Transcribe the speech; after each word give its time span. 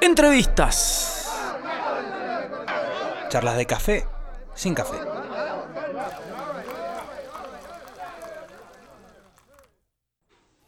Entrevistas. 0.00 1.28
Charlas 3.28 3.56
de 3.56 3.66
café 3.66 4.04
sin 4.54 4.74
café. 4.74 4.96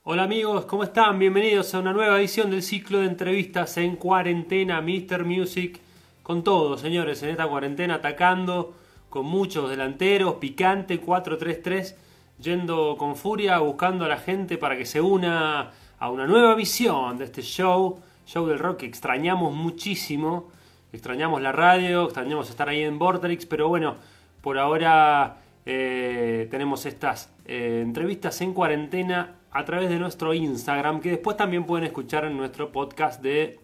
Hola 0.03 0.25
amigos, 0.25 0.65
¿cómo 0.65 0.83
están? 0.83 1.19
Bienvenidos 1.19 1.73
a 1.75 1.79
una 1.79 1.93
nueva 1.93 2.19
edición 2.19 2.51
del 2.51 2.63
ciclo 2.63 2.99
de 2.99 3.07
entrevistas 3.07 3.77
en 3.77 3.97
cuarentena, 3.97 4.81
Mr. 4.81 5.25
Music, 5.25 5.81
con 6.23 6.43
todos, 6.43 6.81
señores, 6.81 7.23
en 7.23 7.31
esta 7.31 7.47
cuarentena 7.47 7.97
atacando 7.97 8.75
con 9.09 9.27
muchos 9.27 9.71
delanteros, 9.71 10.35
picante, 10.35 11.01
4-3-3, 11.01 11.95
yendo 12.41 12.97
con 12.99 13.15
furia, 13.15 13.59
buscando 13.59 14.05
a 14.05 14.09
la 14.09 14.19
gente 14.19 14.59
para 14.59 14.77
que 14.77 14.87
se 14.87 15.01
una 15.01 15.71
a 16.01 16.09
una 16.09 16.27
nueva 16.27 16.55
visión 16.55 17.19
de 17.19 17.27
este 17.27 17.43
show, 17.43 18.01
show 18.27 18.47
del 18.47 18.59
rock 18.59 18.79
que 18.79 18.87
extrañamos 18.87 19.55
muchísimo, 19.55 20.51
extrañamos 20.93 21.41
la 21.43 21.53
radio, 21.53 22.05
extrañamos 22.05 22.51
estar 22.51 22.69
ahí 22.69 22.83
en 22.83 22.99
Borderix, 22.99 23.47
pero 23.47 23.69
bueno, 23.69 23.97
por 24.41 24.59
ahora 24.59 25.39
eh, 25.67 26.49
tenemos 26.51 26.87
estas 26.87 27.33
eh, 27.45 27.81
entrevistas 27.83 28.41
en 28.41 28.55
cuarentena 28.55 29.37
a 29.53 29.65
través 29.65 29.91
de 29.91 29.99
nuestro 29.99 30.33
Instagram, 30.33 31.01
que 31.01 31.11
después 31.11 31.37
también 31.37 31.65
pueden 31.65 31.87
escuchar 31.87 32.25
en 32.25 32.37
nuestro 32.37 32.71
podcast 32.73 33.23
de 33.23 33.59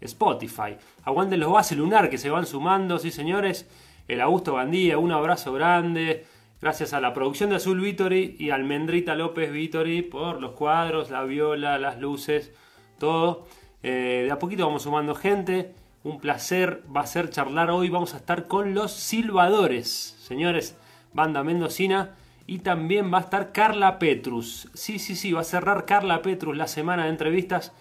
Spotify. 0.00 0.76
Aguanten 1.04 1.40
los 1.40 1.52
bases 1.52 1.78
lunar 1.78 2.10
que 2.10 2.18
se 2.18 2.30
van 2.30 2.46
sumando, 2.46 2.98
sí 2.98 3.10
señores. 3.10 3.68
El 4.06 4.20
Augusto 4.20 4.54
Bandía, 4.54 4.98
un 4.98 5.12
abrazo 5.12 5.52
grande. 5.52 6.24
Gracias 6.60 6.92
a 6.92 7.00
la 7.00 7.12
producción 7.14 7.50
de 7.50 7.56
Azul 7.56 7.80
Vittori 7.80 8.36
y 8.38 8.50
Almendrita 8.50 9.14
López 9.14 9.52
Vittori 9.52 10.02
por 10.02 10.40
los 10.40 10.52
cuadros, 10.52 11.10
la 11.10 11.22
viola, 11.22 11.78
las 11.78 12.00
luces, 12.00 12.52
todo. 12.98 13.46
Eh, 13.82 14.22
de 14.24 14.30
a 14.30 14.38
poquito 14.38 14.66
vamos 14.66 14.82
sumando 14.82 15.14
gente. 15.14 15.74
Un 16.04 16.20
placer 16.20 16.82
va 16.94 17.02
a 17.02 17.06
ser 17.06 17.30
charlar 17.30 17.70
hoy. 17.70 17.90
Vamos 17.90 18.14
a 18.14 18.18
estar 18.18 18.46
con 18.46 18.74
los 18.74 18.92
silbadores, 18.92 20.16
señores, 20.20 20.76
banda 21.12 21.42
mendocina. 21.42 22.14
Y 22.46 22.60
también 22.60 23.12
va 23.12 23.18
a 23.18 23.22
estar 23.22 23.52
Carla 23.52 23.98
Petrus. 23.98 24.68
Sí, 24.72 24.98
sí, 24.98 25.16
sí, 25.16 25.32
va 25.32 25.42
a 25.42 25.44
cerrar 25.44 25.84
Carla 25.84 26.22
Petrus 26.22 26.56
la 26.56 26.66
semana 26.66 27.04
de 27.04 27.10
entrevistas. 27.10 27.72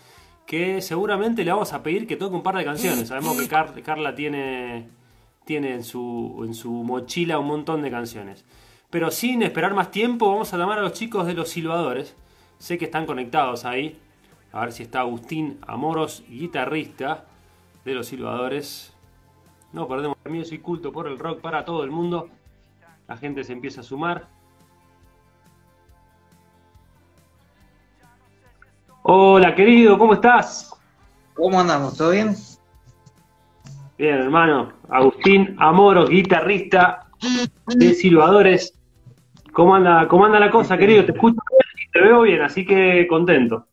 Que 0.45 0.81
seguramente 0.81 1.44
le 1.44 1.52
vamos 1.52 1.73
a 1.73 1.84
pedir 1.84 2.08
que 2.08 2.16
toque 2.16 2.36
un 2.36 2.44
par 2.44 2.56
de 2.58 2.66
canciones. 2.66 3.09
Sabemos 3.09 3.38
que 3.38 3.82
Carla 3.82 4.16
tiene, 4.16 4.88
tiene 5.45 5.73
en, 5.73 5.84
su, 5.84 6.44
en 6.45 6.54
su 6.54 6.72
mochila 6.72 7.39
un 7.39 7.48
montón 7.48 7.82
de 7.82 7.92
canciones. 7.92 8.45
Pero 8.89 9.11
sin 9.11 9.44
esperar 9.44 9.73
más 9.73 9.92
tiempo, 9.92 10.30
vamos 10.30 10.54
a 10.54 10.58
llamar 10.58 10.80
a 10.80 10.82
los 10.82 10.94
chicos 10.94 11.26
de 11.28 11.34
los 11.34 11.50
silbadores. 11.50 12.16
Sé 12.59 12.78
que 12.78 12.86
están 12.86 13.06
conectados 13.06 13.66
ahí. 13.66 14.00
A 14.58 14.61
ver 14.61 14.72
si 14.72 14.81
está 14.81 15.02
Agustín 15.02 15.59
Amoros, 15.67 16.23
guitarrista 16.27 17.25
de 17.86 17.94
los 17.94 18.08
silbadores. 18.08 18.91
No 19.72 19.88
perdemos 19.88 20.17
el 20.25 20.31
music 20.31 20.64
culto 20.64 20.91
por 20.91 21.05
el 21.05 21.19
rock 21.19 21.41
para 21.41 21.64
todo 21.64 21.83
el 21.83 21.91
mundo. 21.91 22.30
La 23.08 23.17
gente 23.17 23.44
se 23.44 23.53
empieza 23.53 23.81
a 23.81 23.83
sumar. 23.83 24.25
Hola 29.03 29.53
querido, 29.53 29.95
¿cómo 29.99 30.16
estás? 30.16 30.73
¿Cómo 31.36 31.59
andamos? 31.59 31.95
¿Todo 31.95 32.09
bien? 32.09 32.33
Bien, 33.95 34.16
hermano. 34.16 34.73
Agustín 34.89 35.55
Amoros, 35.59 36.09
guitarrista 36.09 37.05
de 37.75 37.94
Silbadores. 37.94 38.73
¿Cómo 39.53 39.75
anda, 39.75 40.08
¿Cómo 40.08 40.25
anda 40.25 40.39
la 40.39 40.49
cosa, 40.49 40.80
querido? 40.80 41.05
Te 41.05 41.11
escucho 41.11 41.39
bien 41.47 41.88
y 41.88 41.92
te 41.92 42.02
veo 42.02 42.21
bien, 42.21 42.42
así 42.42 42.66
que 42.66 43.05
contento. 43.08 43.67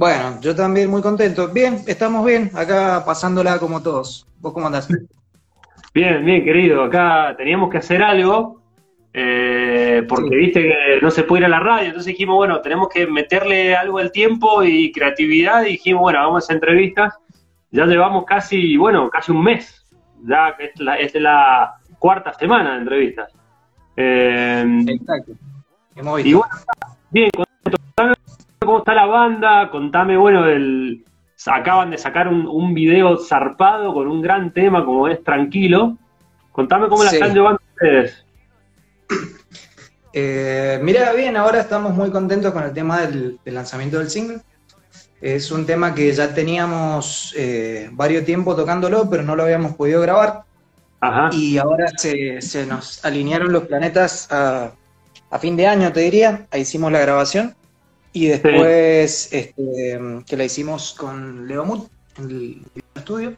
Bueno, 0.00 0.40
yo 0.40 0.56
también 0.56 0.88
muy 0.88 1.02
contento. 1.02 1.48
Bien, 1.48 1.76
estamos 1.86 2.24
bien, 2.24 2.50
acá 2.54 3.04
pasándola 3.04 3.58
como 3.58 3.82
todos. 3.82 4.26
¿Vos 4.38 4.54
cómo 4.54 4.66
andás? 4.66 4.88
Bien, 5.92 6.24
bien, 6.24 6.42
querido. 6.42 6.84
Acá 6.84 7.34
teníamos 7.36 7.68
que 7.68 7.76
hacer 7.76 8.02
algo, 8.02 8.62
eh, 9.12 10.02
porque 10.08 10.36
viste 10.36 10.62
que 10.62 11.00
no 11.02 11.10
se 11.10 11.24
puede 11.24 11.40
ir 11.40 11.44
a 11.44 11.48
la 11.50 11.60
radio, 11.60 11.88
entonces 11.88 12.12
dijimos, 12.12 12.36
bueno, 12.36 12.62
tenemos 12.62 12.88
que 12.88 13.06
meterle 13.06 13.76
algo 13.76 13.98
al 13.98 14.10
tiempo 14.10 14.62
y 14.62 14.90
creatividad, 14.90 15.64
y 15.64 15.72
dijimos, 15.72 16.00
bueno, 16.00 16.20
vamos 16.20 16.44
a 16.44 16.46
hacer 16.46 16.56
entrevistas. 16.56 17.18
Ya 17.70 17.84
llevamos 17.84 18.24
casi, 18.24 18.78
bueno, 18.78 19.10
casi 19.10 19.32
un 19.32 19.44
mes. 19.44 19.84
Ya 20.26 20.56
es 20.60 20.80
la, 20.80 20.96
es 20.96 21.14
la 21.14 21.74
cuarta 21.98 22.32
semana 22.32 22.72
de 22.72 22.78
entrevistas. 22.78 23.34
Eh, 23.96 24.64
Exacto. 24.86 25.32
Y 25.94 26.32
bueno, 26.32 26.46
bien, 27.10 27.30
contame 27.34 28.14
cómo 28.60 28.78
está 28.78 28.94
la 28.94 29.06
banda, 29.06 29.70
contame, 29.70 30.16
bueno, 30.16 30.46
el, 30.46 31.04
acaban 31.46 31.90
de 31.90 31.98
sacar 31.98 32.28
un, 32.28 32.46
un, 32.46 32.74
video 32.74 33.16
zarpado 33.16 33.94
con 33.94 34.06
un 34.06 34.20
gran 34.20 34.52
tema 34.52 34.84
como 34.84 35.08
es 35.08 35.22
Tranquilo. 35.24 35.96
Contame 36.52 36.88
cómo 36.88 37.04
la 37.04 37.10
están 37.10 37.34
llevando 37.34 37.60
ustedes. 37.74 38.24
Eh, 40.12 40.80
mira, 40.82 41.12
bien, 41.12 41.36
ahora 41.36 41.60
estamos 41.60 41.94
muy 41.94 42.10
contentos 42.10 42.52
con 42.52 42.64
el 42.64 42.72
tema 42.72 43.00
del, 43.00 43.38
lanzamiento 43.44 43.98
del 43.98 44.10
single. 44.10 44.40
Es 45.20 45.52
un 45.52 45.66
tema 45.66 45.94
que 45.94 46.12
ya 46.12 46.34
teníamos 46.34 47.32
eh, 47.36 47.88
varios 47.92 48.24
tiempo 48.24 48.56
tocándolo, 48.56 49.08
pero 49.08 49.22
no 49.22 49.36
lo 49.36 49.44
habíamos 49.44 49.76
podido 49.76 50.00
grabar. 50.00 50.42
Y 51.32 51.58
ahora 51.58 51.86
se, 51.96 52.66
nos 52.66 53.04
alinearon 53.04 53.52
los 53.52 53.64
planetas 53.64 54.28
a, 54.30 54.72
fin 55.38 55.56
de 55.56 55.66
año, 55.66 55.92
te 55.92 56.00
diría. 56.00 56.46
Ahí 56.50 56.62
hicimos 56.62 56.90
la 56.90 56.98
grabación. 56.98 57.54
Y 58.12 58.26
después 58.26 59.32
este, 59.32 60.24
que 60.26 60.36
la 60.36 60.44
hicimos 60.44 60.94
con 60.94 61.46
Leo 61.46 61.64
Mut 61.64 61.88
en 62.18 62.30
el 62.30 62.82
estudio. 62.94 63.36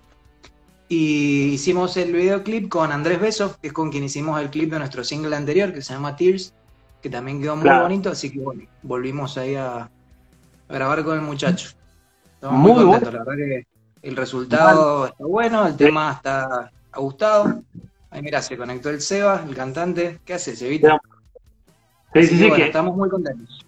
Y 0.89 1.53
hicimos 1.53 1.97
el 1.97 2.13
videoclip 2.13 2.69
con 2.69 2.93
Andrés 2.93 3.21
Beso, 3.21 3.57
que 3.61 3.69
es 3.69 3.73
con 3.73 3.91
quien 3.91 4.05
hicimos 4.05 4.41
el 4.41 4.51
clip 4.51 4.71
de 4.71 4.79
nuestro 4.79 5.05
single 5.05 5.35
anterior, 5.35 5.73
que 5.73 5.81
se 5.81 5.95
llama 5.95 6.17
Tears, 6.17 6.53
que 7.01 7.09
también 7.09 7.41
quedó 7.41 7.57
muy 7.57 7.69
bonito. 7.69 8.11
Así 8.11 8.31
que 8.31 8.41
bueno, 8.41 8.63
volvimos 8.83 9.39
ahí 9.39 9.55
a, 9.55 9.91
grabar 10.69 11.05
con 11.05 11.17
el 11.17 11.23
muchacho. 11.23 11.71
Estamos 12.35 12.59
muy, 12.59 12.85
contentos, 12.85 13.13
la 13.13 13.25
verdad 13.25 13.37
que 13.37 13.67
el 14.03 14.17
resultado 14.17 15.07
está 15.07 15.25
bueno, 15.25 15.67
el 15.67 15.77
tema 15.77 16.13
está 16.13 16.71
ha 16.93 17.01
gustado. 17.01 17.63
Ahí 18.11 18.23
mira, 18.23 18.43
se 18.43 18.57
conectó 18.57 18.91
el 18.91 19.01
Seba, 19.01 19.43
el 19.47 19.55
cantante. 19.55 20.21
¿Qué 20.25 20.35
hace, 20.35 20.55
Sebita? 20.55 21.01
Sí, 22.15 22.27
sí, 22.27 22.39
sí, 22.39 22.51
que 22.51 22.67
estamos 22.67 22.95
muy 22.97 23.09
contentos. 23.09 23.65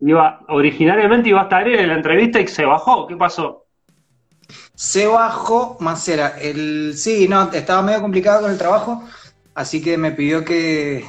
Iba, 0.00 0.40
originariamente 0.48 1.28
iba 1.28 1.40
a 1.40 1.44
estar 1.44 1.66
él 1.66 1.80
en 1.80 1.88
la 1.88 1.94
entrevista 1.94 2.40
y 2.40 2.46
se 2.46 2.64
bajó. 2.64 3.06
¿Qué 3.06 3.16
pasó? 3.16 3.66
Se 4.74 5.06
bajó 5.06 5.76
Macera. 5.80 6.38
El, 6.40 6.94
sí, 6.96 7.26
no, 7.28 7.50
estaba 7.52 7.82
medio 7.82 8.00
complicado 8.00 8.42
con 8.42 8.50
el 8.50 8.58
trabajo, 8.58 9.02
así 9.54 9.82
que 9.82 9.98
me 9.98 10.12
pidió 10.12 10.44
que, 10.44 11.04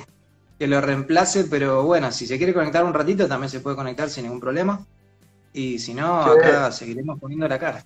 que 0.57 0.67
lo 0.67 0.81
reemplace, 0.81 1.45
pero 1.45 1.83
bueno, 1.83 2.11
si 2.11 2.25
se 2.25 2.37
quiere 2.37 2.53
conectar 2.53 2.83
un 2.83 2.93
ratito 2.93 3.27
también 3.27 3.49
se 3.49 3.59
puede 3.59 3.75
conectar 3.75 4.09
sin 4.09 4.23
ningún 4.23 4.39
problema. 4.39 4.85
Y 5.53 5.79
si 5.79 5.93
no, 5.93 6.21
acá 6.21 6.71
seguiremos 6.71 7.19
poniendo 7.19 7.47
la 7.47 7.59
cara. 7.59 7.83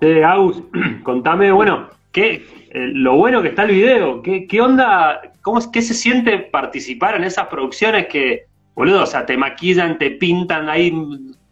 Sí, 0.00 0.22
Agus, 0.22 0.62
contame, 1.04 1.50
bueno, 1.50 1.88
¿Qué, 2.12 2.46
eh, 2.70 2.90
lo 2.94 3.16
bueno 3.16 3.42
que 3.42 3.48
está 3.48 3.64
el 3.64 3.72
video, 3.72 4.22
¿qué, 4.22 4.46
qué 4.46 4.60
onda? 4.60 5.20
¿Cómo, 5.42 5.60
¿Qué 5.70 5.82
se 5.82 5.94
siente 5.94 6.38
participar 6.38 7.16
en 7.16 7.24
esas 7.24 7.48
producciones 7.48 8.06
que, 8.08 8.46
boludo, 8.78 9.02
o 9.02 9.06
sea, 9.06 9.26
te 9.26 9.36
maquillan, 9.36 9.98
te 9.98 10.12
pintan 10.12 10.68
ahí 10.68 10.92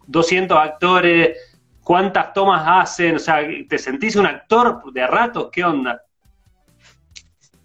200 0.07 0.57
actores, 0.57 1.37
cuántas 1.83 2.33
tomas 2.33 2.63
hacen? 2.65 3.17
O 3.17 3.19
sea, 3.19 3.41
¿te 3.69 3.79
sentís 3.79 4.15
un 4.15 4.27
actor 4.27 4.81
de 4.93 5.05
ratos? 5.09 5.49
¿Qué 5.51 5.65
onda? 5.65 6.01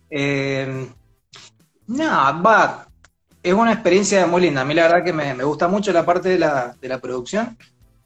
Eh, 0.10 0.88
va, 1.88 2.88
es 3.44 3.54
una 3.54 3.74
experiencia 3.74 4.26
muy 4.26 4.42
linda. 4.42 4.62
A 4.62 4.66
mí 4.66 4.74
la 4.74 4.88
verdad 4.88 5.04
que 5.04 5.14
me, 5.14 5.44
gusta 5.44 5.68
mucho 5.68 5.94
la 5.94 6.08
parte 6.08 6.30
de 6.30 6.40
la, 6.40 6.76
de 6.82 6.88
la, 6.88 6.98
producción 6.98 7.56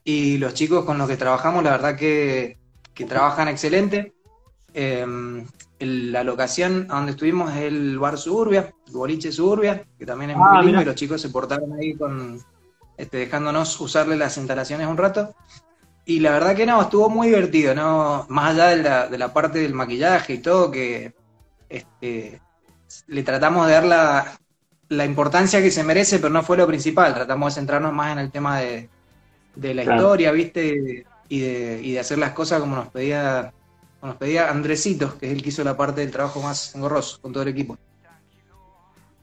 y 0.04 0.38
los 0.38 0.56
chicos 0.56 0.84
con 0.84 0.98
los 0.98 1.08
que 1.08 1.16
trabajamos, 1.16 1.64
la 1.64 1.72
verdad 1.72 1.96
que, 1.96 2.58
que 2.94 3.06
trabajan 3.06 3.48
excelente. 3.48 4.14
Em, 4.74 5.48
la 5.80 6.26
locación 6.26 6.88
donde 6.88 7.12
estuvimos 7.12 7.56
es 7.56 7.62
el 7.62 7.98
bar 7.98 8.18
Suburbia, 8.18 8.75
boliche 8.92 9.32
Suburbia, 9.32 9.86
que 9.98 10.06
también 10.06 10.32
es 10.32 10.38
muy 10.38 10.48
ah, 10.50 10.62
lindo 10.62 10.82
y 10.82 10.86
los 10.86 10.96
chicos 10.96 11.22
se 11.22 11.30
portaron 11.30 11.74
ahí 11.74 11.96
con 11.96 12.40
este, 12.98 13.18
dejándonos 13.18 13.80
usarle 13.80 14.16
las 14.16 14.38
instalaciones 14.38 14.88
un 14.88 14.98
rato. 14.98 15.34
Y 16.06 16.20
la 16.20 16.32
verdad 16.32 16.56
que 16.56 16.66
no, 16.66 16.82
estuvo 16.82 17.10
muy 17.10 17.28
divertido, 17.28 17.74
¿no? 17.74 18.26
Más 18.30 18.54
allá 18.54 18.68
de 18.68 18.84
la, 18.84 19.08
de 19.08 19.18
la 19.18 19.34
parte 19.34 19.60
del 19.60 19.74
maquillaje 19.74 20.36
y 20.36 20.38
todo, 20.38 20.70
que 20.70 21.16
este, 21.68 22.42
le 23.08 23.24
tratamos 23.24 23.66
de 23.66 23.74
dar 23.74 23.86
la, 23.86 24.40
la, 24.90 25.06
importancia 25.06 25.62
que 25.62 25.72
se 25.72 25.84
merece, 25.84 26.20
pero 26.20 26.30
no 26.30 26.44
fue 26.44 26.58
lo 26.58 26.68
principal. 26.68 27.14
Tratamos 27.14 27.54
de 27.56 27.60
centrarnos 27.60 27.92
más 27.92 28.12
en 28.12 28.20
el 28.20 28.32
tema 28.32 28.60
de, 28.60 28.88
de 29.56 29.74
la 29.74 29.82
historia, 29.82 30.32
¿viste? 30.32 31.06
Y 31.28 31.40
de, 31.40 31.82
y 31.82 31.92
de 31.94 32.00
hacer 32.00 32.20
las 32.20 32.34
cosas 32.34 32.60
como 32.60 32.76
nos 32.76 32.90
pedía 32.90 33.52
nos 34.06 34.18
pedía 34.18 34.50
Andresito, 34.50 35.18
que 35.18 35.28
es 35.28 35.34
el 35.34 35.42
que 35.42 35.50
hizo 35.50 35.64
la 35.64 35.76
parte 35.76 36.02
del 36.02 36.12
trabajo 36.12 36.42
más 36.42 36.76
engorroso 36.76 37.20
con 37.22 37.34
todo 37.34 37.44
el 37.44 37.50
equipo. 37.50 37.78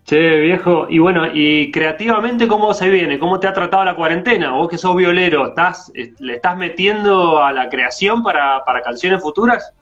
Che, 0.04 0.40
viejo, 0.40 0.86
y 0.90 0.98
bueno, 0.98 1.26
y 1.32 1.70
creativamente, 1.70 2.48
¿cómo 2.48 2.74
se 2.74 2.88
viene? 2.88 3.20
¿Cómo 3.20 3.38
te 3.38 3.46
ha 3.46 3.52
tratado 3.52 3.84
la 3.84 3.94
cuarentena? 3.94 4.50
Vos 4.52 4.68
que 4.68 4.76
sos 4.76 4.96
violero, 4.96 5.48
¿estás, 5.48 5.92
¿le 5.94 6.34
estás 6.34 6.56
metiendo 6.56 7.42
a 7.42 7.52
la 7.52 7.68
creación 7.68 8.22
para, 8.22 8.64
para 8.64 8.82
canciones 8.82 9.22
futuras? 9.22 9.72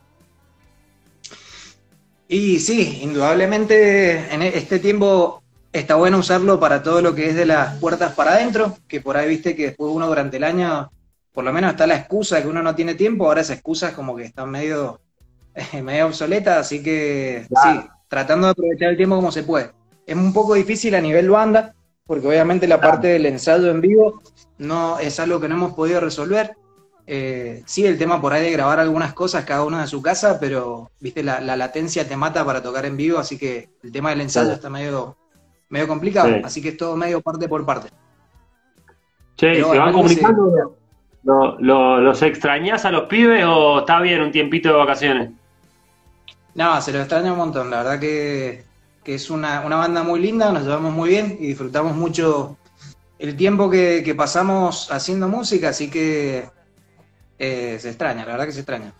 Y 2.29 2.61
sí, 2.61 3.01
indudablemente 3.03 4.33
en 4.33 4.43
e-, 4.43 4.57
este 4.57 4.79
tiempo 4.79 5.43
está 5.73 5.97
bueno 5.97 6.19
usarlo 6.19 6.61
para 6.61 6.83
todo 6.83 7.01
lo 7.01 7.15
que 7.15 7.31
es 7.31 7.35
de 7.35 7.47
las 7.47 7.79
puertas 7.79 8.13
para 8.13 8.35
adentro, 8.35 8.77
que 8.87 9.01
por 9.01 9.17
ahí 9.17 9.29
viste 9.29 9.57
que 9.57 9.67
después 9.67 9.91
uno 9.93 10.07
durante 10.07 10.37
el 10.37 10.45
año, 10.45 10.93
por 11.33 11.45
lo 11.45 11.53
menos 11.53 11.73
está 11.73 11.87
la 11.87 11.97
excusa 11.97 12.37
de 12.37 12.43
que 12.43 12.49
uno 12.49 12.63
no 12.63 12.75
tiene 12.75 12.95
tiempo, 12.95 13.27
ahora 13.27 13.41
esa 13.41 13.55
excusa 13.55 13.89
es 13.89 13.95
como 13.95 14.15
que 14.15 14.25
está 14.25 14.45
medio, 14.47 15.01
medio 15.83 16.07
obsoleta, 16.07 16.59
así 16.59 16.83
que 16.83 17.47
sí, 17.49 17.81
tratando 18.07 18.47
de 18.47 18.53
aprovechar 18.53 18.91
el 18.91 18.97
tiempo 18.97 19.17
como 19.17 19.33
se 19.33 19.43
puede. 19.43 19.80
Es 20.11 20.17
un 20.17 20.33
poco 20.33 20.55
difícil 20.55 20.97
a 20.97 21.01
nivel 21.01 21.31
banda, 21.31 21.73
porque 22.05 22.27
obviamente 22.27 22.67
la 22.67 22.81
parte 22.81 23.07
del 23.07 23.27
ensayo 23.27 23.71
en 23.71 23.81
vivo 23.81 24.21
no 24.59 24.99
es 24.99 25.21
algo 25.21 25.39
que 25.39 25.49
no 25.49 25.55
hemos 25.55 25.75
podido 25.75 26.01
resolver. 26.01 26.57
Eh, 27.07 27.63
sí, 27.65 27.87
el 27.87 27.97
tema 27.97 28.21
por 28.21 28.33
ahí 28.33 28.43
de 28.43 28.51
grabar 28.51 28.81
algunas 28.81 29.15
cosas 29.15 29.45
cada 29.45 29.63
uno 29.63 29.79
de 29.79 29.87
su 29.87 30.03
casa, 30.03 30.41
pero 30.41 30.91
viste 30.99 31.23
la, 31.23 31.41
latencia 31.41 32.09
te 32.09 32.17
mata 32.17 32.45
para 32.45 32.61
tocar 32.61 32.87
en 32.87 32.97
vivo, 32.97 33.21
así 33.21 33.39
que 33.39 33.69
el 33.85 33.93
tema 33.93 34.11
del 34.11 34.23
ensayo 34.23 34.51
está 34.51 34.69
medio, 34.69 35.17
medio 35.69 35.87
complicado, 35.87 36.39
así 36.43 36.61
que 36.61 36.71
es 36.71 36.77
todo 36.77 36.97
medio 36.97 37.21
parte 37.21 37.49
por 37.49 37.65
parte. 37.65 37.91
Che, 39.37 39.63
¿se 39.63 39.79
van 39.79 39.93
comunicando? 39.93 40.77
¿Los 41.23 42.23
extrañas 42.23 42.85
a 42.85 42.91
los 42.91 43.05
pibes 43.05 43.45
o 43.47 43.79
está 43.79 44.01
bien 44.01 44.23
un 44.23 44.33
tiempito 44.33 44.71
de 44.71 44.75
vacaciones? 44.75 45.31
No, 46.57 46.81
se 46.81 46.91
lo 46.91 46.99
extraña 46.99 47.31
un 47.31 47.39
montón, 47.39 47.71
la 47.71 47.85
verdad 47.85 48.01
que 48.01 48.70
que 49.05 49.15
es 49.15 49.31
una, 49.31 49.61
banda 49.61 50.03
muy 50.03 50.21
linda, 50.21 50.53
nos 50.53 50.65
llevamos 50.65 50.93
muy 50.93 51.11
bien 51.11 51.37
y 51.41 51.49
disfrutamos 51.49 51.97
mucho 51.97 52.57
el 53.19 53.37
tiempo 53.37 53.71
que, 53.71 54.15
pasamos 54.17 54.91
haciendo 54.91 55.29
música, 55.29 55.71
así 55.71 55.91
que 55.91 56.49
eh, 57.39 57.79
se 57.81 57.89
extraña, 57.89 58.25
la 58.25 58.33
verdad 58.33 58.47
que 58.47 58.53
se 58.53 58.61
extraña. 58.61 58.93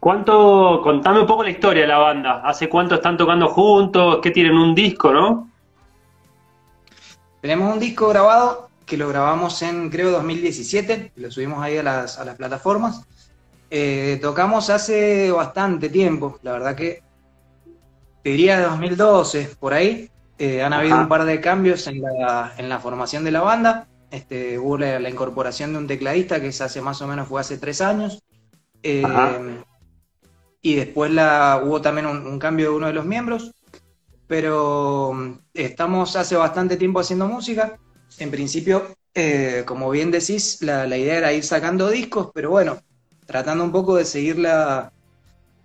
¿Cuánto, 0.00 0.80
contame 0.82 1.20
un 1.20 1.26
poco 1.26 1.42
la 1.42 1.50
historia 1.50 1.82
de 1.82 1.88
la 1.88 1.98
banda? 1.98 2.42
¿Hace 2.44 2.68
cuánto 2.68 2.96
están 2.96 3.16
tocando 3.16 3.48
juntos? 3.48 4.18
¿Qué 4.22 4.30
tienen 4.30 4.54
un 4.54 4.74
disco, 4.74 5.12
no? 5.12 5.50
Tenemos 7.40 7.72
un 7.72 7.80
disco 7.80 8.08
grabado 8.08 8.68
que 8.84 8.96
lo 8.96 9.08
grabamos 9.08 9.60
en, 9.62 9.88
creo, 9.90 10.10
2017, 10.10 11.12
lo 11.16 11.30
subimos 11.30 11.62
ahí 11.62 11.78
a 11.78 11.82
las, 11.82 12.18
plataformas. 12.36 13.06
Eh, 13.70 14.18
tocamos 14.20 14.68
hace 14.70 15.30
bastante 15.30 15.88
tiempo, 15.88 16.38
la 16.42 16.52
verdad 16.52 16.74
que 16.74 17.02
te 18.24 18.30
diría 18.30 18.56
de 18.56 18.64
2012, 18.64 19.50
por 19.60 19.74
ahí. 19.74 20.10
Eh, 20.38 20.62
han 20.62 20.72
habido 20.72 20.98
un 20.98 21.08
par 21.08 21.26
de 21.26 21.42
cambios 21.42 21.86
en 21.86 22.00
la, 22.00 22.54
en 22.56 22.70
la 22.70 22.80
formación 22.80 23.22
de 23.22 23.30
la 23.30 23.42
banda. 23.42 23.86
Este, 24.10 24.58
hubo 24.58 24.78
la, 24.78 25.08
incorporación 25.10 25.72
de 25.72 25.78
un 25.78 25.86
tecladista 25.86 26.40
que 26.40 26.48
hace 26.48 26.80
más 26.80 27.02
o 27.02 27.06
menos 27.06 27.28
fue 27.28 27.42
hace 27.42 27.58
tres 27.58 27.82
años. 27.82 28.22
Eh, 28.82 29.02
y 30.62 30.74
después 30.74 31.10
la, 31.10 31.60
hubo 31.62 31.82
también 31.82 32.06
un, 32.06 32.38
cambio 32.38 32.70
de 32.70 32.76
uno 32.76 32.86
de 32.86 32.94
los 32.94 33.04
miembros. 33.04 33.52
Pero 34.26 35.38
estamos 35.52 36.16
hace 36.16 36.34
bastante 36.34 36.78
tiempo 36.78 37.00
haciendo 37.00 37.28
música. 37.28 37.78
En 38.18 38.30
principio, 38.30 38.86
eh, 39.14 39.64
como 39.66 39.90
bien 39.90 40.10
decís, 40.10 40.62
la, 40.62 40.86
la, 40.86 40.96
idea 40.96 41.18
era 41.18 41.32
ir 41.34 41.44
sacando 41.44 41.90
discos, 41.90 42.30
pero 42.32 42.48
bueno, 42.48 42.78
tratando 43.26 43.64
un 43.64 43.72
poco 43.72 43.96
de 43.96 44.06
seguir 44.06 44.38
la, 44.38 44.93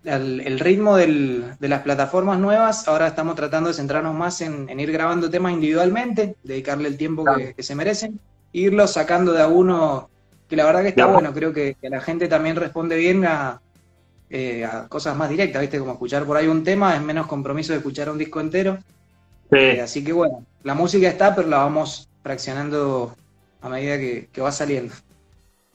el 0.03 0.59
ritmo 0.59 0.95
de 0.95 1.55
las 1.59 1.81
plataformas 1.81 2.39
nuevas, 2.39 2.87
ahora 2.87 3.07
estamos 3.07 3.35
tratando 3.35 3.69
de 3.69 3.75
centrarnos 3.75 4.15
más 4.15 4.41
en, 4.41 4.79
ir 4.79 4.91
grabando 4.91 5.29
temas 5.29 5.53
individualmente, 5.53 6.35
dedicarle 6.43 6.87
el 6.87 6.97
tiempo 6.97 7.25
que, 7.55 7.61
se 7.61 7.75
merecen, 7.75 8.19
irlos 8.53 8.91
sacando 8.91 9.33
de 9.33 9.41
a 9.41 9.47
uno, 9.47 10.09
que 10.47 10.55
la 10.55 10.65
verdad 10.65 10.83
que 10.83 10.89
está 10.89 11.05
bueno, 11.05 11.33
creo 11.33 11.51
que, 11.51 11.75
la 11.81 11.99
gente 11.99 12.27
también 12.27 12.55
responde 12.55 12.95
bien 12.95 13.25
eh, 14.29 14.65
a, 14.65 14.87
cosas 14.87 15.17
más 15.17 15.29
directas, 15.29 15.61
¿viste? 15.61 15.79
Como 15.79 15.93
escuchar 15.93 16.23
por 16.25 16.37
ahí 16.37 16.47
un 16.47 16.63
tema, 16.63 16.95
es 16.95 17.01
menos 17.01 17.27
compromiso 17.27 17.73
de 17.73 17.79
escuchar 17.79 18.09
un 18.09 18.17
disco 18.17 18.39
entero. 18.39 18.77
Eh, 19.51 19.81
así 19.81 20.03
que 20.03 20.13
bueno, 20.13 20.45
la 20.63 20.75
música 20.75 21.09
está, 21.09 21.35
pero 21.35 21.47
la 21.49 21.57
vamos 21.57 22.07
fraccionando 22.23 23.15
a 23.61 23.69
medida 23.69 23.97
que 23.97 24.41
va 24.41 24.51
saliendo. 24.51 24.93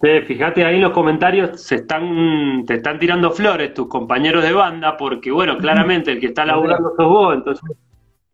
Sí, 0.04 0.20
fíjate 0.26 0.62
ahí 0.66 0.74
en 0.74 0.82
los 0.82 0.92
comentarios 0.92 1.62
se 1.62 1.76
están, 1.76 2.62
te 2.66 2.74
están 2.74 2.98
tirando 2.98 3.30
flores 3.30 3.72
tus 3.72 3.88
compañeros 3.88 4.44
de 4.44 4.52
banda, 4.52 4.98
porque 4.98 5.30
bueno, 5.30 5.56
claramente 5.56 6.12
el 6.12 6.20
que 6.20 6.26
está 6.26 6.44
laburando 6.44 6.92
sos 6.94 7.08
vos, 7.08 7.34
entonces 7.34 7.64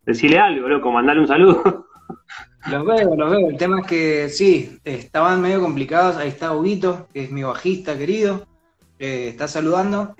decirle 0.05 0.37
algo, 0.37 0.67
loco, 0.67 0.91
mandale 0.91 1.21
un 1.21 1.27
saludo. 1.27 1.87
Los 2.69 2.85
veo, 2.85 3.15
los 3.15 3.31
veo. 3.31 3.49
El 3.49 3.55
tema 3.55 3.79
es 3.79 3.87
que 3.87 4.27
sí, 4.27 4.79
estaban 4.83 5.41
medio 5.41 5.61
complicados. 5.61 6.17
Ahí 6.17 6.27
está 6.27 6.51
Huguito, 6.51 7.07
que 7.13 7.23
es 7.23 7.31
mi 7.31 7.41
bajista 7.41 7.97
querido, 7.97 8.45
eh, 8.99 9.29
está 9.29 9.47
saludando. 9.47 10.13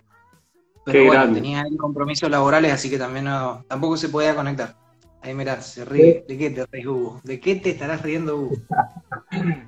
Pero 0.86 1.06
bueno, 1.06 1.34
tenía 1.34 1.66
compromisos 1.78 2.32
laborales, 2.32 2.72
así 2.72 2.90
que 2.90 2.98
también 2.98 3.26
no, 3.26 3.66
tampoco 3.68 3.98
se 3.98 4.08
podía 4.08 4.36
conectar. 4.36 4.76
Ahí 5.22 5.36
mirá, 5.36 5.60
se 5.60 5.84
ríe. 5.84 6.24
¿De 6.26 6.38
qué 6.38 6.50
te 6.50 6.66
ríes, 6.66 6.88
Hugo? 6.88 7.20
¿De 7.26 7.42
qué 7.42 7.58
te 7.58 7.72
estarás 7.72 8.02
riendo, 8.02 8.38
Hugo? 8.38 8.56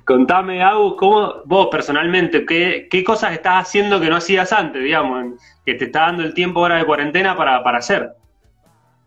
Contame, 0.04 0.62
Agus, 0.62 0.94
¿cómo 0.98 1.42
vos 1.46 1.68
personalmente, 1.70 2.44
qué, 2.44 2.86
qué, 2.90 3.02
cosas 3.02 3.32
estás 3.32 3.66
haciendo 3.66 4.00
que 4.00 4.10
no 4.10 4.16
hacías 4.16 4.52
antes, 4.52 4.82
digamos, 4.82 5.40
que 5.64 5.74
te 5.74 5.86
está 5.86 6.00
dando 6.00 6.22
el 6.22 6.34
tiempo 6.34 6.60
ahora 6.60 6.76
de 6.76 6.84
cuarentena 6.84 7.36
para, 7.36 7.76
hacer? 7.76 8.14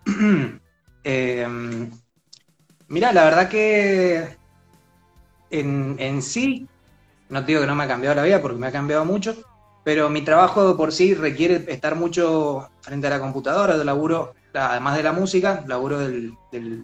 eh, 1.04 1.48
mira, 2.88 3.14
la 3.14 3.24
verdad 3.26 3.50
que 3.50 4.38
en, 5.52 5.96
en 6.00 6.22
sí, 6.22 6.68
no 7.30 7.42
te 7.42 7.48
digo 7.48 7.62
que 7.62 7.68
no 7.68 7.76
me 7.76 7.84
ha 7.84 7.88
cambiado 7.88 8.16
la 8.16 8.24
vida 8.24 8.42
porque 8.42 8.58
me 8.58 8.68
ha 8.68 8.72
cambiado 8.72 9.06
mucho, 9.06 9.36
pero 9.84 10.10
mi 10.10 10.24
trabajo 10.24 10.76
por 10.76 10.92
sí 10.92 11.14
requiere 11.14 11.64
estar 11.68 11.96
mucho 11.96 12.70
frente 12.82 13.08
a 13.08 13.12
la 13.12 13.20
computadora, 13.20 13.78
de 13.78 13.86
laburo 13.86 14.34
además 14.54 14.98
de 14.98 15.04
la 15.04 15.12
música, 15.12 15.64
laburo 15.68 16.00
del, 16.00 16.34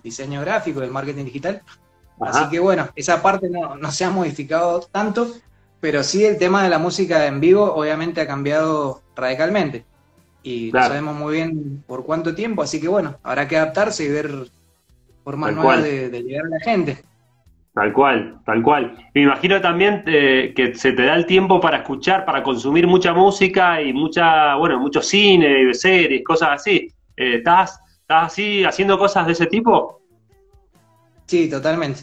diseño 0.02 0.42
gráfico, 0.42 0.80
del 0.80 0.92
marketing 0.92 1.26
digital. 1.26 1.62
Así 2.26 2.50
que 2.50 2.60
bueno, 2.60 2.88
esa 2.96 3.22
parte 3.22 3.50
no, 3.50 3.92
se 3.92 4.06
ha 4.06 4.10
modificado 4.10 4.82
tanto, 4.92 5.28
pero 5.80 6.04
sí 6.04 6.26
el 6.26 6.38
tema 6.38 6.64
de 6.64 6.70
la 6.70 6.80
música 6.80 7.26
en 7.28 7.40
vivo 7.40 7.74
obviamente 7.74 8.22
ha 8.22 8.28
cambiado 8.28 9.02
radicalmente. 9.16 9.86
Y 10.44 10.72
no 10.74 10.82
sabemos 10.82 11.16
muy 11.16 11.36
bien 11.36 11.84
por 11.88 12.06
cuánto 12.06 12.36
tiempo, 12.36 12.62
así 12.62 12.82
que 12.82 12.88
bueno, 12.88 13.18
habrá 13.24 13.48
que 13.48 13.58
adaptarse 13.58 14.04
y 14.04 14.10
ver 14.10 14.48
formas 15.24 15.54
nuevas 15.54 15.84
de, 15.84 16.10
llegar 16.10 16.46
a 16.46 16.50
la 16.50 16.60
gente. 16.60 17.04
Tal 17.74 17.92
cual, 17.92 18.40
tal 18.46 18.62
cual. 18.62 18.96
Me 19.16 19.24
imagino 19.24 19.60
también 19.60 20.04
eh, 20.06 20.54
que 20.56 20.76
se 20.76 20.92
te 20.92 21.06
da 21.06 21.16
el 21.16 21.26
tiempo 21.26 21.60
para 21.60 21.78
escuchar, 21.78 22.24
para 22.24 22.44
consumir 22.44 22.86
mucha 22.86 23.14
música 23.14 23.82
y 23.82 23.94
mucha, 23.94 24.56
bueno, 24.56 24.80
mucho 24.80 25.02
cine, 25.02 25.74
series, 25.74 26.24
cosas 26.24 26.50
así. 26.52 26.94
Eh, 27.18 27.38
¿estás, 27.38 27.80
así 28.08 28.64
haciendo 28.64 28.98
cosas 29.00 29.26
de 29.26 29.32
ese 29.32 29.48
tipo? 29.48 30.02
Sí, 31.26 31.50
totalmente. 31.50 32.02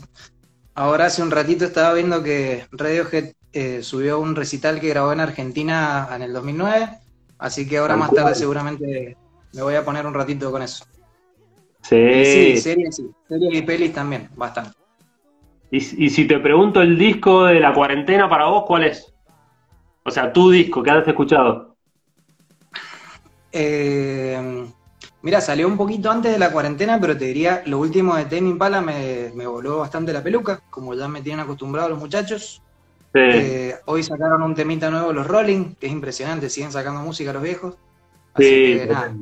Ahora 0.74 1.06
hace 1.06 1.22
un 1.22 1.30
ratito 1.30 1.64
estaba 1.64 1.92
viendo 1.94 2.22
que 2.22 2.66
Radiohead 2.72 3.32
eh, 3.52 3.82
subió 3.82 4.20
un 4.20 4.36
recital 4.36 4.80
que 4.80 4.88
grabó 4.88 5.12
en 5.12 5.20
Argentina 5.20 6.08
en 6.14 6.22
el 6.22 6.32
2009, 6.32 6.88
así 7.38 7.68
que 7.68 7.78
ahora 7.78 7.96
más 7.96 8.12
tarde 8.12 8.34
seguramente 8.34 9.16
me 9.52 9.62
voy 9.62 9.74
a 9.74 9.84
poner 9.84 10.06
un 10.06 10.14
ratito 10.14 10.50
con 10.50 10.62
eso. 10.62 10.84
Sí, 11.82 12.24
sí 12.24 12.56
series, 12.58 12.96
sí. 12.96 13.10
series 13.28 13.54
y 13.54 13.62
pelis 13.62 13.92
también, 13.92 14.28
bastante. 14.36 14.72
Y, 15.72 16.04
y, 16.04 16.10
si 16.10 16.26
te 16.26 16.38
pregunto 16.38 16.82
el 16.82 16.98
disco 16.98 17.44
de 17.44 17.60
la 17.60 17.72
cuarentena 17.72 18.28
para 18.28 18.46
vos, 18.46 18.64
¿cuál 18.66 18.84
es? 18.84 19.12
O 20.04 20.10
sea, 20.10 20.32
tu 20.32 20.50
disco, 20.50 20.82
¿qué 20.82 20.90
has 20.90 21.06
escuchado? 21.06 21.76
Eh, 23.52 24.66
Mira, 25.22 25.40
salió 25.40 25.68
un 25.68 25.76
poquito 25.76 26.10
antes 26.10 26.32
de 26.32 26.38
la 26.38 26.50
cuarentena, 26.50 26.98
pero 26.98 27.16
te 27.16 27.26
diría, 27.26 27.62
lo 27.66 27.78
último 27.78 28.16
de 28.16 28.24
Tame 28.24 28.48
Impala 28.48 28.80
me, 28.80 29.30
me 29.34 29.46
voló 29.46 29.78
bastante 29.78 30.12
la 30.12 30.22
peluca, 30.22 30.62
como 30.70 30.94
ya 30.94 31.08
me 31.08 31.20
tienen 31.20 31.40
acostumbrado 31.40 31.90
los 31.90 31.98
muchachos. 31.98 32.62
Eh, 33.12 33.74
hoy 33.86 34.02
sacaron 34.02 34.42
un 34.42 34.54
temita 34.54 34.90
nuevo 34.90 35.12
los 35.12 35.26
Rolling, 35.26 35.74
que 35.74 35.86
es 35.86 35.92
impresionante, 35.92 36.48
siguen 36.48 36.72
sacando 36.72 37.00
música 37.00 37.32
los 37.32 37.42
viejos. 37.42 37.76
Así 38.34 38.44
sí, 38.44 38.78
que, 38.78 38.86
nada. 38.86 39.14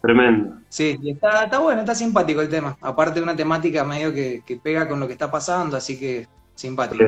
Tremendo. 0.00 0.54
Sí, 0.68 0.96
y 1.02 1.10
está, 1.10 1.44
está 1.44 1.58
bueno, 1.58 1.80
está 1.80 1.94
simpático 1.94 2.40
el 2.40 2.48
tema. 2.48 2.76
Aparte 2.80 3.18
de 3.18 3.24
una 3.24 3.34
temática 3.34 3.84
medio 3.84 4.12
que, 4.14 4.60
pega 4.62 4.88
con 4.88 5.00
lo 5.00 5.06
que 5.06 5.14
está 5.14 5.30
pasando, 5.30 5.76
así 5.76 5.98
que 5.98 6.26
simpático. 6.54 7.04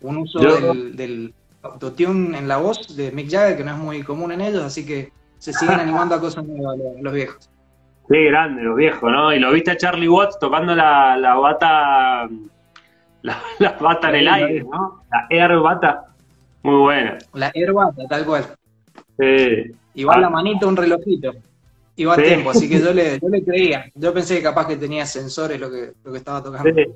Un 0.00 0.18
uso 0.18 0.40
del, 0.40 0.96
del 0.96 1.34
autotune 1.62 2.36
en 2.36 2.48
la 2.48 2.58
voz 2.58 2.94
de 2.96 3.12
Mick 3.12 3.30
Jagger, 3.30 3.56
que 3.56 3.64
no 3.64 3.72
es 3.72 3.78
muy 3.78 4.02
común 4.02 4.32
en 4.32 4.40
ellos, 4.40 4.62
así 4.62 4.84
que 4.84 5.12
se 5.38 5.52
siguen 5.52 5.80
animando 5.80 6.14
a 6.14 6.20
cosas 6.20 6.44
nuevas 6.44 6.76
los 7.00 7.12
viejos. 7.12 7.48
Qué 8.08 8.24
grande, 8.24 8.62
los 8.62 8.76
viejos, 8.76 9.10
¿no? 9.10 9.32
Y 9.32 9.38
lo 9.38 9.50
viste 9.52 9.70
a 9.70 9.76
Charlie 9.76 10.08
Watts 10.08 10.38
tocando 10.38 10.74
la, 10.74 11.16
la 11.16 11.34
bata, 11.36 12.28
la, 13.22 13.76
bata 13.80 14.08
en 14.10 14.14
el 14.16 14.28
aire, 14.28 14.64
¿no? 14.64 15.02
La 15.10 15.26
Air 15.30 15.58
Bata, 15.58 16.04
muy 16.62 16.76
buena. 16.76 17.18
La 17.32 17.50
Air 17.54 17.72
Bata, 17.72 18.02
tal 18.08 18.26
cual. 18.26 18.44
Sí. 19.18 19.72
Igual 19.94 20.20
la 20.20 20.26
ah. 20.26 20.30
manito, 20.30 20.68
un 20.68 20.76
relojito. 20.76 21.32
iba 21.96 22.14
a 22.14 22.16
tiempo, 22.16 22.50
así 22.50 22.68
que 22.68 22.80
yo 22.80 22.92
le, 22.92 23.18
yo 23.22 23.28
le 23.28 23.42
creía. 23.42 23.90
Yo 23.94 24.12
pensé 24.12 24.36
que 24.36 24.42
capaz 24.42 24.66
que 24.66 24.76
tenía 24.76 25.06
sensores 25.06 25.58
lo 25.58 25.70
que, 25.70 25.92
lo 26.04 26.12
que 26.12 26.18
estaba 26.18 26.42
tocando. 26.42 26.68
Sí, 26.74 26.86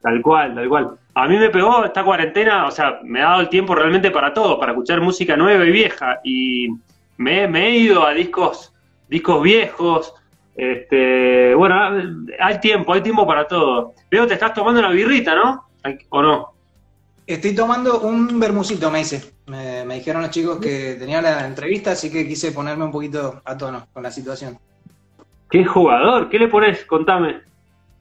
tal 0.00 0.22
cual, 0.22 0.54
tal 0.54 0.68
cual. 0.68 0.90
A 1.14 1.26
mí 1.26 1.38
me 1.38 1.50
pegó 1.50 1.84
esta 1.84 2.04
cuarentena, 2.04 2.66
o 2.66 2.70
sea, 2.70 3.00
me 3.02 3.20
ha 3.20 3.30
dado 3.30 3.40
el 3.40 3.48
tiempo 3.48 3.74
realmente 3.74 4.10
para 4.10 4.32
todo, 4.32 4.60
para 4.60 4.72
escuchar 4.72 5.00
música 5.00 5.36
nueva 5.36 5.64
y 5.64 5.72
vieja. 5.72 6.20
Y 6.22 6.68
me, 7.16 7.48
me 7.48 7.66
he 7.66 7.78
ido 7.78 8.06
a 8.06 8.12
discos, 8.12 8.72
discos 9.08 9.42
viejos. 9.42 10.14
Este, 10.54 11.54
bueno, 11.54 11.74
hay 12.40 12.60
tiempo, 12.60 12.92
hay 12.92 13.00
tiempo 13.00 13.26
para 13.26 13.46
todo. 13.46 13.94
Veo 14.10 14.26
te 14.26 14.34
estás 14.34 14.54
tomando 14.54 14.80
una 14.80 14.90
birrita, 14.90 15.34
¿no? 15.34 15.68
¿O 16.10 16.22
no? 16.22 16.52
Estoy 17.26 17.54
tomando 17.54 18.00
un 18.00 18.38
bermucito, 18.38 18.90
me 18.90 18.98
dice. 18.98 19.32
Me, 19.46 19.84
dijeron 19.94 20.22
los 20.22 20.30
chicos 20.30 20.58
que 20.58 20.96
tenía 20.98 21.22
la 21.22 21.46
entrevista, 21.46 21.92
así 21.92 22.10
que 22.10 22.26
quise 22.26 22.52
ponerme 22.52 22.84
un 22.84 22.92
poquito 22.92 23.40
a 23.44 23.56
tono 23.56 23.86
con 23.92 24.02
la 24.02 24.10
situación. 24.10 24.58
¿Qué 25.50 25.64
jugador? 25.64 26.28
¿Qué 26.28 26.38
le 26.38 26.48
pones? 26.48 26.84
Contame. 26.84 27.40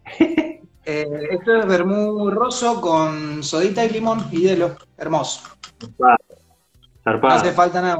Eh, 0.83 1.05
esto 1.29 1.57
es 1.57 1.67
vermú 1.67 2.31
roso 2.31 2.81
con 2.81 3.43
sodita 3.43 3.85
y 3.85 3.89
limón 3.89 4.25
y 4.31 4.41
hielo. 4.41 4.75
Hermoso. 4.97 5.41
No 7.05 7.27
hace 7.27 7.51
falta 7.51 7.83
nada 7.83 7.99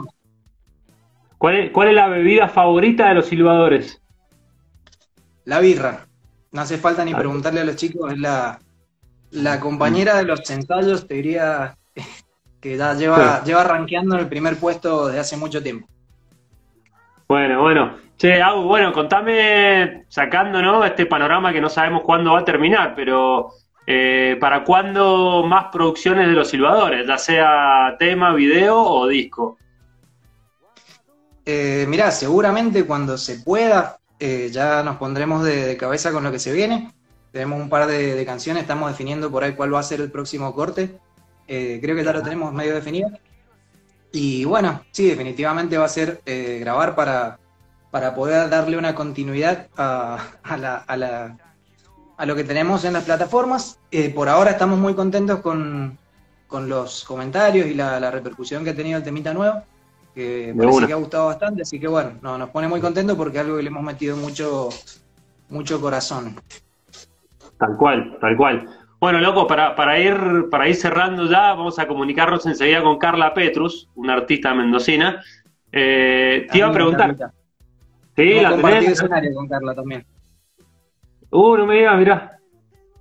¿Cuál 1.37 1.55
es, 1.57 1.71
¿Cuál 1.71 1.89
es 1.89 1.93
la 1.93 2.07
bebida 2.07 2.47
favorita 2.49 3.09
de 3.09 3.13
los 3.13 3.27
silbadores? 3.27 4.00
La 5.51 5.59
birra. 5.59 6.07
No 6.53 6.61
hace 6.61 6.77
falta 6.77 7.03
ni 7.03 7.13
preguntarle 7.13 7.59
a 7.59 7.65
los 7.65 7.75
chicos, 7.75 8.13
es 8.13 8.17
la, 8.17 8.57
la 9.31 9.59
compañera 9.59 10.15
de 10.15 10.23
los 10.23 10.49
ensayos, 10.49 11.05
te 11.05 11.15
diría 11.15 11.75
que 12.61 12.77
ya 12.77 12.93
lleva, 12.93 13.43
lleva 13.43 13.65
rankeando 13.65 14.15
en 14.15 14.21
el 14.21 14.29
primer 14.29 14.55
puesto 14.55 15.07
desde 15.07 15.19
hace 15.19 15.35
mucho 15.35 15.61
tiempo. 15.61 15.89
Bueno, 17.27 17.63
bueno. 17.63 17.97
Che, 18.17 18.41
bueno, 18.63 18.93
contame, 18.93 20.05
sacando 20.07 20.61
¿no? 20.61 20.85
este 20.85 21.05
panorama 21.05 21.51
que 21.51 21.59
no 21.59 21.67
sabemos 21.67 22.03
cuándo 22.03 22.31
va 22.31 22.39
a 22.39 22.45
terminar, 22.45 22.93
pero 22.95 23.49
eh, 23.85 24.37
¿para 24.39 24.63
cuándo 24.63 25.43
más 25.45 25.65
producciones 25.65 26.29
de 26.29 26.33
los 26.33 26.47
silbadores? 26.47 27.05
Ya 27.05 27.17
sea 27.17 27.97
tema, 27.99 28.33
video 28.33 28.81
o 28.81 29.05
disco. 29.05 29.57
Eh, 31.45 31.85
mirá, 31.89 32.09
seguramente 32.09 32.85
cuando 32.85 33.17
se 33.17 33.41
pueda, 33.41 33.97
eh, 34.23 34.51
ya 34.51 34.83
nos 34.83 34.97
pondremos 34.97 35.43
de, 35.43 35.75
cabeza 35.77 36.11
con 36.11 36.23
lo 36.23 36.31
que 36.31 36.37
se 36.37 36.53
viene. 36.53 36.93
Tenemos 37.31 37.59
un 37.59 37.69
par 37.69 37.87
de, 37.87 38.23
canciones, 38.23 38.61
estamos 38.61 38.91
definiendo 38.91 39.31
por 39.31 39.43
ahí 39.43 39.53
cuál 39.53 39.73
va 39.73 39.79
a 39.79 39.83
ser 39.83 39.99
el 39.99 40.11
próximo 40.11 40.53
corte. 40.53 40.95
Eh, 41.47 41.79
creo 41.81 41.95
que 41.95 42.03
ya 42.03 42.13
lo 42.13 42.21
tenemos 42.21 42.53
medio 42.53 42.75
definido. 42.75 43.09
Y 44.11 44.45
bueno, 44.45 44.83
sí, 44.91 45.09
definitivamente 45.09 45.75
va 45.75 45.85
a 45.85 45.89
ser 45.89 46.21
eh, 46.27 46.59
grabar 46.59 46.93
para, 46.93 47.39
para 47.89 48.13
poder 48.13 48.47
darle 48.47 48.77
una 48.77 48.93
continuidad 48.93 49.69
a, 49.75 50.19
lo 52.23 52.35
que 52.35 52.43
tenemos 52.43 52.85
en 52.85 52.93
las 52.93 53.05
plataformas. 53.05 53.79
por 54.13 54.29
ahora 54.29 54.51
estamos 54.51 54.77
muy 54.77 54.93
contentos 54.93 55.39
con, 55.39 55.97
los 56.51 57.05
comentarios 57.05 57.65
y 57.65 57.73
la, 57.73 58.11
repercusión 58.11 58.63
que 58.63 58.69
ha 58.69 58.75
tenido 58.75 58.99
el 58.99 59.03
temita 59.03 59.33
nuevo 59.33 59.63
que 60.13 60.53
parece 60.57 60.87
que 60.87 60.93
ha 60.93 60.97
gustado 60.97 61.27
bastante, 61.27 61.61
así 61.61 61.79
que 61.79 61.87
bueno, 61.87 62.13
no, 62.21 62.37
nos 62.37 62.49
pone 62.49 62.67
muy 62.67 62.81
contentos 62.81 63.15
porque 63.15 63.37
es 63.37 63.43
algo 63.43 63.57
que 63.57 63.63
le 63.63 63.69
hemos 63.69 63.83
metido 63.83 64.17
mucho, 64.17 64.69
mucho 65.49 65.79
corazón. 65.79 66.35
Tal 67.57 67.77
cual, 67.77 68.17
tal 68.19 68.35
cual. 68.35 68.69
Bueno, 68.99 69.19
loco, 69.19 69.47
para, 69.47 69.75
para, 69.75 69.99
ir, 69.99 70.47
para 70.51 70.67
ir 70.67 70.75
cerrando 70.75 71.25
ya, 71.25 71.53
vamos 71.53 71.79
a 71.79 71.87
comunicarnos 71.87 72.45
enseguida 72.45 72.83
con 72.83 72.97
Carla 72.97 73.33
Petrus, 73.33 73.89
una 73.95 74.13
artista 74.13 74.53
mendocina. 74.53 75.23
Eh, 75.71 76.47
te 76.51 76.57
iba 76.57 76.67
a 76.67 76.71
preguntar. 76.71 77.15
Sí, 78.15 78.41
la 78.41 78.55
tenés. 78.55 78.89
escenario 78.89 79.33
con 79.33 79.47
Carla 79.47 79.73
también. 79.73 80.05
Uh, 81.31 81.57
no 81.57 81.65
me 81.65 81.77
digas, 81.77 81.97
mirá. 81.97 82.37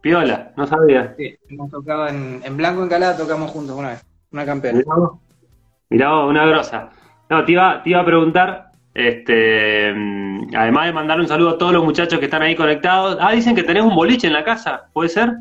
Piola, 0.01 0.53
no 0.57 0.67
sabía. 0.67 1.15
Sí, 1.19 1.37
hemos 1.49 1.71
tocado 1.71 2.09
en, 2.09 2.41
en 2.45 2.57
Blanco 2.57 2.83
Encalada, 2.83 3.17
tocamos 3.17 3.51
juntos 3.51 3.77
una 3.77 3.91
vez, 3.91 4.07
una 4.33 4.47
campeona. 4.47 4.81
Mirá, 5.91 6.25
una 6.25 6.47
grosa. 6.47 6.91
No, 7.31 7.45
te 7.45 7.53
iba, 7.53 7.81
te 7.81 7.91
iba 7.91 8.01
a 8.01 8.05
preguntar, 8.05 8.73
este, 8.93 9.91
además 10.57 10.87
de 10.87 10.93
mandar 10.93 11.21
un 11.21 11.29
saludo 11.29 11.51
a 11.51 11.59
todos 11.59 11.73
los 11.73 11.85
muchachos 11.85 12.19
que 12.19 12.25
están 12.25 12.43
ahí 12.43 12.57
conectados. 12.57 13.19
Ah, 13.21 13.31
dicen 13.33 13.55
que 13.55 13.63
tenés 13.63 13.85
un 13.85 13.95
boliche 13.95 14.27
en 14.27 14.33
la 14.33 14.43
casa, 14.43 14.89
¿puede 14.93 15.11
ser? 15.11 15.37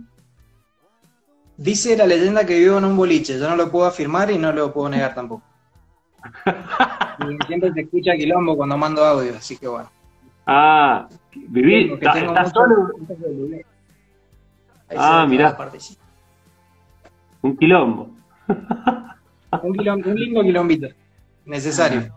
Dice 1.58 1.98
la 1.98 2.06
leyenda 2.06 2.46
que 2.46 2.60
vivo 2.60 2.78
en 2.78 2.86
un 2.86 2.96
boliche, 2.96 3.40
yo 3.40 3.50
no 3.50 3.56
lo 3.56 3.72
puedo 3.72 3.88
afirmar 3.88 4.30
y 4.30 4.38
no 4.38 4.54
lo 4.54 4.72
puedo 4.72 4.88
negar 4.88 5.16
tampoco. 5.16 5.42
y 7.28 7.48
siempre 7.48 7.74
se 7.74 7.82
escucha 7.82 8.16
quilombo 8.16 8.56
cuando 8.56 8.78
mando 8.78 9.04
audio, 9.04 9.36
así 9.36 9.58
que 9.58 9.68
bueno. 9.68 9.90
Ah, 10.46 11.08
viví, 11.34 11.92
¿estás 11.94 12.52
solo? 12.52 12.92
Ah, 14.96 15.26
mirá. 15.28 15.58
Un 17.42 17.58
quilombo. 17.58 18.12
un, 19.64 19.74
quilombo, 19.74 20.10
un 20.10 20.20
lindo 20.20 20.42
quilombito, 20.44 20.88
necesario. 21.50 22.14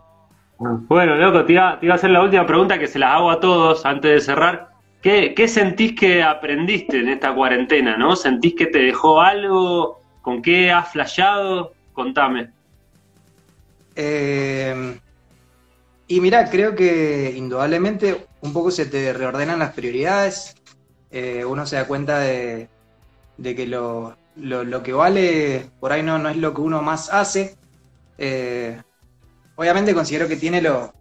Bueno, 0.59 1.15
loco, 1.15 1.43
te 1.45 1.53
iba, 1.53 1.71
a 1.71 1.93
hacer 1.93 2.11
la 2.11 2.21
última 2.21 2.45
pregunta 2.45 2.79
que 2.79 2.87
se 2.87 2.99
la 2.99 3.15
hago 3.15 3.31
a 3.31 3.39
todos 3.39 3.85
antes 3.85 4.11
de 4.11 4.21
cerrar. 4.21 4.69
¿Qué, 5.01 5.47
sentís 5.49 5.99
que 5.99 6.23
aprendiste 6.23 6.99
en 6.99 7.09
esta 7.09 7.35
cuarentena, 7.35 7.97
no? 7.97 8.15
¿Sentís 8.15 8.55
que 8.55 8.67
te 8.67 8.79
dejó 8.79 9.19
algo? 9.19 9.99
¿Con 10.21 10.41
qué 10.41 10.71
has 10.71 10.89
flasheado? 10.93 11.73
Contame. 11.91 12.51
Eh, 13.95 14.97
y 16.07 16.21
mira, 16.21 16.49
creo 16.49 16.75
que 16.75 17.33
indudablemente 17.35 18.25
un 18.41 18.53
poco 18.53 18.71
se 18.71 18.85
te 18.85 19.11
reordenan 19.11 19.59
las 19.59 19.73
prioridades. 19.73 20.55
Eh, 21.11 21.43
uno 21.43 21.65
se 21.65 21.75
da 21.75 21.85
cuenta 21.85 22.19
de, 22.19 22.69
que 23.43 23.67
lo, 23.67 24.15
que 24.83 24.93
vale 24.93 25.65
por 25.81 25.91
ahí 25.91 26.01
no, 26.01 26.17
no 26.17 26.29
es 26.29 26.37
lo 26.37 26.53
que 26.53 26.61
uno 26.61 26.81
más 26.81 27.11
hace. 27.11 27.57
Eh, 28.17 28.81
obviamente 29.55 29.93
considero 29.93 30.27
que 30.27 30.35
tiene 30.35 30.61
lo, 30.61 30.93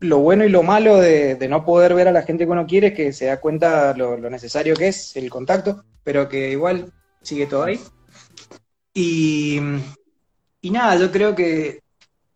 lo 0.00 0.18
bueno 0.18 0.44
y 0.44 0.48
lo 0.48 0.62
malo 0.62 0.96
de, 0.96 1.46
no 1.48 1.64
poder 1.64 1.94
ver 1.94 2.08
a 2.08 2.12
la 2.12 2.22
gente 2.22 2.44
que 2.44 2.50
uno 2.50 2.66
quiere, 2.66 2.88
es 2.88 2.94
que 2.94 3.12
se 3.12 3.26
da 3.26 3.40
cuenta 3.40 3.94
lo, 3.96 4.16
necesario 4.30 4.74
que 4.74 4.88
es 4.88 5.16
el 5.16 5.28
contacto, 5.30 5.84
pero 6.04 6.28
que 6.28 6.50
igual 6.50 6.92
sigue 7.22 7.46
todo 7.46 7.64
ahí. 7.64 7.80
Y, 8.94 9.60
nada, 10.62 10.96
yo 10.96 11.10
creo 11.10 11.34
que 11.34 11.80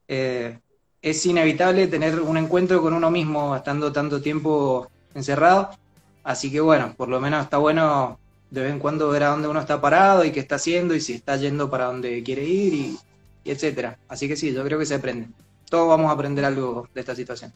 eh, 0.08 0.58
es 1.00 1.26
inevitable 1.26 1.86
tener 1.86 2.20
un 2.20 2.36
encuentro 2.36 2.80
con 2.80 2.94
uno 2.94 3.10
mismo 3.10 3.54
estando 3.54 3.92
tanto 3.92 4.20
tiempo 4.20 4.90
encerrado. 5.14 5.70
Así 6.24 6.50
que 6.50 6.60
bueno, 6.60 6.94
por 6.96 7.08
lo 7.08 7.20
menos 7.20 7.44
está 7.44 7.58
bueno 7.58 8.18
de 8.50 8.62
vez 8.62 8.72
en 8.72 8.78
cuando 8.78 9.08
ver 9.08 9.24
a 9.24 9.28
dónde 9.30 9.48
uno 9.48 9.60
está 9.60 9.80
parado 9.80 10.24
y 10.24 10.30
qué 10.30 10.40
está 10.40 10.56
haciendo 10.56 10.94
y 10.94 11.00
si 11.00 11.14
está 11.14 11.36
yendo 11.36 11.70
para 11.70 11.86
donde 11.86 12.22
quiere 12.22 12.44
ir 12.44 12.74
y, 12.74 12.98
y 13.44 13.50
etcétera. 13.50 13.98
Así 14.08 14.28
que 14.28 14.36
sí, 14.36 14.52
yo 14.52 14.64
creo 14.64 14.78
que 14.78 14.86
se 14.86 14.94
aprende. 14.94 15.28
Todos 15.68 15.88
vamos 15.88 16.10
a 16.10 16.14
aprender 16.14 16.44
algo 16.44 16.88
de 16.94 17.00
esta 17.00 17.14
situación. 17.14 17.52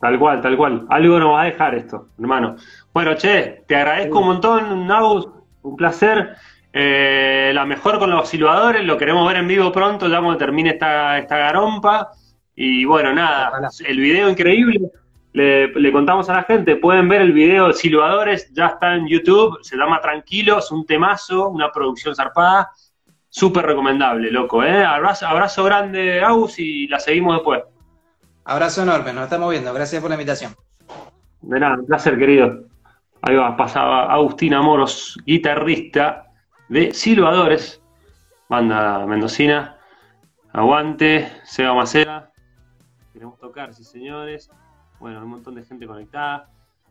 Tal 0.00 0.18
cual, 0.18 0.40
tal 0.40 0.56
cual. 0.56 0.86
Algo 0.90 1.18
nos 1.18 1.32
va 1.32 1.42
a 1.42 1.46
dejar 1.46 1.74
esto, 1.74 2.08
hermano. 2.18 2.56
Bueno, 2.92 3.14
che, 3.16 3.64
te 3.66 3.76
agradezco 3.76 4.20
un 4.20 4.26
montón, 4.26 4.86
Naus. 4.86 5.28
Un 5.62 5.76
placer. 5.76 6.36
Eh, 6.72 7.52
la 7.54 7.64
mejor 7.64 7.98
con 7.98 8.10
los 8.10 8.28
silbadores, 8.28 8.84
lo 8.84 8.98
queremos 8.98 9.26
ver 9.28 9.36
en 9.36 9.46
vivo 9.46 9.70
pronto, 9.70 10.08
ya 10.08 10.18
cuando 10.18 10.36
termine 10.36 10.70
esta, 10.70 11.18
esta 11.18 11.38
garompa. 11.38 12.10
Y 12.54 12.84
bueno, 12.84 13.12
nada, 13.14 13.52
el 13.86 14.00
video 14.00 14.28
increíble. 14.28 14.80
Le, 15.32 15.68
le, 15.68 15.92
contamos 15.92 16.28
a 16.28 16.34
la 16.34 16.42
gente, 16.44 16.76
pueden 16.76 17.08
ver 17.08 17.20
el 17.20 17.32
video 17.32 17.66
de 17.68 17.74
Silbadores, 17.74 18.52
ya 18.52 18.66
está 18.66 18.94
en 18.94 19.08
YouTube, 19.08 19.58
se 19.62 19.76
llama 19.76 20.00
Tranquilos, 20.00 20.70
un 20.70 20.86
temazo, 20.86 21.48
una 21.48 21.72
producción 21.72 22.14
zarpada. 22.14 22.70
Súper 23.36 23.66
recomendable, 23.66 24.30
loco, 24.30 24.62
¿eh? 24.62 24.84
Abrazo, 24.84 25.26
abrazo 25.26 25.64
grande, 25.64 26.22
Agus, 26.22 26.60
y 26.60 26.86
la 26.86 27.00
seguimos 27.00 27.34
después. 27.34 27.64
Abrazo 28.44 28.84
enorme, 28.84 29.12
nos 29.12 29.24
estamos 29.24 29.50
viendo. 29.50 29.74
Gracias 29.74 30.00
por 30.00 30.08
la 30.08 30.14
invitación. 30.14 30.54
De 31.40 31.58
nada, 31.58 31.74
un 31.74 31.84
placer, 31.84 32.16
querido. 32.16 32.66
Ahí 33.22 33.34
va, 33.34 33.56
pasaba 33.56 34.04
Agustina 34.04 34.62
Moros, 34.62 35.18
guitarrista 35.26 36.30
de 36.68 36.94
Silvadores, 36.94 37.82
banda 38.48 39.04
mendocina. 39.04 39.78
Aguante, 40.52 41.28
Seba 41.42 41.74
Macera. 41.74 42.30
Queremos 43.12 43.36
tocar, 43.40 43.74
sí, 43.74 43.82
señores. 43.82 44.48
Bueno, 45.00 45.18
un 45.18 45.30
montón 45.30 45.56
de 45.56 45.64
gente 45.64 45.88
conectada. 45.88 46.50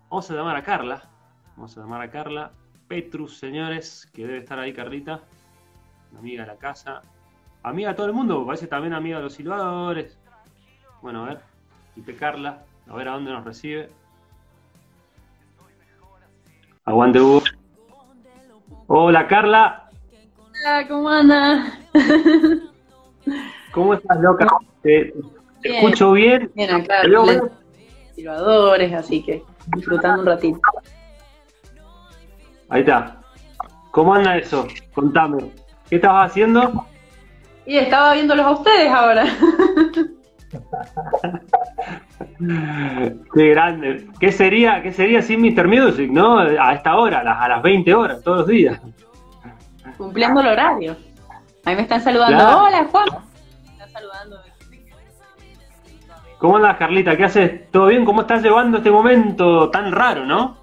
Vamos 0.09 0.29
a 0.29 0.33
llamar 0.33 0.57
a 0.57 0.63
Carla. 0.63 1.09
Vamos 1.55 1.77
a 1.77 1.79
llamar 1.79 2.01
a 2.01 2.12
Carla 2.12 2.51
Petrus, 2.89 3.38
señores, 3.38 4.12
que 4.13 4.27
debe 4.27 4.39
estar 4.39 4.59
ahí, 4.59 4.73
Carlita 4.73 5.21
amiga 6.17 6.43
de 6.43 6.48
la 6.48 6.58
casa, 6.58 7.01
amiga 7.63 7.89
de 7.89 7.96
todo 7.96 8.08
el 8.08 8.13
mundo, 8.13 8.46
parece 8.46 8.67
también 8.67 8.93
amiga 8.93 9.17
de 9.17 9.24
los 9.24 9.34
silbadores. 9.34 10.17
Bueno, 11.01 11.25
a 11.25 11.29
ver, 11.29 11.39
y 11.96 12.01
Carla, 12.13 12.63
a 12.89 12.96
ver 12.96 13.08
a 13.08 13.13
dónde 13.13 13.32
nos 13.32 13.43
recibe. 13.43 13.89
Aguante 16.86 17.20
Hugo. 17.20 17.43
Hola 18.88 19.27
Carla. 19.27 19.89
Hola, 20.50 20.88
¿cómo 20.88 21.10
andas? 21.10 21.79
¿Cómo 23.72 23.93
estás, 23.93 24.20
loca? 24.20 24.48
¿Te, 24.82 25.13
escucho 25.63 26.12
bien? 26.12 26.51
Bien, 26.53 26.75
acá. 26.75 27.01
Silbadores, 28.13 28.93
así 28.93 29.24
que 29.24 29.43
disfrutando 29.75 30.22
un 30.22 30.27
ratito. 30.27 30.60
Ahí 32.70 32.82
está. 32.82 33.22
¿Cómo 33.91 34.13
anda 34.13 34.38
eso? 34.38 34.67
Contame. 34.93 35.51
¿Qué 35.93 35.97
estabas 35.97 36.31
haciendo? 36.31 36.88
Y 37.67 37.77
estaba 37.77 38.15
viéndolos 38.15 38.43
a 38.47 38.50
ustedes 38.50 38.89
ahora. 38.89 39.25
Qué 43.35 43.50
grande. 43.50 44.07
¿Qué 44.19 44.31
sería, 44.31 44.81
qué 44.81 44.91
sería 44.91 45.21
sin 45.21 45.39
Mr. 45.39 45.67
Music, 45.67 46.09
no? 46.09 46.39
A 46.39 46.73
esta 46.73 46.95
hora, 46.95 47.19
a 47.19 47.23
las, 47.23 47.39
a 47.39 47.47
las 47.47 47.62
20 47.62 47.93
horas, 47.93 48.23
todos 48.23 48.39
los 48.39 48.47
días. 48.47 48.81
Cumpliendo 49.95 50.41
el 50.41 50.47
horario. 50.47 50.97
Ahí 51.63 51.75
me 51.75 51.83
están 51.83 52.01
saludando. 52.01 52.43
Hola, 52.63 52.88
Juan. 52.91 53.05
Me 53.63 53.71
están 53.73 53.91
saludando. 53.91 54.41
¿Cómo 56.39 56.55
andas, 56.55 56.77
Carlita? 56.77 57.15
¿Qué 57.15 57.25
haces? 57.25 57.69
¿Todo 57.69 57.85
bien? 57.85 58.03
¿Cómo 58.03 58.21
estás 58.21 58.41
llevando 58.41 58.77
este 58.79 58.89
momento 58.89 59.69
tan 59.69 59.91
raro, 59.91 60.25
no? 60.25 60.57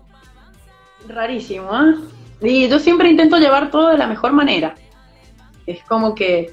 Rarísimo, 1.06 1.70
¿eh? 1.72 1.94
Y 2.42 2.68
yo 2.68 2.80
siempre 2.80 3.08
intento 3.08 3.36
llevar 3.36 3.70
todo 3.70 3.90
de 3.90 3.98
la 3.98 4.08
mejor 4.08 4.32
manera. 4.32 4.74
Es 5.70 5.84
como 5.84 6.14
que 6.14 6.52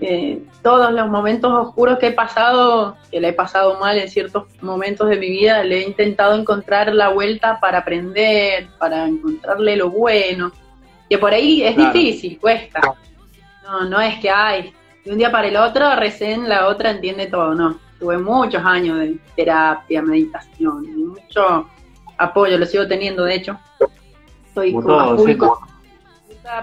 eh, 0.00 0.42
todos 0.62 0.92
los 0.92 1.08
momentos 1.08 1.52
oscuros 1.52 1.98
que 1.98 2.08
he 2.08 2.12
pasado, 2.12 2.96
que 3.10 3.20
le 3.20 3.28
he 3.28 3.32
pasado 3.32 3.78
mal 3.78 3.98
en 3.98 4.08
ciertos 4.08 4.44
momentos 4.60 5.08
de 5.08 5.16
mi 5.16 5.28
vida, 5.30 5.62
le 5.62 5.78
he 5.78 5.86
intentado 5.86 6.34
encontrar 6.34 6.92
la 6.92 7.10
vuelta 7.10 7.60
para 7.60 7.78
aprender, 7.78 8.68
para 8.78 9.06
encontrarle 9.06 9.76
lo 9.76 9.90
bueno. 9.90 10.52
Que 11.08 11.18
por 11.18 11.32
ahí 11.32 11.62
es 11.62 11.76
difícil, 11.76 12.38
cuesta. 12.38 12.80
No, 13.64 13.84
no 13.84 14.00
es 14.00 14.18
que, 14.20 14.30
hay 14.30 14.72
de 15.04 15.12
un 15.12 15.18
día 15.18 15.30
para 15.30 15.48
el 15.48 15.56
otro 15.56 15.96
recién 15.96 16.48
la 16.48 16.66
otra 16.66 16.90
entiende 16.90 17.26
todo, 17.26 17.54
no. 17.54 17.78
Tuve 17.98 18.18
muchos 18.18 18.64
años 18.64 18.98
de 18.98 19.18
terapia, 19.36 20.02
meditación, 20.02 21.08
mucho 21.08 21.68
apoyo, 22.16 22.58
lo 22.58 22.66
sigo 22.66 22.86
teniendo 22.86 23.24
de 23.24 23.34
hecho. 23.34 23.58
Estoy 24.46 24.72
con 24.72 24.86
todo, 24.86 25.16
público 25.16 25.70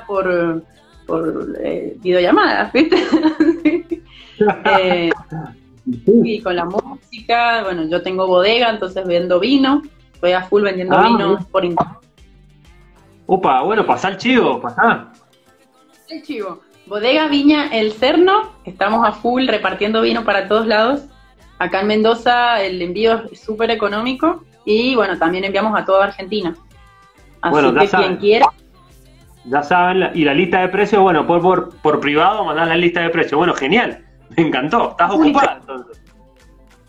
por 0.06 0.64
por 1.08 1.56
eh, 1.60 1.96
videollamadas, 2.00 2.72
¿viste? 2.74 2.98
eh, 4.66 5.10
y 6.06 6.42
con 6.42 6.56
la 6.56 6.66
música, 6.66 7.64
bueno, 7.64 7.88
yo 7.88 8.02
tengo 8.04 8.28
bodega, 8.28 8.70
entonces 8.70 9.08
vendo 9.08 9.40
vino, 9.40 9.82
estoy 10.14 10.34
a 10.34 10.44
full 10.44 10.62
vendiendo 10.62 10.98
ah, 10.98 11.08
vino 11.08 11.48
por 11.52 11.66
internet. 11.66 11.98
Opa, 13.26 13.62
bueno, 13.64 13.86
pasá 13.86 14.10
el 14.10 14.18
chivo, 14.18 14.62
pasá. 14.62 15.12
El 16.10 16.22
chivo. 16.22 16.62
Bodega 16.86 17.28
Viña 17.28 17.68
El 17.68 17.92
Cerno, 17.92 18.54
estamos 18.64 19.06
a 19.06 19.12
full 19.12 19.48
repartiendo 19.48 20.02
vino 20.02 20.24
para 20.24 20.48
todos 20.48 20.68
lados. 20.68 21.02
Acá 21.60 21.82
en 21.82 21.88
Mendoza 21.88 22.62
el 22.62 22.82
envío 22.82 23.24
es 23.32 23.42
súper 23.42 23.72
económico 23.72 24.44
y 24.64 24.96
bueno, 24.96 25.18
también 25.18 25.44
enviamos 25.44 25.78
a 25.78 25.84
toda 25.84 26.06
Argentina. 26.06 26.56
Así 27.42 27.52
bueno, 27.52 27.74
que 27.74 27.88
quien 27.88 28.18
quiera 28.18 28.48
ya 29.50 29.64
saben, 29.64 30.10
y 30.14 30.24
la 30.24 30.34
lista 30.34 30.62
de 30.62 30.70
precios, 30.70 31.02
bueno, 31.02 31.26
por, 31.26 31.42
por, 31.42 31.76
por 31.78 32.00
privado 32.00 32.44
mandar 32.44 32.68
la 32.68 32.76
lista 32.76 33.02
de 33.02 33.10
precios. 33.10 33.38
Bueno, 33.38 33.54
genial, 33.54 34.04
me 34.38 34.48
encantó, 34.48 34.92
estás 34.92 35.12
ocupada 35.12 35.58
entonces. 35.62 36.02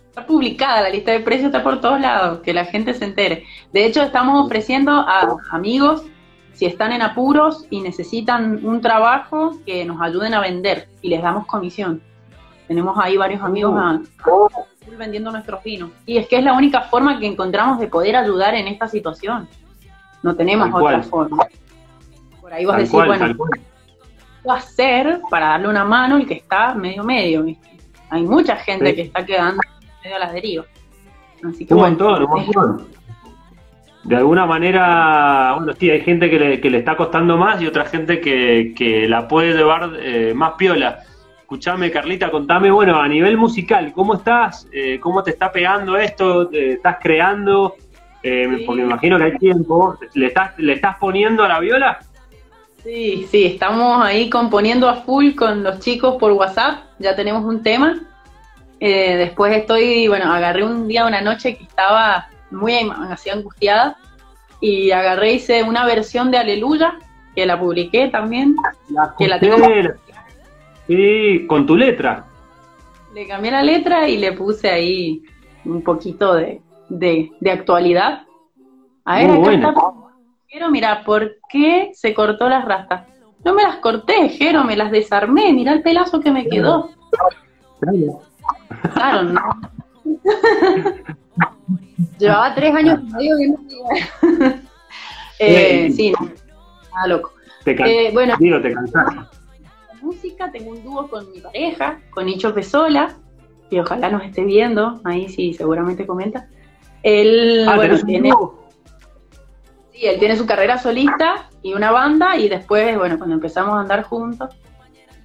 Está 0.09 0.27
publicada 0.27 0.83
la 0.83 0.91
lista 0.91 1.13
de 1.13 1.21
precios, 1.21 1.47
está 1.47 1.63
por 1.63 1.81
todos 1.81 2.01
lados, 2.01 2.41
que 2.41 2.53
la 2.53 2.65
gente 2.65 2.93
se 2.95 3.05
entere. 3.05 3.45
De 3.73 3.85
hecho, 3.85 4.03
estamos 4.03 4.45
ofreciendo 4.45 4.91
a 4.91 5.37
amigos, 5.53 6.03
si 6.55 6.67
están 6.67 6.91
en 6.91 7.03
apuros 7.03 7.67
y 7.71 7.81
necesitan 7.81 8.65
un 8.67 8.81
trabajo, 8.81 9.57
que 9.65 9.85
nos 9.85 10.01
ayuden 10.03 10.35
a 10.35 10.41
vender 10.41 10.89
y 11.03 11.09
les 11.09 11.23
damos 11.23 11.47
comisión. 11.47 12.03
Tenemos 12.67 12.99
ahí 12.99 13.17
varios 13.17 13.43
amigos 13.43 13.75
a, 13.79 14.01
vendiendo 14.99 15.31
nuestros 15.31 15.63
vinos. 15.63 15.91
Y 16.05 16.17
es 16.19 16.27
que 16.27 16.39
es 16.39 16.45
la 16.45 16.55
única 16.55 16.83
forma 16.83 17.21
que 17.21 17.27
encontramos 17.27 17.79
de 17.79 17.87
poder 17.87 18.17
ayudar 18.17 18.55
en 18.55 18.67
esta 18.67 18.89
situación. 18.89 19.49
No 20.23 20.35
tenemos 20.35 20.69
otra 20.75 21.03
forma. 21.03 21.47
Por 22.49 22.55
ahí 22.57 22.65
vos 22.65 22.77
decís, 22.77 22.93
bueno, 22.93 23.37
¿qué 24.43 24.51
hacer 24.51 25.21
para 25.29 25.49
darle 25.49 25.69
una 25.69 25.85
mano 25.85 26.17
el 26.17 26.27
que 26.27 26.33
está 26.33 26.75
medio 26.75 27.05
medio? 27.05 27.45
Hay 28.09 28.23
mucha 28.23 28.57
gente 28.57 28.95
que 28.95 29.03
está 29.03 29.23
quedando 29.23 29.61
medio 30.03 30.17
a 30.17 30.19
las 30.19 30.33
derivas. 30.33 30.67
Así 31.47 31.67
que, 31.67 31.75
un 31.75 31.81
montón, 31.81 32.23
un 32.23 32.31
montón. 32.31 32.89
De 34.05 34.17
alguna 34.17 34.47
manera, 34.47 35.57
bueno, 35.59 35.75
sí, 35.79 35.91
hay 35.91 36.01
gente 36.01 36.31
que 36.31 36.39
le, 36.39 36.61
que 36.63 36.71
le 36.71 36.79
está 36.79 36.97
costando 36.97 37.37
más 37.37 37.61
y 37.61 37.67
otra 37.67 37.85
gente 37.85 38.19
que, 38.19 38.73
que 38.75 39.07
la 39.07 39.29
puede 39.29 39.53
llevar 39.53 39.91
eh, 39.99 40.33
más 40.35 40.53
piola. 40.55 41.01
Escuchame, 41.41 41.91
Carlita, 41.91 42.31
contame, 42.31 42.71
bueno, 42.71 42.99
a 42.99 43.07
nivel 43.07 43.37
musical, 43.37 43.93
¿cómo 43.93 44.15
estás? 44.15 44.67
Eh, 44.73 44.99
¿Cómo 45.01 45.23
te 45.23 45.33
está 45.33 45.53
pegando 45.53 45.99
esto? 45.99 46.51
¿Estás 46.51 46.97
creando? 46.99 47.75
Eh, 48.23 48.65
porque 48.65 48.81
me 48.81 48.89
imagino 48.89 49.19
que 49.19 49.25
hay 49.25 49.37
tiempo. 49.37 49.99
¿Le 50.15 50.29
estás, 50.29 50.59
¿Le 50.59 50.73
estás 50.73 50.97
poniendo 50.97 51.45
a 51.45 51.49
la 51.49 51.61
viola? 51.61 51.99
Sí, 52.83 53.27
sí, 53.29 53.45
estamos 53.47 54.05
ahí 54.05 54.31
componiendo 54.31 54.89
a 54.89 54.97
full 55.03 55.35
con 55.35 55.63
los 55.63 55.81
chicos 55.81 56.17
por 56.17 56.33
WhatsApp, 56.33 56.85
ya 56.99 57.17
tenemos 57.17 57.45
un 57.45 57.63
tema. 57.63 58.01
Eh, 58.81 59.17
después 59.17 59.57
estoy, 59.57 60.07
bueno, 60.07 60.33
agarré 60.33 60.65
un 60.65 60.87
día, 60.87 61.07
una 61.07 61.21
noche 61.21 61.57
que 61.57 61.65
estaba 61.65 62.29
muy 62.51 62.75
así 63.11 63.31
angustiada 63.31 63.97
y 64.61 64.93
agarré, 64.93 65.35
hice 65.35 65.63
una 65.65 65.85
versión 65.85 66.31
de 66.31 66.39
Aleluya, 66.39 66.99
que 67.35 67.47
la 67.47 67.59
publiqué 67.59 68.09
también, 68.09 68.57
que 69.19 69.29
la 69.29 69.41
tengo... 69.41 69.57
Sí, 70.87 71.45
con 71.47 71.67
tu 71.67 71.77
letra. 71.77 72.25
Le 73.15 73.27
cambié 73.27 73.51
la 73.51 73.63
letra 73.63 74.09
y 74.09 74.17
le 74.17 74.33
puse 74.33 74.71
ahí 74.71 75.23
un 75.65 75.83
poquito 75.83 76.35
de, 76.35 76.63
de, 76.89 77.51
actualidad. 77.51 78.23
A 79.05 79.19
ver, 79.19 79.31
acá 79.31 79.53
está 79.53 79.75
Jero, 80.49 80.71
mira, 80.71 81.05
¿por 81.05 81.37
qué 81.51 81.91
se 81.93 82.15
cortó 82.15 82.49
las 82.49 82.65
rastas? 82.65 83.07
No 83.45 83.53
me 83.53 83.63
las 83.63 83.77
corté, 83.77 84.31
Jero, 84.31 84.65
me 84.65 84.77
las 84.77 84.91
desarmé, 84.91 85.53
mira 85.53 85.75
el 85.75 85.83
pelazo 85.83 86.21
que 86.21 86.31
me 86.31 86.49
quedó. 86.49 86.89
Claro, 88.95 89.25
no. 89.25 89.43
Llevaba 92.19 92.55
tres 92.55 92.75
años 92.75 93.01
y 93.03 93.13
medio 93.13 93.37
viendo 93.37 93.61
eh, 95.39 95.91
Sí, 95.93 96.13
no, 96.13 96.31
nada 96.95 97.09
loco. 97.09 97.33
Te 97.65 98.07
eh, 98.07 98.11
bueno, 98.15 98.35
Digo, 98.39 98.63
te 98.63 98.75
música, 100.01 100.51
tengo 100.51 100.71
un 100.71 100.83
dúo 100.83 101.09
con 101.09 101.31
mi 101.31 101.41
pareja, 101.41 102.01
con 102.09 102.25
Nicho 102.25 102.55
Pesola, 102.55 103.15
y 103.69 103.79
ojalá 103.79 104.11
nos 104.11 104.25
esté 104.25 104.45
viendo, 104.45 105.03
ahí 105.05 105.29
sí, 105.29 105.53
seguramente 105.53 106.07
comenta. 106.07 106.49
Él, 107.03 107.67
ah, 107.69 107.77
bueno, 107.77 107.99
tiene... 107.99 108.31
Sí, 109.99 110.07
él 110.07 110.21
tiene 110.21 110.37
su 110.37 110.47
carrera 110.47 110.79
solista 110.79 111.49
y 111.61 111.75
una 111.75 111.91
banda 111.91 112.37
y 112.37 112.49
después, 112.49 112.97
bueno, 112.97 113.19
cuando 113.19 113.35
empezamos 113.35 113.77
a 113.77 113.81
andar 113.81 114.05
juntos, 114.05 114.55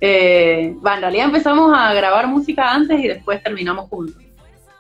eh, 0.02 0.76
en 0.84 1.02
realidad 1.02 1.26
empezamos 1.26 1.72
a 1.78 1.94
grabar 1.94 2.26
música 2.28 2.72
antes 2.72 3.00
y 3.00 3.08
después 3.08 3.44
terminamos 3.44 3.88
juntos. 3.88 4.22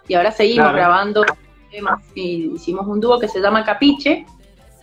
Y 0.08 0.16
ahora 0.16 0.32
seguimos 0.32 0.74
grabando 0.74 1.24
temas 1.70 2.02
y 2.16 2.54
hicimos 2.56 2.88
un 2.88 3.00
dúo 3.00 3.20
que 3.20 3.28
se 3.28 3.40
llama 3.40 3.64
Capiche, 3.64 4.26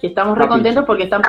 que 0.00 0.06
estamos 0.06 0.38
re 0.38 0.46
contentos 0.46 0.84
porque 0.84 1.04
estamos 1.04 1.26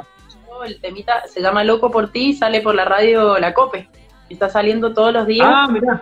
el 0.63 0.79
temita 0.79 1.27
se 1.27 1.41
llama 1.41 1.63
Loco 1.63 1.89
por 1.89 2.11
ti, 2.11 2.33
sale 2.33 2.61
por 2.61 2.75
la 2.75 2.85
radio 2.85 3.39
La 3.39 3.51
Cope. 3.55 3.89
Está 4.29 4.47
saliendo 4.47 4.93
todos 4.93 5.11
los 5.11 5.25
días. 5.25 5.47
Ah, 5.49 5.67
mira. 5.67 5.99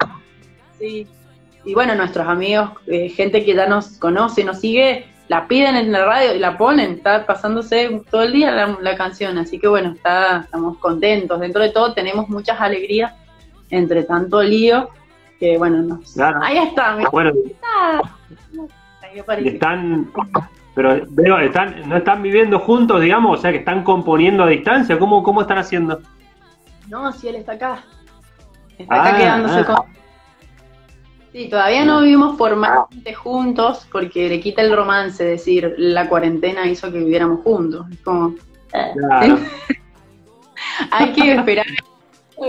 Sí. 0.78 1.08
Y 1.64 1.74
bueno, 1.74 1.96
nuestros 1.96 2.28
amigos, 2.28 2.72
eh, 2.88 3.08
gente 3.08 3.46
que 3.46 3.56
ya 3.56 3.68
nos 3.68 3.98
conoce, 4.00 4.44
nos 4.44 4.60
sigue, 4.60 5.06
la 5.30 5.48
piden 5.48 5.76
en 5.76 5.92
la 5.92 6.06
radio 6.06 6.34
y 6.36 6.40
la 6.40 6.58
ponen, 6.58 6.94
está 6.94 7.26
pasándose 7.26 8.02
todo 8.10 8.24
el 8.24 8.34
día 8.34 8.52
la, 8.52 8.96
canción, 8.98 9.38
así 9.38 9.60
que 9.60 9.68
bueno, 9.68 9.92
está, 9.92 10.42
estamos 10.42 10.78
contentos, 10.80 11.40
dentro 11.40 11.62
de 11.62 11.70
todo 11.70 11.94
tenemos 11.94 12.28
muchas 12.30 12.60
alegrías 12.60 13.14
entre 13.70 14.04
tanto 14.04 14.42
lío, 14.42 14.90
que 15.40 15.58
bueno, 15.60 15.84
nos, 15.84 16.20
ahí 16.20 16.58
está, 16.58 16.98
bueno, 17.12 17.32
están, 19.46 20.12
pero 20.74 21.00
veo, 21.10 21.38
están, 21.38 21.88
no 21.88 21.98
están 21.98 22.24
viviendo 22.24 22.58
juntos, 22.60 23.00
digamos, 23.00 23.38
o 23.38 23.42
sea 23.42 23.52
que 23.52 23.60
están 23.60 23.84
componiendo 23.84 24.44
a 24.44 24.48
distancia, 24.48 24.98
¿cómo, 24.98 25.22
cómo 25.22 25.42
están 25.42 25.60
haciendo? 25.60 26.02
No, 26.88 27.12
si 27.12 27.28
él 27.28 27.36
está 27.36 27.52
acá, 27.52 27.84
está 28.80 28.96
acá 28.96 29.14
ah, 29.14 29.18
quedándose 29.18 29.60
ah. 29.60 29.66
con 29.66 30.00
Sí, 31.32 31.48
todavía 31.48 31.86
no 31.86 32.02
vivimos 32.02 32.38
formalmente 32.38 33.14
juntos 33.14 33.88
porque 33.92 34.28
le 34.30 34.40
quita 34.40 34.64
el 34.64 34.76
romance 34.76 35.24
decir 35.24 35.76
la 35.78 36.10
cuarentena 36.10 36.68
hizo 36.68 36.92
que 36.92 37.00
viviéramos 37.00 37.42
juntos. 37.42 37.86
Es 37.92 38.00
como. 38.02 38.36
Hay 40.92 41.14
que 41.14 41.34
esperar 41.34 41.66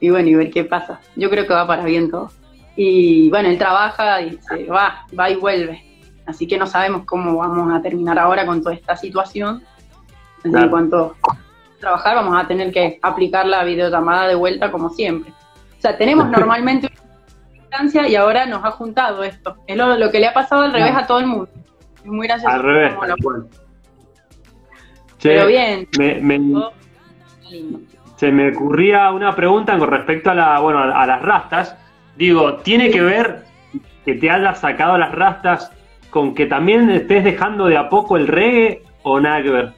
y 0.00 0.10
bueno, 0.10 0.28
y 0.28 0.34
ver 0.34 0.50
qué 0.50 0.64
pasa. 0.64 1.00
Yo 1.16 1.30
creo 1.30 1.46
que 1.46 1.54
va 1.54 1.66
para 1.66 1.84
bien 1.84 2.10
todo. 2.10 2.30
Y 2.76 3.28
bueno, 3.30 3.48
él 3.48 3.58
trabaja 3.58 4.22
y 4.22 4.38
se 4.38 4.64
va, 4.64 5.06
va 5.18 5.30
y 5.30 5.36
vuelve. 5.36 5.84
Así 6.26 6.46
que 6.46 6.58
no 6.58 6.66
sabemos 6.66 7.04
cómo 7.04 7.36
vamos 7.36 7.72
a 7.72 7.82
terminar 7.82 8.18
ahora 8.18 8.46
con 8.46 8.62
toda 8.62 8.74
esta 8.74 8.96
situación. 8.96 9.62
En 10.44 10.68
cuanto 10.70 11.16
a 11.28 11.36
trabajar, 11.80 12.14
vamos 12.14 12.40
a 12.40 12.46
tener 12.46 12.72
que 12.72 12.98
aplicar 13.02 13.46
la 13.46 13.64
videollamada 13.64 14.28
de 14.28 14.36
vuelta 14.36 14.70
como 14.70 14.90
siempre. 14.90 15.32
O 15.32 15.80
sea, 15.80 15.96
tenemos 15.96 16.28
normalmente 16.28 16.88
distancia 17.82 18.08
y 18.08 18.16
ahora 18.16 18.46
nos 18.46 18.64
ha 18.64 18.70
juntado 18.72 19.22
esto. 19.22 19.56
Es 19.66 19.76
lo, 19.76 20.10
que 20.10 20.20
le 20.20 20.26
ha 20.26 20.32
pasado 20.32 20.62
al 20.62 20.72
revés 20.72 20.94
a 20.94 21.06
todo 21.06 21.20
el 21.20 21.26
mundo. 21.26 21.48
Es 22.04 22.06
muy 22.06 22.26
gracioso. 22.26 22.54
Al 22.54 22.62
revés, 22.62 22.94
Pero 25.22 25.46
bien. 25.46 25.88
se 28.16 28.32
me 28.32 28.50
ocurría 28.50 29.10
una 29.10 29.34
pregunta 29.34 29.78
con 29.78 29.90
respecto 29.90 30.30
a, 30.30 30.34
la, 30.34 30.60
bueno, 30.60 30.80
a 30.80 31.06
las 31.06 31.22
rastas. 31.22 31.76
Digo, 32.16 32.56
¿tiene 32.56 32.90
que 32.90 33.00
ver 33.00 33.44
que 34.04 34.14
te 34.14 34.30
hayas 34.30 34.58
sacado 34.58 34.98
las 34.98 35.12
rastas 35.12 35.70
con 36.10 36.34
que 36.34 36.46
también 36.46 36.90
estés 36.90 37.22
dejando 37.22 37.66
de 37.66 37.76
a 37.76 37.88
poco 37.88 38.16
el 38.16 38.26
reggae 38.26 38.82
o 39.02 39.20
nada 39.20 39.42
que 39.42 39.50
ver? 39.50 39.72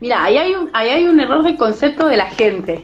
Mira, 0.00 0.24
ahí 0.24 0.36
hay 0.36 0.54
un, 0.54 0.68
ahí 0.72 0.88
hay 0.88 1.06
un 1.06 1.20
error 1.20 1.44
de 1.44 1.56
concepto 1.56 2.08
de 2.08 2.16
la 2.16 2.26
gente, 2.26 2.82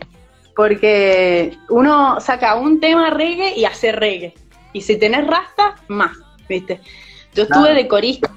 porque 0.59 1.57
uno 1.69 2.19
saca 2.19 2.57
un 2.57 2.81
tema 2.81 3.11
reggae 3.11 3.57
y 3.57 3.65
hace 3.65 3.93
reggae, 3.93 4.35
y 4.73 4.81
si 4.81 4.99
tenés 4.99 5.25
rastas, 5.25 5.81
más, 5.87 6.11
¿viste? 6.49 6.81
Yo 7.33 7.45
estuve 7.45 7.75
de 7.75 7.87
corista 7.87 8.35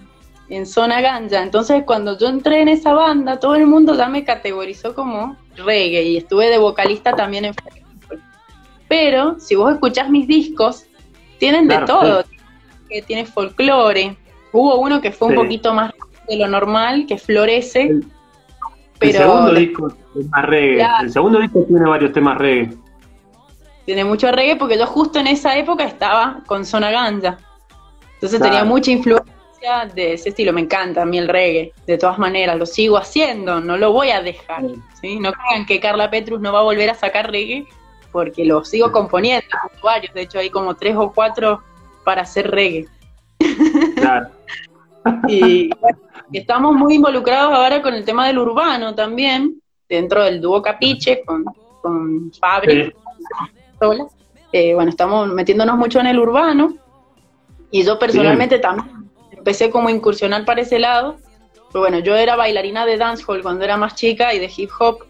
en 0.47 0.67
Zona 0.67 1.01
Ganja, 1.01 1.41
entonces 1.41 1.81
cuando 1.83 2.19
yo 2.19 2.27
entré 2.27 2.61
en 2.61 2.67
esa 2.67 2.93
banda, 2.93 3.39
todo 3.39 3.55
el 3.55 3.65
mundo 3.65 3.95
ya 3.95 4.07
me 4.07 4.23
categorizó 4.23 4.93
como 4.93 5.35
reggae, 5.55 6.03
y 6.03 6.17
estuve 6.17 6.49
de 6.49 6.59
vocalista 6.59 7.15
también 7.15 7.45
en 7.45 7.55
pero 8.87 9.39
si 9.39 9.55
vos 9.55 9.73
escuchás 9.73 10.07
mis 10.11 10.27
discos, 10.27 10.85
tienen 11.39 11.67
de 11.67 11.79
todo. 11.87 12.23
Que 12.87 13.01
tiene 13.01 13.25
folclore. 13.25 14.15
Hubo 14.51 14.75
uno 14.75 15.01
que 15.01 15.11
fue 15.11 15.29
un 15.29 15.35
poquito 15.35 15.73
más 15.73 15.91
de 16.27 16.35
lo 16.35 16.47
normal, 16.47 17.07
que 17.07 17.17
florece. 17.17 18.01
Pero 19.01 19.19
segundo 19.19 19.53
disco 19.53 19.93
es 20.17 20.29
más 20.29 20.45
reggae. 20.45 20.85
El 21.01 21.11
segundo 21.11 21.39
disco 21.39 21.65
tiene 21.67 21.89
varios 21.89 22.13
temas 22.13 22.37
reggae. 22.37 22.77
Tiene 23.85 24.05
mucho 24.05 24.31
reggae 24.31 24.55
porque 24.55 24.77
yo 24.77 24.85
justo 24.85 25.19
en 25.19 25.27
esa 25.27 25.57
época 25.57 25.83
estaba 25.83 26.41
con 26.45 26.65
Zona 26.65 26.91
Ganja. 26.91 27.37
Entonces 28.13 28.39
tenía 28.39 28.63
mucha 28.63 28.91
influencia 28.91 29.89
de 29.93 30.13
ese 30.13 30.29
estilo. 30.29 30.53
Me 30.53 30.61
encanta 30.61 31.01
a 31.01 31.05
mí 31.05 31.17
el 31.17 31.27
reggae. 31.27 31.73
De 31.87 31.97
todas 31.97 32.19
maneras, 32.19 32.57
lo 32.57 32.65
sigo 32.67 32.97
haciendo. 32.97 33.59
No 33.59 33.77
lo 33.77 33.91
voy 33.91 34.11
a 34.11 34.21
dejar. 34.21 34.63
¿sí? 35.01 35.19
No 35.19 35.33
crean 35.33 35.65
que 35.65 35.79
Carla 35.79 36.11
Petrus 36.11 36.39
no 36.39 36.53
va 36.53 36.59
a 36.59 36.63
volver 36.63 36.91
a 36.91 36.95
sacar 36.95 37.31
reggae 37.31 37.67
porque 38.11 38.45
lo 38.45 38.63
sigo 38.63 38.91
componiendo, 38.91 39.47
varios, 39.81 40.13
de 40.13 40.21
hecho 40.21 40.39
hay 40.39 40.49
como 40.49 40.75
tres 40.75 40.95
o 40.95 41.11
cuatro 41.11 41.61
para 42.03 42.23
hacer 42.23 42.51
reggae. 42.51 42.87
Claro. 43.95 44.27
y 45.27 45.69
estamos 46.39 46.73
muy 46.73 46.95
involucrados 46.95 47.53
ahora 47.53 47.81
con 47.81 47.93
el 47.93 48.05
tema 48.05 48.27
del 48.27 48.39
urbano 48.39 48.95
también, 48.95 49.61
dentro 49.87 50.23
del 50.23 50.41
dúo 50.41 50.61
Capiche 50.61 51.23
con, 51.25 51.43
con 51.81 52.31
Fabri. 52.39 52.93
Eh, 54.53 54.73
bueno, 54.73 54.89
estamos 54.89 55.29
metiéndonos 55.29 55.77
mucho 55.77 55.99
en 55.99 56.07
el 56.07 56.19
urbano 56.19 56.75
y 57.71 57.83
yo 57.83 57.97
personalmente 57.97 58.59
también 58.59 59.09
empecé 59.31 59.69
como 59.69 59.87
a 59.87 59.91
incursionar 59.91 60.45
para 60.45 60.61
ese 60.61 60.77
lado. 60.77 61.17
Pero 61.71 61.81
bueno, 61.81 61.99
yo 61.99 62.15
era 62.15 62.35
bailarina 62.35 62.85
de 62.85 62.97
dancehall 62.97 63.41
cuando 63.41 63.63
era 63.63 63.77
más 63.77 63.95
chica 63.95 64.33
y 64.33 64.39
de 64.39 64.51
hip 64.55 64.69
hop 64.79 65.05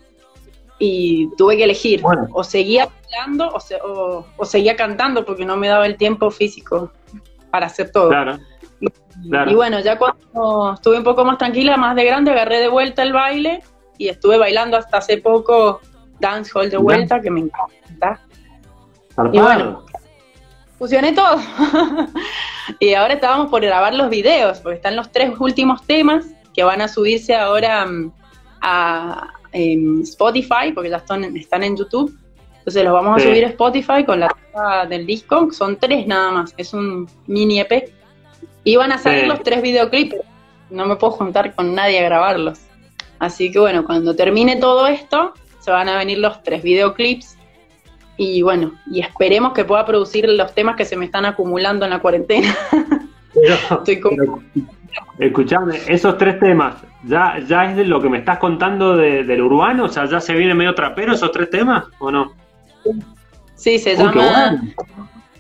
y 0.78 1.30
tuve 1.38 1.58
que 1.58 1.64
elegir, 1.64 2.02
o 2.34 2.44
seguía 2.44 2.90
bailando 3.04 3.54
o, 4.38 4.46
seguía 4.46 4.76
cantando 4.76 5.26
porque 5.26 5.46
no 5.46 5.56
me 5.56 5.68
daba 5.68 5.86
el 5.86 5.96
tiempo 5.96 6.32
físico 6.32 6.92
para 7.52 7.68
hacer 7.68 7.92
todo. 7.92 8.10
Y, 8.82 9.54
bueno, 9.54 9.80
ya 9.80 9.98
cuando 9.98 10.74
estuve 10.74 10.98
un 10.98 11.04
poco 11.04 11.24
más 11.24 11.38
tranquila, 11.38 11.78
más 11.78 11.96
de 11.96 12.06
grande, 12.06 12.32
agarré 12.32 12.60
de 12.60 12.70
vuelta 12.70 13.04
el 13.04 13.14
baile 13.14 13.62
y 13.98 14.10
estuve 14.10 14.38
bailando 14.38 14.78
hasta 14.78 14.98
hace 14.98 15.18
poco 15.18 15.80
dancehall 16.20 16.70
de 16.70 16.78
vuelta, 16.78 17.22
que 17.22 17.30
me 17.30 17.42
encanta. 17.42 18.20
Y 19.32 19.40
bueno, 19.40 19.86
fusioné 20.80 21.14
todo. 21.14 21.38
y 22.80 22.94
ahora 22.94 23.16
estábamos 23.16 23.50
por 23.52 23.62
grabar 23.62 23.94
los 23.94 24.10
videos, 24.10 24.60
porque 24.60 24.78
están 24.78 24.96
los 24.96 25.12
tres 25.12 25.32
últimos 25.40 25.84
temas 25.84 26.26
que 26.54 26.64
van 26.64 26.82
a 26.82 26.88
subirse 26.88 27.36
ahora 27.36 27.86
mm, 27.86 28.12
a, 28.62 29.28
en 29.52 30.02
Spotify, 30.02 30.72
porque 30.74 30.90
ya 30.90 30.98
están, 30.98 31.24
están 31.38 31.64
en 31.64 31.78
YouTube. 31.78 32.18
Entonces 32.60 32.84
los 32.84 32.94
vamos 32.94 33.18
a 33.18 33.26
subir 33.26 33.46
a 33.46 33.50
Spotify 33.50 34.04
con 34.06 34.20
la 34.20 34.28
tapa 34.28 34.86
del 34.86 35.06
disco, 35.06 35.52
son 35.52 35.78
tres 35.78 36.06
nada 36.06 36.32
más, 36.32 36.54
es 36.58 36.74
un 36.74 37.08
mini 37.26 37.60
EP. 37.60 37.92
Y 38.64 38.76
van 38.76 38.92
a 38.92 38.98
salir 38.98 39.28
los 39.28 39.42
tres 39.44 39.62
videoclips, 39.62 40.16
no 40.70 40.86
me 40.86 40.96
puedo 40.96 41.14
juntar 41.14 41.54
con 41.56 41.74
nadie 41.74 42.00
a 42.00 42.04
grabarlos. 42.04 42.60
Así 43.20 43.52
que 43.52 43.60
bueno, 43.60 43.86
cuando 43.86 44.16
termine 44.16 44.56
todo 44.58 44.88
esto, 44.88 45.34
se 45.60 45.72
van 45.72 45.90
a 45.90 45.98
venir 45.98 46.20
los 46.20 46.42
tres 46.44 46.64
videoclips. 46.64 47.38
Y 48.18 48.42
bueno, 48.42 48.74
y 48.92 49.02
esperemos 49.02 49.54
que 49.54 49.66
pueda 49.66 49.86
producir 49.86 50.28
los 50.28 50.54
temas 50.54 50.76
que 50.76 50.86
se 50.86 50.96
me 50.96 51.06
están 51.06 51.26
acumulando 51.26 51.86
en 51.86 51.92
la 51.92 52.00
cuarentena. 52.00 52.56
Estoy 53.72 54.00
como... 54.00 54.42
Escuchame, 55.18 55.80
esos 55.88 56.18
tres 56.18 56.40
temas, 56.40 56.76
¿ya, 57.06 57.40
¿ya 57.48 57.70
es 57.70 57.78
de 57.78 57.86
lo 57.86 58.02
que 58.02 58.10
me 58.10 58.18
estás 58.18 58.40
contando 58.40 58.98
del 58.98 59.42
urbano? 59.42 59.86
O 59.86 59.88
sea, 59.88 60.06
¿ya 60.06 60.20
se 60.20 60.34
viene 60.34 60.54
medio 60.54 60.76
trapero 60.76 61.14
esos 61.14 61.32
tres 61.32 61.50
temas 61.50 61.86
o 62.00 62.12
no? 62.12 62.34
Sí, 63.56 63.80
se 63.80 63.96
llama 63.96 64.62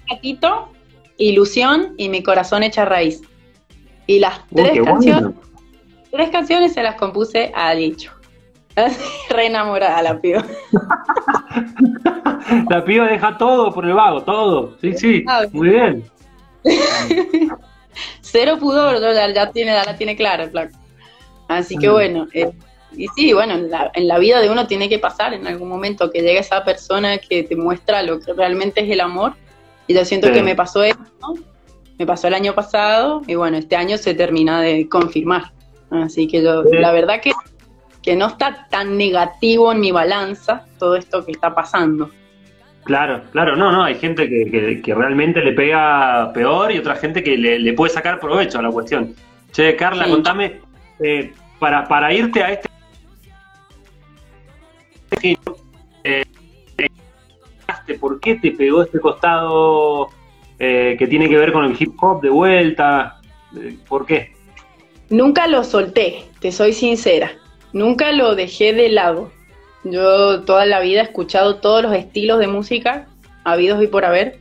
Gatito, 0.07 0.69
Ilusión 1.21 1.93
y 1.97 2.10
Mi 2.10 2.23
Corazón 2.23 2.63
Hecha 2.63 2.86
Raíz. 2.86 3.21
Y 4.07 4.19
las 4.19 4.41
tres 4.53 4.84
canciones, 4.84 5.36
tres 6.12 6.29
canciones 6.29 6.73
se 6.73 6.84
las 6.84 6.95
compuse 6.95 7.51
a 7.55 7.73
Dicho. 7.75 8.12
Re 9.29 9.45
enamorada 9.45 10.01
la 10.01 10.19
piba. 10.19 10.43
la 12.69 12.84
piba 12.84 13.07
deja 13.07 13.38
todo 13.38 13.71
por 13.71 13.86
el 13.86 13.93
vago, 13.93 14.23
todo. 14.23 14.77
Sí, 14.81 14.93
sí, 14.93 15.23
ah, 15.27 15.45
muy 15.51 15.69
bien. 15.69 16.03
cero 18.21 18.57
pudor, 18.60 18.99
ya, 19.34 19.51
tiene, 19.51 19.71
ya 19.71 19.84
la 19.84 19.97
tiene 19.97 20.15
clara 20.15 20.43
el 20.45 20.69
Así 21.47 21.77
que 21.77 21.89
bueno, 21.89 22.27
eh, 22.34 22.51
y 22.93 23.07
sí, 23.10 23.34
bueno, 23.34 23.55
en 23.55 24.07
la, 24.07 24.19
vida 24.19 24.39
de 24.41 24.49
uno 24.49 24.67
tiene 24.67 24.89
que 24.89 24.99
pasar 24.99 25.34
en 25.34 25.47
algún 25.47 25.69
momento 25.69 26.12
que 26.12 26.21
llegue 26.21 26.39
esa 26.39 26.63
persona 26.63 27.17
que 27.17 27.43
te 27.43 27.55
muestra 27.55 28.03
lo 28.03 28.19
que 28.19 28.34
realmente 28.34 28.81
es 28.81 28.89
el 28.89 29.01
amor. 29.01 29.34
Y 29.88 29.94
yo 29.94 30.06
siento 30.06 30.32
que 30.32 30.44
me 30.44 30.56
pasó 30.56 30.84
eso, 30.84 31.00
me 31.98 32.06
pasó 32.06 32.28
el 32.28 32.34
año 32.34 32.56
pasado 32.56 33.22
y 33.28 33.36
bueno, 33.36 33.58
este 33.58 33.76
año 33.76 33.98
se 33.98 34.13
termina 34.13 34.62
de 34.62 34.88
confirmar. 34.88 35.52
Así 35.89 36.28
que 36.28 36.41
yo, 36.41 36.63
la 36.63 36.91
verdad 36.91 37.22
que, 37.22 37.32
que 38.02 38.15
no 38.15 38.28
está 38.28 38.67
tan 38.70 38.98
negativo 38.98 39.72
en 39.72 39.82
mi 39.82 39.91
balanza 39.91 40.65
todo 40.80 40.96
esto 40.96 41.26
que 41.26 41.32
está 41.32 41.54
pasando. 41.54 42.10
Claro, 42.84 43.22
claro, 43.32 43.56
no, 43.56 43.72
no, 43.72 43.84
hay 43.84 43.96
gente 43.96 44.28
que, 44.28 44.82
que, 44.82 44.96
realmente 44.96 45.41
le 45.41 45.54
pega 45.54 46.32
peor 46.34 46.72
y 46.72 46.80
otra 46.80 46.96
gente 46.96 47.22
que 47.22 47.38
le, 47.38 47.74
puede 47.74 47.94
sacar 47.94 48.20
provecho 48.20 48.58
a 48.58 48.63
la 48.63 48.72
cuestión. 48.72 49.13
Che, 49.52 49.76
Carla, 49.76 50.08
contame, 50.08 50.62
eh, 51.00 51.32
para, 51.60 51.88
para 51.88 52.12
irte 52.12 52.44
a 52.44 52.54
este... 52.54 52.70
Eh, 57.88 57.98
¿Por 58.00 58.20
qué 58.20 58.36
te 58.36 58.52
pegó 58.52 58.84
este 58.84 59.00
costado 59.00 60.10
eh, 60.60 60.96
que 60.98 61.08
tiene 61.08 61.30
que 61.30 61.38
ver 61.38 61.52
con 61.52 61.65
el 61.65 61.76
hip 61.80 61.94
hop 62.02 62.22
de 62.22 62.30
vuelta? 62.30 63.22
¿Por 63.88 64.06
qué? 64.06 64.34
Nunca 65.10 65.48
lo 65.48 65.63
solté, 65.63 66.26
te 66.39 66.52
soy 66.52 66.74
sincera. 66.74 67.32
Nunca 67.74 68.12
lo 68.12 68.36
dejé 68.36 68.74
de 68.74 68.89
lado 68.89 69.32
yo 69.84 70.41
toda 70.44 70.65
la 70.65 70.80
vida 70.80 71.02
he 71.02 71.04
escuchado 71.04 71.56
todos 71.58 71.82
los 71.82 71.94
estilos 71.94 72.39
de 72.39 72.48
música 72.48 73.08
habidos 73.44 73.82
y 73.84 73.88
por 73.88 74.06
haber. 74.06 74.39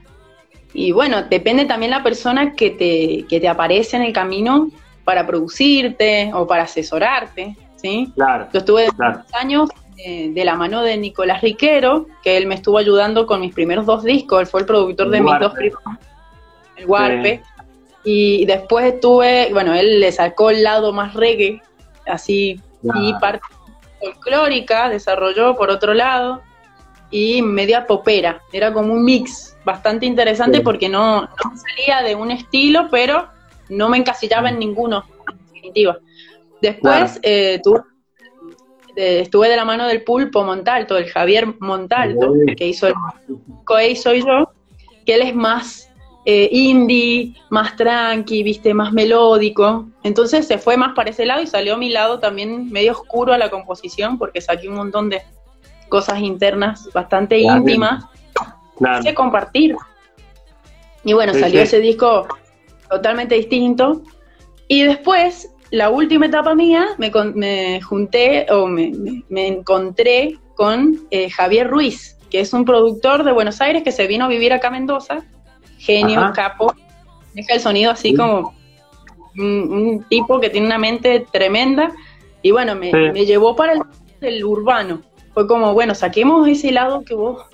Y 0.72 0.92
bueno, 0.92 1.22
depende 1.22 1.64
también 1.64 1.90
la 1.90 2.02
persona 2.02 2.52
que 2.52 2.70
te, 2.70 3.26
que 3.28 3.40
te 3.40 3.48
aparece 3.48 3.96
en 3.96 4.02
el 4.02 4.12
camino 4.12 4.70
para 5.04 5.26
producirte 5.26 6.30
o 6.34 6.46
para 6.46 6.64
asesorarte, 6.64 7.56
¿sí? 7.76 8.12
Claro. 8.14 8.48
Yo 8.52 8.58
estuve 8.58 8.88
claro. 8.96 9.22
años 9.32 9.70
eh, 10.02 10.30
de 10.32 10.44
la 10.44 10.54
mano 10.54 10.82
de 10.82 10.96
Nicolás 10.96 11.42
Riquero, 11.42 12.06
que 12.22 12.36
él 12.36 12.46
me 12.46 12.54
estuvo 12.54 12.78
ayudando 12.78 13.26
con 13.26 13.40
mis 13.40 13.52
primeros 13.52 13.84
dos 13.84 14.02
discos, 14.02 14.40
él 14.40 14.46
fue 14.46 14.60
el 14.60 14.66
productor 14.66 15.10
de 15.10 15.20
mis 15.20 15.38
dos 15.38 15.52
primeros, 15.52 15.82
el 16.76 16.86
Warpe. 16.86 17.42
Y 18.02 18.46
después 18.46 18.94
estuve, 18.94 19.50
bueno, 19.52 19.74
él 19.74 20.00
le 20.00 20.10
sacó 20.10 20.48
el 20.48 20.62
lado 20.62 20.94
más 20.94 21.12
reggae, 21.12 21.60
así, 22.06 22.58
y 22.82 23.12
parte 23.20 23.44
folclórica 24.00 24.88
desarrolló 24.88 25.54
por 25.54 25.68
otro 25.68 25.92
lado 25.92 26.40
y 27.10 27.42
media 27.42 27.86
popera. 27.86 28.42
Era 28.52 28.72
como 28.72 28.94
un 28.94 29.04
mix 29.04 29.56
bastante 29.64 30.06
interesante 30.06 30.62
porque 30.62 30.88
no, 30.88 31.28
salía 31.56 32.02
de 32.02 32.14
un 32.14 32.30
estilo, 32.30 32.88
pero 32.90 33.28
no 33.68 33.90
me 33.90 33.98
encasillaba 33.98 34.48
en 34.48 34.58
ninguno, 34.58 35.04
en 35.30 35.46
definitiva. 35.46 35.98
Después 36.62 37.20
eh, 37.22 37.60
estuve 39.00 39.48
de 39.48 39.56
la 39.56 39.64
mano 39.64 39.86
del 39.86 40.02
pulpo 40.02 40.44
Montalto, 40.44 40.96
el 40.96 41.08
Javier 41.08 41.54
Montalto, 41.58 42.32
que 42.56 42.68
hizo 42.68 42.86
el 42.86 42.94
Coey 43.64 43.96
Soy 43.96 44.24
Yo, 44.24 44.50
que 45.06 45.14
él 45.14 45.22
es 45.22 45.34
más 45.34 45.90
eh, 46.26 46.48
indie, 46.52 47.34
más 47.48 47.76
tranqui, 47.76 48.42
viste, 48.42 48.74
más 48.74 48.92
melódico. 48.92 49.88
Entonces 50.02 50.46
se 50.46 50.58
fue 50.58 50.76
más 50.76 50.94
para 50.94 51.10
ese 51.10 51.24
lado 51.24 51.42
y 51.42 51.46
salió 51.46 51.74
a 51.74 51.78
mi 51.78 51.88
lado 51.88 52.18
también 52.18 52.70
medio 52.70 52.92
oscuro 52.92 53.32
a 53.32 53.38
la 53.38 53.50
composición 53.50 54.18
porque 54.18 54.40
saqué 54.40 54.68
un 54.68 54.74
montón 54.74 55.08
de 55.08 55.22
cosas 55.88 56.20
internas 56.20 56.88
bastante 56.92 57.38
íntimas. 57.38 58.04
Claro. 58.76 59.14
compartir. 59.14 59.76
Y 61.04 61.12
bueno, 61.12 61.34
salió 61.34 61.60
ese 61.60 61.80
disco 61.80 62.26
totalmente 62.88 63.34
distinto. 63.34 64.02
Y 64.68 64.84
después, 64.84 65.49
la 65.70 65.90
última 65.90 66.26
etapa 66.26 66.54
mía, 66.54 66.88
me, 66.98 67.12
me 67.34 67.80
junté 67.80 68.46
o 68.50 68.66
me, 68.66 68.92
me, 69.28 69.46
encontré 69.46 70.38
con 70.54 71.00
eh, 71.10 71.30
Javier 71.30 71.68
Ruiz, 71.68 72.18
que 72.30 72.40
es 72.40 72.52
un 72.52 72.64
productor 72.64 73.24
de 73.24 73.32
Buenos 73.32 73.60
Aires 73.60 73.82
que 73.82 73.92
se 73.92 74.06
vino 74.06 74.24
a 74.24 74.28
vivir 74.28 74.52
acá 74.52 74.68
a 74.68 74.72
Mendoza. 74.72 75.24
Genio, 75.78 76.32
capo. 76.34 76.74
Deja 77.34 77.54
el 77.54 77.60
sonido 77.60 77.90
así 77.90 78.14
como 78.14 78.54
un, 79.36 80.04
tipo 80.08 80.40
que 80.40 80.50
tiene 80.50 80.66
una 80.66 80.78
mente 80.78 81.26
tremenda. 81.32 81.92
Y 82.42 82.50
bueno, 82.50 82.74
me, 82.74 82.90
llevó 83.24 83.54
para 83.54 83.74
el, 84.20 84.44
urbano. 84.44 85.02
Fue 85.32 85.46
como, 85.46 85.72
bueno, 85.72 85.94
saquemos 85.94 86.46
ese 86.48 86.72
lado 86.72 87.04
que 87.04 87.14
vos. 87.14 87.46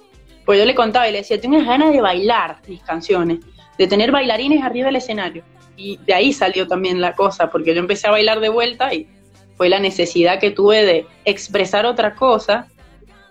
Pues 0.44 0.59
yo 0.59 0.64
le 0.64 0.74
contaba 0.74 1.09
y 1.09 1.12
le 1.12 1.18
decía, 1.18 1.40
tengo 1.40 1.59
ganas 1.64 1.92
de 1.92 2.00
bailar 2.00 2.61
mis 2.68 2.81
canciones, 2.83 3.40
de 3.76 3.87
tener 3.87 4.12
bailarines 4.12 4.62
arriba 4.62 4.87
del 4.87 4.96
escenario. 4.96 5.44
Y 5.76 5.98
de 5.98 6.14
ahí 6.14 6.32
salió 6.32 6.66
también 6.66 7.00
la 7.00 7.14
cosa, 7.14 7.50
porque 7.50 7.74
yo 7.74 7.80
empecé 7.80 8.08
a 8.08 8.12
bailar 8.12 8.40
de 8.40 8.48
vuelta 8.48 8.92
y 8.94 9.08
fue 9.56 9.68
la 9.68 9.78
necesidad 9.78 10.38
que 10.40 10.50
tuve 10.50 10.84
de 10.84 11.06
expresar 11.24 11.86
otra 11.86 12.14
cosa. 12.14 12.66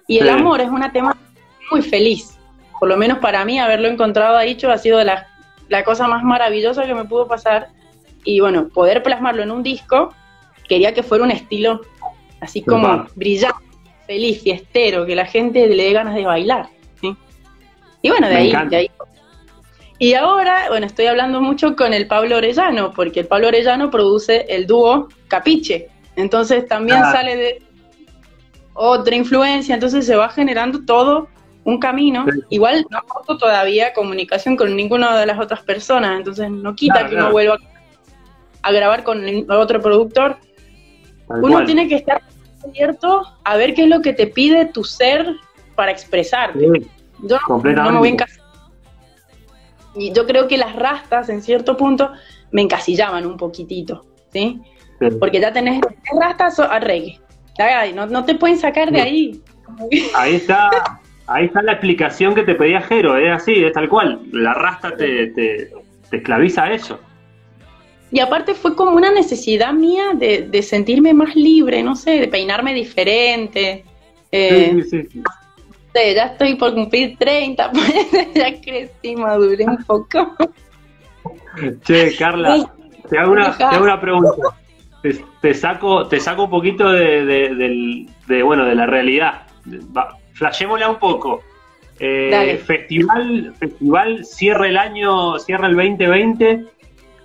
Y 0.08 0.19
el 0.19 0.29
amor 0.29 0.62
es 0.62 0.69
una 0.69 0.91
tema 0.91 1.17
muy 1.71 1.81
feliz. 1.81 2.38
Por 2.79 2.89
lo 2.89 2.97
menos 2.97 3.19
para 3.19 3.43
mí, 3.45 3.60
haberlo 3.60 3.88
encontrado 3.88 4.38
a 4.38 4.41
Dicho 4.41 4.69
ha 4.69 4.77
sido 4.77 5.03
la, 5.03 5.27
la 5.69 5.84
cosa 5.84 6.08
más 6.08 6.23
maravillosa 6.23 6.86
que 6.86 6.93
me 6.93 7.05
pudo 7.05 7.27
pasar 7.27 7.69
y 8.25 8.39
bueno, 8.39 8.67
poder 8.69 9.03
plasmarlo 9.03 9.43
en 9.43 9.51
un 9.51 9.63
disco, 9.63 10.13
quería 10.67 10.93
que 10.93 11.03
fuera 11.03 11.23
un 11.23 11.31
estilo 11.31 11.81
así 12.41 12.62
como 12.62 13.05
brillante, 13.15 13.63
feliz, 14.08 14.41
fiestero, 14.41 15.05
que 15.05 15.15
la 15.15 15.25
gente 15.25 15.67
le 15.67 15.84
dé 15.84 15.93
ganas 15.93 16.15
de 16.15 16.25
bailar. 16.25 16.69
Y 18.01 18.10
bueno, 18.10 18.27
de 18.27 18.36
ahí, 18.36 18.53
de 18.69 18.75
ahí. 18.75 18.91
Y 19.97 20.13
ahora, 20.13 20.65
bueno, 20.69 20.86
estoy 20.86 21.05
hablando 21.05 21.39
mucho 21.41 21.75
con 21.75 21.93
el 21.93 22.08
Pablo 22.08 22.38
Orellano, 22.38 22.91
porque 22.93 23.21
el 23.21 23.27
Pablo 23.27 23.47
Orellano 23.47 23.89
produce 23.89 24.45
el 24.49 24.67
dúo 24.67 25.08
Capiche. 25.27 25.88
Entonces 26.15 26.67
también 26.67 27.01
sale 27.12 27.36
de 27.36 27.63
otra 28.73 29.15
influencia, 29.15 29.73
entonces 29.73 30.05
se 30.05 30.15
va 30.15 30.29
generando 30.29 30.84
todo 30.86 31.29
un 31.63 31.79
camino. 31.79 32.25
Igual 32.49 32.86
no 32.89 32.99
tengo 33.01 33.38
todavía 33.38 33.93
comunicación 33.93 34.55
con 34.55 34.75
ninguna 34.75 35.17
de 35.17 35.25
las 35.25 35.39
otras 35.39 35.62
personas, 35.63 36.17
entonces 36.17 36.49
no 36.49 36.75
quita 36.75 37.08
que 37.08 37.15
uno 37.15 37.31
vuelva 37.31 37.58
a 38.62 38.71
grabar 38.71 39.03
con 39.03 39.23
otro 39.49 39.81
productor, 39.81 40.38
uno 41.27 41.65
tiene 41.65 41.88
que 41.88 41.95
estar 41.95 42.21
abierto 42.63 43.23
a 43.43 43.58
ver 43.58 43.73
qué 43.73 43.84
es 43.84 43.89
lo 43.89 44.01
que 44.01 44.13
te 44.13 44.27
pide 44.27 44.65
tu 44.65 44.84
ser 44.84 45.36
para 45.75 45.91
expresarte. 45.91 46.60
yo 47.23 47.38
no, 47.47 47.91
me 47.91 47.97
voy 47.99 48.10
a 48.10 48.25
Y 49.95 50.12
yo 50.13 50.25
creo 50.25 50.47
que 50.47 50.58
las 50.58 50.75
rastas, 50.75 51.29
en 51.29 51.41
cierto 51.41 51.77
punto, 51.77 52.12
me 52.51 52.62
encasillaban 52.62 53.25
un 53.25 53.38
poquitito, 53.38 54.05
¿sí? 54.31 54.62
Porque 55.19 55.39
ya 55.39 55.51
tenés 55.51 55.81
rastas 56.19 56.60
a 56.60 56.79
reggae. 56.79 57.19
No, 57.93 58.05
no 58.05 58.25
te 58.25 58.36
pueden 58.36 58.58
sacar 58.58 58.91
de 58.91 59.01
ahí. 59.01 59.41
Ahí 60.15 60.36
está, 60.36 60.69
ahí 61.27 61.45
está 61.45 61.62
la 61.62 61.73
explicación 61.73 62.36
que 62.36 62.43
te 62.43 62.55
pedía 62.55 62.81
Jero, 62.81 63.17
es 63.17 63.31
así, 63.31 63.63
es 63.63 63.73
tal 63.73 63.89
cual. 63.89 64.21
La 64.31 64.53
rasta 64.53 64.95
te, 64.95 65.27
te, 65.27 65.71
te 66.10 66.17
esclaviza 66.17 66.63
a 66.63 66.73
eso. 66.73 66.99
Y 68.12 68.19
aparte 68.19 68.53
fue 68.53 68.75
como 68.75 68.95
una 68.95 69.12
necesidad 69.12 69.73
mía 69.73 70.13
de, 70.13 70.62
sentirme 70.63 71.13
más 71.13 71.36
libre, 71.36 71.84
no 71.84 71.95
sé, 71.95 72.19
de 72.19 72.27
peinarme 72.27 72.73
diferente. 72.73 73.84
Eh, 74.31 74.71
sí, 74.73 74.84
sí, 74.84 75.08
sí. 75.12 75.23
Ya 76.13 76.25
estoy 76.25 76.55
por 76.55 76.73
cumplir 76.73 77.17
30, 77.17 77.71
pues 77.73 78.34
ya 78.34 78.62
crecí, 78.62 79.15
maduré 79.15 79.65
un 79.65 79.84
poco. 79.86 80.36
Che, 81.84 82.15
Carla, 82.17 82.71
te 83.10 83.17
hago 83.17 83.31
una, 83.31 83.99
pregunta. 83.99 84.31
Te, 85.41 85.53
saco, 85.53 86.08
te 86.08 86.19
saco 86.19 86.45
un 86.45 86.49
poquito 86.49 86.91
de, 86.91 88.08
bueno, 88.43 88.65
de 88.65 88.75
la 88.75 88.86
realidad. 88.86 89.43
Flashémosla 90.34 90.89
un 90.89 90.99
poco. 90.99 91.41
Eh, 91.99 92.62
festival, 92.65 93.53
festival 93.58 94.25
cierra 94.25 94.67
el 94.67 94.77
año, 94.77 95.39
cierra 95.39 95.67
el 95.67 95.75
2020 95.75 96.65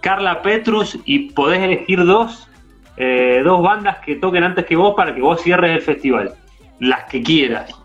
Carla 0.00 0.42
Petrus 0.42 0.98
y 1.04 1.30
podés 1.30 1.61
elegir 1.61 2.04
dos, 2.04 2.48
eh, 2.96 3.42
dos 3.44 3.62
bandas 3.62 3.98
que 4.04 4.16
toquen 4.16 4.44
antes 4.44 4.64
que 4.64 4.76
vos 4.76 4.94
para 4.96 5.14
que 5.14 5.20
vos 5.20 5.40
cierres 5.42 5.76
el 5.76 5.83
festival. 5.83 6.35
Las 6.78 7.04
que 7.04 7.22
quieras. 7.22 7.80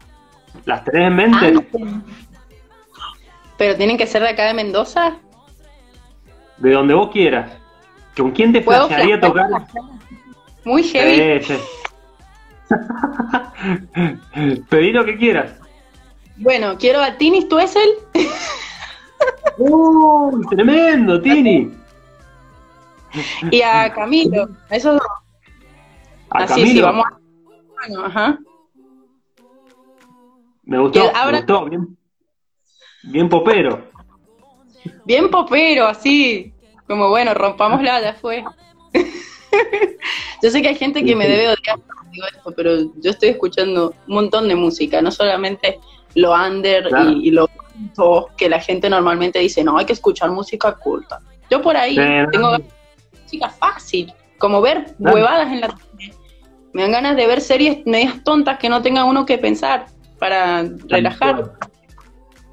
¿Las 0.65 0.83
tenés 0.83 1.07
en 1.07 1.15
mente? 1.15 1.53
Ah, 1.79 2.01
¿Pero 3.57 3.75
tienen 3.75 3.97
que 3.97 4.07
ser 4.07 4.21
de 4.21 4.29
acá 4.29 4.45
de 4.45 4.53
Mendoza? 4.53 5.17
De 6.57 6.71
donde 6.71 6.93
vos 6.93 7.09
quieras. 7.11 7.51
¿Con 8.17 8.31
quién 8.31 8.53
te 8.53 8.61
flashearía 8.61 9.19
tocar? 9.19 9.49
Muy 10.63 10.83
heavy. 10.83 11.45
Pedí 14.69 14.91
lo 14.91 15.05
que 15.05 15.17
quieras. 15.17 15.53
Bueno, 16.37 16.77
quiero 16.77 17.01
a 17.01 17.17
Tini 17.17 17.41
Stuessel. 17.41 17.89
¡Uh! 19.57 20.41
Tremendo, 20.49 21.21
Tini 21.21 21.71
y 23.51 23.61
a 23.61 23.91
Camilo, 23.93 24.49
eso 24.69 24.99
Así, 26.29 26.67
sí, 26.67 26.81
vamos 26.81 27.05
a... 27.05 28.05
ajá. 28.05 28.39
Me 30.65 30.79
gustó, 30.79 31.11
me 31.13 31.37
gustó, 31.37 31.65
bien, 31.65 31.97
bien 33.03 33.29
popero. 33.29 33.91
Bien 35.05 35.29
popero, 35.29 35.87
así, 35.87 36.53
como 36.87 37.09
bueno, 37.09 37.33
rompámosla, 37.33 38.01
ya 38.01 38.13
fue. 38.13 38.43
yo 40.41 40.49
sé 40.49 40.61
que 40.61 40.69
hay 40.69 40.75
gente 40.75 41.03
que 41.03 41.15
me 41.15 41.27
debe 41.27 41.49
odiar 41.49 41.79
digo 42.15 42.27
esto, 42.27 42.51
pero 42.55 42.77
yo 43.01 43.11
estoy 43.11 43.29
escuchando 43.29 43.93
un 44.07 44.13
montón 44.13 44.47
de 44.47 44.55
música, 44.55 45.01
no 45.01 45.11
solamente 45.11 45.79
lo 46.15 46.33
under 46.33 46.89
y, 47.21 47.31
lo 47.31 47.49
que 48.37 48.47
la 48.47 48.59
gente 48.59 48.89
normalmente 48.89 49.39
dice, 49.39 49.63
no, 49.63 49.77
hay 49.77 49.85
que 49.85 49.93
escuchar 49.93 50.31
música 50.31 50.73
culta. 50.75 51.19
Yo 51.49 51.61
por 51.61 51.75
ahí 51.75 51.95
tengo 52.31 52.57
música 53.21 53.49
fácil, 53.49 54.13
como 54.37 54.61
ver 54.61 54.95
huevadas 54.97 55.51
en 55.51 55.61
la 55.61 55.77
Me 56.73 56.83
dan 56.83 56.91
ganas 56.91 57.15
de 57.15 57.27
ver 57.27 57.41
series 57.41 57.85
medias 57.85 58.23
tontas 58.23 58.57
que 58.59 58.69
no 58.69 58.81
tenga 58.81 59.03
uno 59.03 59.25
que 59.25 59.37
pensar 59.37 59.87
para 60.25 60.63
relajar. 60.89 61.51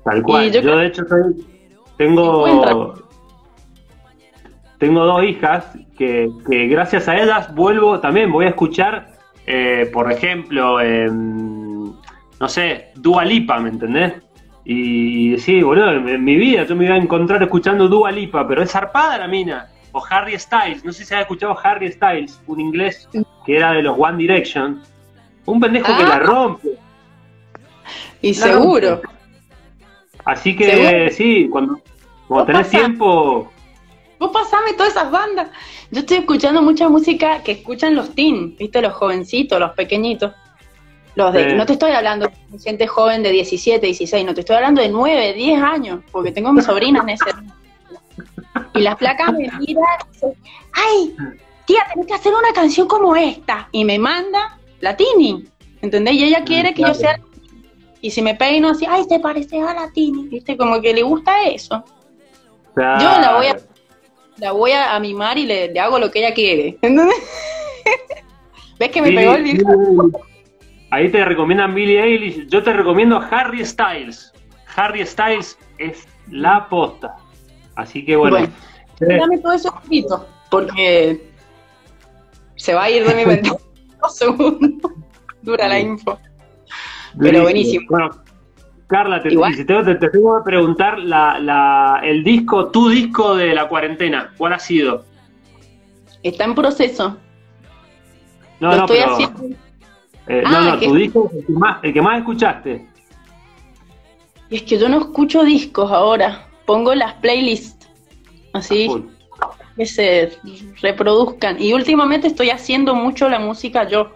Tal 0.05 0.23
cual. 0.23 0.51
Yo, 0.51 0.77
de 0.77 0.87
hecho 0.87 1.05
tengo 1.97 2.95
tengo 4.79 5.05
dos 5.05 5.23
hijas 5.25 5.65
que, 5.97 6.29
gracias 6.69 7.09
a 7.09 7.17
ellas 7.17 7.55
vuelvo 7.55 8.01
también 8.01 8.33
voy 8.33 8.47
a 8.47 8.49
escuchar 8.49 9.13
eh, 9.47 9.89
por 9.93 10.11
ejemplo 10.11 10.79
no 12.41 12.49
sé 12.49 12.91
Dua 12.97 13.25
Lipa 13.25 13.61
¿me 13.61 13.69
entendés? 13.69 14.15
y 14.65 15.39
sí 15.39 15.63
boludo 15.63 15.93
en, 15.93 16.25
mi 16.25 16.35
vida 16.35 16.65
yo 16.65 16.75
me 16.75 16.87
iba 16.87 16.97
a 16.97 16.99
encontrar 16.99 17.41
escuchando 17.43 17.87
Dua 17.87 18.11
Lipa 18.11 18.49
pero 18.49 18.63
es 18.63 18.73
zarpada 18.73 19.19
la 19.19 19.29
mina 19.29 19.69
o 19.93 20.03
Harry 20.11 20.37
Styles, 20.39 20.85
no 20.85 20.93
sé 20.93 21.05
si 21.05 21.15
has 21.15 21.21
escuchado 21.21 21.57
Harry 21.63 21.93
Styles, 21.93 22.41
un 22.47 22.61
inglés 22.61 23.09
que 23.45 23.57
era 23.57 23.73
de 23.73 23.83
los 23.83 23.97
One 23.99 24.17
Direction, 24.17 24.83
un 25.45 25.61
pendejo 25.61 25.97
que 25.97 26.03
la 26.03 26.17
ah. 26.17 26.19
rompe. 26.21 26.69
Y 28.21 28.35
seguro. 28.35 29.01
Así 30.25 30.55
que 30.57 31.11
sí, 31.13 31.49
cuando, 31.51 31.81
cuando 32.29 32.47
tenés 32.47 32.71
tiempo... 32.71 33.51
Vos 34.19 34.31
pasame 34.31 34.75
todas 34.75 34.93
esas 34.93 35.11
bandas. 35.11 35.49
Yo 35.91 36.01
estoy 36.01 36.19
escuchando 36.19 36.63
mucha 36.63 36.89
música 36.89 37.43
que 37.43 37.53
escuchan 37.53 37.97
los 37.97 38.15
teen, 38.15 38.57
¿viste? 38.57 38.81
Los 38.81 38.93
jovencitos, 38.93 39.59
los 39.59 39.73
pequeñitos. 39.73 40.33
Los 41.17 41.33
de, 41.33 41.55
No 41.55 41.67
te 41.67 41.75
estoy 41.75 41.91
hablando 41.91 42.29
de 42.29 42.59
gente 42.59 42.87
joven 42.87 43.23
de 43.23 43.33
17, 43.33 43.85
16, 43.85 44.25
no 44.25 44.33
te 44.33 44.41
estoy 44.41 44.57
hablando 44.57 44.81
de 44.81 44.89
9, 44.89 45.35
10 45.35 45.63
años, 45.63 46.01
porque 46.11 46.31
tengo 46.31 46.53
mis 46.53 46.65
sobrinas 46.65 47.03
en 47.03 47.09
ese 47.11 47.31
y 48.75 48.81
las 48.81 48.97
placas 48.97 49.33
me 49.33 49.39
miran 49.39 49.61
y 49.61 49.67
dicen, 49.67 50.35
ay, 50.73 51.17
tía, 51.67 51.81
tenés 51.93 52.07
que 52.07 52.15
hacer 52.15 52.33
una 52.35 52.53
canción 52.55 52.89
como 52.89 53.15
esta. 53.17 53.69
Y 53.73 53.85
me 53.85 53.99
manda 53.99 54.59
la 54.81 54.97
Tini, 54.97 55.45
¿entendés? 55.81 56.15
Y 56.15 56.25
ella 56.25 56.45
quiere 56.45 56.75
que 56.75 56.83
yo 56.83 56.95
sea... 56.95 57.21
Y 58.03 58.11
si 58.11 58.21
me 58.21 58.35
peino 58.35 58.69
así, 58.69 58.85
ay, 58.87 59.07
te 59.09 59.21
parece 59.21 59.61
a 59.61 59.73
la 59.73 59.91
Tini, 59.93 60.29
¿viste? 60.29 60.57
Como 60.57 60.83
que 60.83 60.93
le 60.93 61.03
gusta 61.03 61.45
eso. 61.45 61.83
Yo 62.77 62.83
la 63.21 63.35
voy 63.37 63.47
a 63.47 63.57
la 64.39 64.53
voy 64.53 64.73
a, 64.73 64.99
mimar 64.99 65.39
y 65.39 65.47
le, 65.47 65.79
hago 65.79 65.99
lo 65.99 66.11
que 66.11 66.19
ella 66.19 66.35
quiere. 66.35 66.79
¿Entendés? 66.83 67.15
¿Ves 68.79 68.91
que 68.91 69.03
me 69.03 69.13
pegó 69.13 69.35
el 69.35 69.45
viejo? 69.45 69.71
Ahí 70.91 71.11
te 71.11 71.25
recomiendan 71.25 71.75
Billie 71.75 72.03
Eilish. 72.03 72.49
Yo 72.49 72.63
te 72.63 72.73
recomiendo 72.73 73.21
Harry 73.31 73.65
Styles. 73.65 74.33
Harry 74.75 75.07
Styles 75.07 75.57
es 75.79 76.07
la 76.29 76.69
posta. 76.69 77.17
Así 77.77 78.05
que 78.05 78.17
bueno. 78.17 78.49
dame 79.01 79.39
todo 79.39 79.53
eso 79.53 79.73
escrito, 79.81 80.27
porque 80.51 81.31
se 82.57 82.75
va 82.75 82.85
a 82.85 82.91
ir 82.91 83.07
de 83.07 83.15
mi 83.15 83.25
mente 83.25 83.51
dos 84.03 84.17
segundos. 84.17 84.93
Dura 85.43 85.69
la 85.69 85.79
info. 85.79 86.19
Pero 87.19 87.43
buenísimo. 87.43 87.87
Bueno, 87.89 88.11
Carla, 88.87 89.23
te, 89.23 89.31
te, 89.31 90.09
tengo 90.09 90.39
que 90.39 90.45
preguntar 90.45 90.99
la, 90.99 92.01
el 92.05 92.23
disco, 92.23 92.69
tu 92.69 92.89
disco 92.89 93.35
de 93.37 93.55
la 93.55 93.69
cuarentena, 93.69 94.33
¿cuál 94.37 94.53
ha 94.53 94.59
sido? 94.59 95.05
Está 96.23 96.45
en 96.45 96.55
proceso. 96.55 97.17
No, 98.61 98.77
no, 98.77 98.87
pero, 98.87 99.19
eh, 100.29 100.43
no, 100.45 100.61
no, 100.61 100.79
tu 100.79 100.95
disco 100.95 101.31
el 101.35 101.47
que, 101.47 101.53
más, 101.53 101.83
el 101.83 101.93
que 101.93 102.03
más 102.03 102.19
escuchaste. 102.19 102.87
Es 104.51 104.63
que 104.63 104.79
yo 104.79 104.89
no 104.89 104.99
escucho 104.99 105.43
discos 105.43 105.91
ahora, 105.91 106.47
pongo 106.67 106.95
las 106.95 107.15
playlists, 107.15 107.89
así 108.53 108.89
que 109.77 109.87
se 109.87 110.33
reproduzcan. 110.81 111.61
Y 111.61 111.73
últimamente 111.73 112.29
estoy 112.29 112.51
haciendo 112.51 112.95
mucho 112.95 113.29
la 113.29 113.39
música 113.39 113.89
yo. 113.89 114.13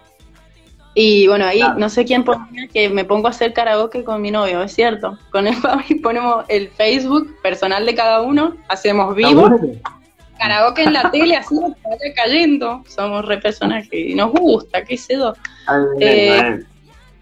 Y 0.99 1.27
bueno, 1.27 1.45
ahí 1.45 1.61
no 1.77 1.91
sé 1.91 2.07
quién 2.07 2.25
ponía 2.25 2.69
que 2.69 2.89
me 2.89 3.05
pongo 3.05 3.27
a 3.27 3.31
hacer 3.31 3.53
karaoke 3.53 4.03
con 4.03 4.23
mi 4.23 4.31
novio, 4.31 4.63
es 4.63 4.73
cierto. 4.73 5.19
Con 5.31 5.47
el 5.47 5.55
Fabi 5.57 5.97
ponemos 5.97 6.47
el 6.49 6.71
Facebook 6.71 7.37
personal 7.43 7.85
de 7.85 7.95
cada 7.95 8.23
uno, 8.23 8.57
hacemos 8.69 9.15
vivo, 9.15 9.51
karaoke 10.39 10.85
en 10.85 10.95
la 10.95 11.11
tele, 11.13 11.37
así 11.37 11.55
vaya 11.61 12.15
cayendo. 12.17 12.83
Somos 12.89 13.27
re 13.27 13.37
personajes 13.37 13.93
y 13.93 14.15
nos 14.15 14.33
gusta, 14.33 14.85
qué 14.85 14.97
sé 14.97 15.19
yo. 15.19 15.35
Eh, 16.01 16.65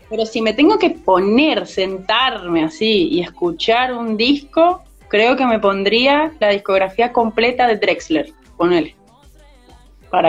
pero 0.09 0.25
si 0.25 0.41
me 0.41 0.53
tengo 0.53 0.79
que 0.79 0.91
poner, 0.91 1.67
sentarme 1.67 2.63
así 2.63 3.09
y 3.09 3.23
escuchar 3.23 3.93
un 3.93 4.17
disco, 4.17 4.85
creo 5.09 5.37
que 5.37 5.47
me 5.47 5.59
pondría 5.59 6.33
la 6.39 6.51
discografía 6.51 7.13
completa 7.13 7.67
de 7.67 7.79
Drexler, 7.79 8.33
ponele 8.57 8.95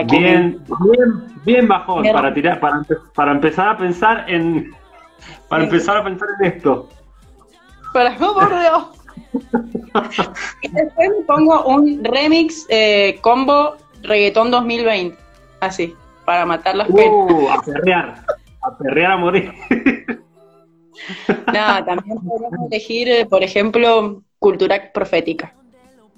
bien, 0.07 0.61
bien, 0.67 1.27
bien 1.45 1.67
bajón 1.67 2.05
para 2.11 2.33
tirar, 2.33 2.59
para, 2.59 2.81
para 3.13 3.31
empezar 3.31 3.69
a 3.69 3.77
pensar 3.77 4.25
en 4.29 4.71
para 5.47 5.63
empezar 5.63 5.97
a 5.97 6.03
pensar 6.03 6.27
en 6.39 6.53
esto. 6.53 6.89
Para 7.93 8.17
por 8.17 8.49
Dios. 8.49 8.87
y 10.61 10.67
después 10.69 11.09
me 11.09 11.25
pongo 11.25 11.65
un 11.65 12.03
remix 12.03 12.65
eh, 12.69 13.17
combo 13.21 13.75
reggaetón 14.01 14.51
2020. 14.51 15.17
Así, 15.61 15.95
para 16.25 16.45
matar 16.45 16.75
las. 16.75 16.89
Uh, 16.89 17.49
a 17.49 17.61
perrear, 17.61 18.25
a 18.61 18.77
perrear 18.77 19.11
a 19.13 19.17
morir. 19.17 19.53
no, 21.29 21.85
también 21.85 22.19
podemos 22.19 22.71
elegir, 22.71 23.09
eh, 23.09 23.25
por 23.25 23.43
ejemplo, 23.43 24.21
cultura 24.39 24.91
profética. 24.93 25.53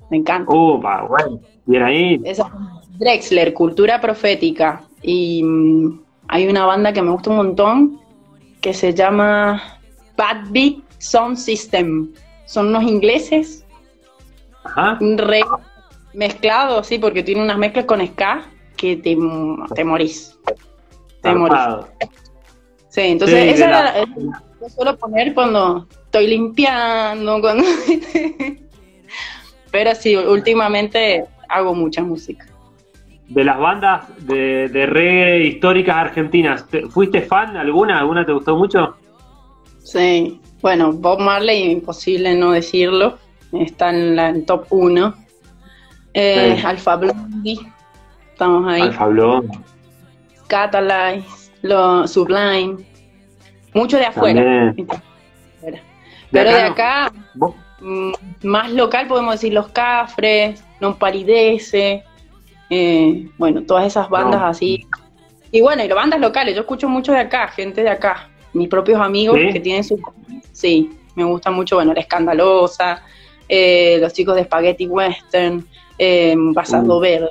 Me 0.09 0.17
encanta. 0.17 0.51
Uh, 0.51 0.79
bueno, 0.79 1.39
bien 1.65 1.83
ahí. 1.83 2.21
Esa 2.23 2.49
Drexler, 2.97 3.53
Cultura 3.53 4.01
Profética. 4.01 4.83
Y 5.01 5.43
mm, 5.43 5.99
hay 6.27 6.47
una 6.47 6.65
banda 6.65 6.93
que 6.93 7.01
me 7.01 7.11
gusta 7.11 7.29
un 7.29 7.37
montón 7.37 7.99
que 8.61 8.73
se 8.73 8.93
llama 8.93 9.79
Bad 10.17 10.49
Beat 10.49 10.77
Sound 10.97 11.37
System. 11.37 12.11
Son 12.45 12.67
unos 12.67 12.83
ingleses. 12.83 13.65
Ajá. 14.63 14.97
Re 14.99 15.41
mezclados, 16.13 16.87
sí, 16.87 16.97
porque 16.97 17.21
tiene 17.21 17.43
unas 17.43 17.57
mezclas 17.57 17.85
con 17.85 18.05
ska 18.05 18.49
que 18.75 18.95
te, 18.95 19.15
te 19.75 19.83
morís. 19.83 20.35
Te 21.21 21.33
morís. 21.33 21.59
Sí, 22.89 23.01
entonces 23.01 23.53
esa 23.53 23.69
la, 23.69 24.07
la, 24.59 24.69
suelo 24.69 24.97
poner 24.97 25.35
cuando 25.35 25.87
estoy 26.05 26.27
limpiando, 26.27 27.39
cuando... 27.39 27.63
Pero 29.71 29.93
sí, 29.93 30.15
últimamente 30.15 31.25
hago 31.49 31.75
mucha 31.75 32.01
música 32.01 32.46
de 33.27 33.43
las 33.43 33.59
bandas 33.59 34.05
de, 34.25 34.69
de 34.69 34.85
reggae 34.85 35.45
históricas 35.45 35.95
argentinas, 35.97 36.65
¿fuiste 36.89 37.21
fan 37.21 37.57
alguna? 37.57 37.99
¿Alguna 37.99 38.25
te 38.25 38.31
gustó 38.31 38.55
mucho? 38.55 38.95
Sí, 39.83 40.41
bueno, 40.61 40.91
Bob 40.93 41.19
Marley, 41.19 41.71
imposible 41.71 42.35
no 42.35 42.51
decirlo, 42.51 43.17
está 43.53 43.89
en 43.89 44.15
la 44.15 44.33
top 44.45 44.65
1. 44.69 45.13
Eh, 46.13 46.61
Alfa 46.65 46.95
Blondie, 46.95 47.59
estamos 48.31 48.67
ahí. 48.67 48.81
Alfa 48.81 49.05
Blondie. 49.07 49.59
Catalyze, 50.47 51.51
lo, 51.61 52.07
Sublime, 52.07 52.77
mucho 53.73 53.97
de 53.97 54.05
afuera. 54.05 54.73
Pero 56.31 56.49
de 56.49 56.61
acá, 56.61 57.11
mm, 57.79 58.11
más 58.43 58.71
local 58.71 59.07
podemos 59.07 59.35
decir 59.35 59.53
Los 59.53 59.67
Cafres, 59.69 60.63
Non 60.79 60.95
Palidece, 60.95 62.03
eh, 62.69 63.29
bueno, 63.37 63.63
todas 63.63 63.85
esas 63.85 64.09
bandas 64.09 64.41
así. 64.43 64.85
Y 65.51 65.61
bueno, 65.61 65.83
y 65.83 65.87
las 65.87 65.95
bandas 65.95 66.19
locales, 66.19 66.55
yo 66.55 66.61
escucho 66.61 66.89
mucho 66.89 67.13
de 67.13 67.19
acá, 67.19 67.47
gente 67.47 67.81
de 67.81 67.89
acá, 67.89 68.29
mis 68.53 68.67
propios 68.67 68.99
amigos 68.99 69.37
que 69.51 69.59
tienen 69.59 69.83
su... 69.83 69.99
Sí, 70.51 70.89
me 71.15 71.23
gusta 71.23 71.51
mucho, 71.51 71.75
bueno, 71.75 71.93
La 71.93 72.01
Escandalosa, 72.01 73.03
eh, 73.47 73.97
los 74.01 74.13
chicos 74.13 74.35
de 74.35 74.43
Spaghetti 74.43 74.87
Western, 74.87 75.65
eh, 75.97 76.35
Basado 76.37 76.99
mm. 76.99 77.01
Verde. 77.01 77.29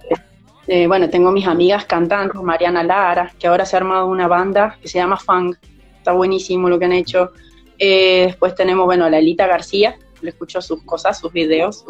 Eh, 0.66 0.86
bueno, 0.86 1.08
tengo 1.08 1.30
mis 1.30 1.46
amigas 1.46 1.84
cantantes, 1.84 2.40
Mariana 2.40 2.82
Lara, 2.82 3.32
que 3.38 3.46
ahora 3.46 3.64
se 3.64 3.76
ha 3.76 3.80
armado 3.80 4.06
una 4.06 4.26
banda 4.26 4.76
que 4.80 4.88
se 4.88 4.98
llama 4.98 5.16
Funk, 5.16 5.56
está 5.98 6.12
buenísimo 6.12 6.68
lo 6.68 6.78
que 6.78 6.86
han 6.86 6.92
hecho. 6.92 7.32
después 7.78 8.54
tenemos, 8.54 8.86
bueno, 8.86 9.04
a 9.04 9.10
la 9.10 9.18
Elita 9.18 9.46
García, 9.46 9.96
le 10.22 10.30
escucho 10.30 10.60
sus 10.62 10.82
cosas, 10.82 11.20
sus 11.20 11.32
videos, 11.32 11.84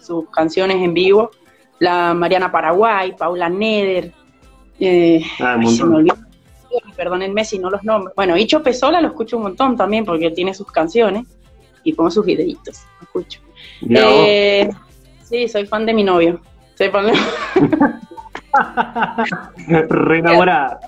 sus 0.00 0.28
canciones 0.30 0.78
en 0.82 0.92
vivo 0.92 1.30
la 1.80 2.14
Mariana 2.14 2.52
Paraguay, 2.52 3.14
Paula 3.16 3.48
Neder, 3.48 4.12
eh, 4.78 5.22
ah, 5.40 5.58
se 5.66 5.84
me 5.84 5.96
olvidó, 5.96 6.16
perdónenme 6.96 7.44
si 7.44 7.58
no 7.58 7.70
los 7.70 7.82
nombro. 7.82 8.12
Bueno, 8.14 8.36
Icho 8.36 8.62
Pesola 8.62 9.00
lo 9.00 9.08
escucho 9.08 9.38
un 9.38 9.44
montón 9.44 9.76
también 9.76 10.04
porque 10.04 10.30
tiene 10.30 10.54
sus 10.54 10.70
canciones 10.70 11.26
y 11.82 11.94
pongo 11.94 12.10
sus 12.10 12.24
videitos, 12.24 12.84
lo 12.98 13.04
escucho. 13.04 13.40
Eh, 13.88 14.70
sí, 15.24 15.48
soy 15.48 15.66
fan 15.66 15.86
de 15.86 15.94
mi 15.94 16.04
novio. 16.04 16.40
Soy 16.76 16.90
fan 16.90 17.06
de... 17.06 17.12
Re 19.88 20.18
enamorada. 20.18 20.80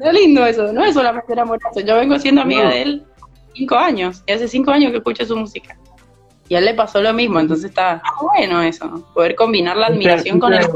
Es 0.00 0.12
lindo 0.12 0.46
eso, 0.46 0.72
no 0.72 0.84
es 0.84 0.94
solamente 0.94 1.32
enamorarse. 1.32 1.84
Yo 1.84 1.96
vengo 1.96 2.18
siendo 2.18 2.40
amiga 2.40 2.68
de 2.70 2.82
él 2.82 3.04
cinco 3.52 3.76
años, 3.76 4.22
y 4.26 4.32
hace 4.32 4.48
cinco 4.48 4.70
años 4.70 4.90
que 4.90 4.98
escucho 4.98 5.26
su 5.26 5.36
música 5.36 5.76
y 6.48 6.54
a 6.54 6.58
él 6.58 6.64
le 6.64 6.74
pasó 6.74 7.00
lo 7.00 7.12
mismo, 7.12 7.40
entonces 7.40 7.66
está 7.66 8.02
bueno 8.20 8.62
eso, 8.62 9.06
poder 9.14 9.34
combinar 9.34 9.76
la 9.76 9.86
admiración 9.86 10.38
con 10.38 10.54
el... 10.54 10.66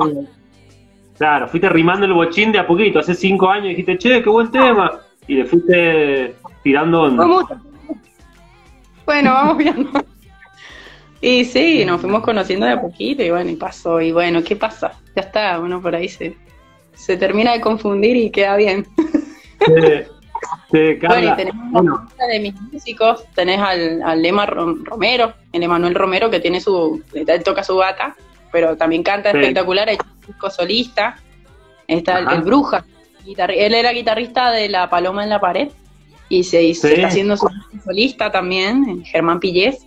Claro, 1.17 1.49
fuiste 1.49 1.69
rimando 1.69 2.07
el 2.07 2.13
bochín 2.13 2.53
de 2.53 2.59
a 2.59 2.67
poquito, 2.67 2.99
hace 2.99 3.15
cinco 3.15 3.49
años 3.49 3.69
dijiste, 3.69 3.99
che, 3.99 4.23
qué 4.23 4.29
buen 4.29 4.51
tema, 4.51 5.01
y 5.27 5.37
le 5.37 5.45
fuiste 5.45 6.37
tirando 6.63 7.03
onda. 7.03 7.27
Bueno, 9.05 9.33
vamos 9.33 9.59
viendo. 9.59 9.91
Y 11.25 11.45
sí, 11.45 11.85
nos 11.85 12.01
fuimos 12.01 12.25
conociendo 12.25 12.67
de 12.67 12.73
a 12.73 12.81
poquito 12.81 13.23
y 13.23 13.31
bueno, 13.31 13.49
y 13.49 13.55
pasó, 13.55 14.01
y 14.01 14.11
bueno, 14.11 14.43
¿qué 14.43 14.57
pasa? 14.57 14.99
Ya 15.15 15.23
está, 15.23 15.61
uno 15.61 15.81
por 15.81 15.95
ahí 15.95 16.09
se, 16.09 16.37
se 16.95 17.17
termina 17.17 17.53
de 17.53 17.61
confundir 17.61 18.17
y 18.17 18.31
queda 18.31 18.57
bien. 18.57 18.85
bueno, 20.71 21.33
y 21.33 21.37
tenemos 21.37 21.83
una 21.83 22.27
de 22.31 22.41
mis 22.41 22.61
músicos, 22.61 23.25
tenés 23.35 23.61
al, 23.61 24.03
al 24.03 24.23
Lema 24.23 24.47
Romero, 24.47 25.33
el 25.53 25.63
Emanuel 25.63 25.95
Romero, 25.95 26.31
que 26.31 26.41
tiene 26.41 26.61
su, 26.61 27.03
él 27.13 27.45
toca 27.45 27.63
su 27.63 27.77
bata, 27.77 28.17
pero 28.51 28.77
también 28.77 29.03
canta 29.03 29.31
espectacular, 29.31 29.89
es 29.89 29.99
disco 30.27 30.51
solista, 30.51 31.17
está 31.87 32.19
el, 32.19 32.43
Bruja, 32.43 32.85
él 33.27 33.75
era 33.75 33.93
guitarrista 33.93 34.51
de 34.51 34.69
La 34.69 34.89
Paloma 34.89 35.25
en 35.25 35.31
la 35.31 35.41
Pared, 35.41 35.69
y 36.29 36.45
se, 36.45 36.71
está 36.71 37.07
haciendo 37.07 37.37
su 37.37 37.47
solista 37.85 38.33
también, 38.33 39.05
Germán 39.05 39.39
Pillés. 39.39 39.87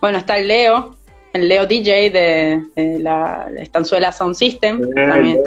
Bueno, 0.00 0.16
está 0.16 0.38
el 0.38 0.48
Leo, 0.48 0.96
el 1.34 1.48
Leo 1.48 1.66
DJ 1.66 2.10
de, 2.10 2.98
la, 3.00 3.46
Estanzuela 3.58 4.10
Sound 4.10 4.34
System, 4.34 4.80
también 4.94 5.40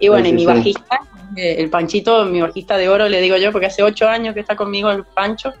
Y 0.00 0.08
bueno, 0.08 0.26
y 0.26 0.32
mi 0.32 0.44
bajista, 0.44 1.00
el 1.36 1.70
Panchito, 1.70 2.24
mi 2.26 2.40
bajista 2.40 2.76
de 2.76 2.88
oro, 2.88 3.08
le 3.08 3.20
digo 3.20 3.36
yo, 3.36 3.52
porque 3.52 3.66
hace 3.66 3.82
ocho 3.82 4.08
años 4.08 4.34
que 4.34 4.40
está 4.40 4.56
conmigo 4.56 4.90
el 4.90 5.04
Pancho. 5.04 5.52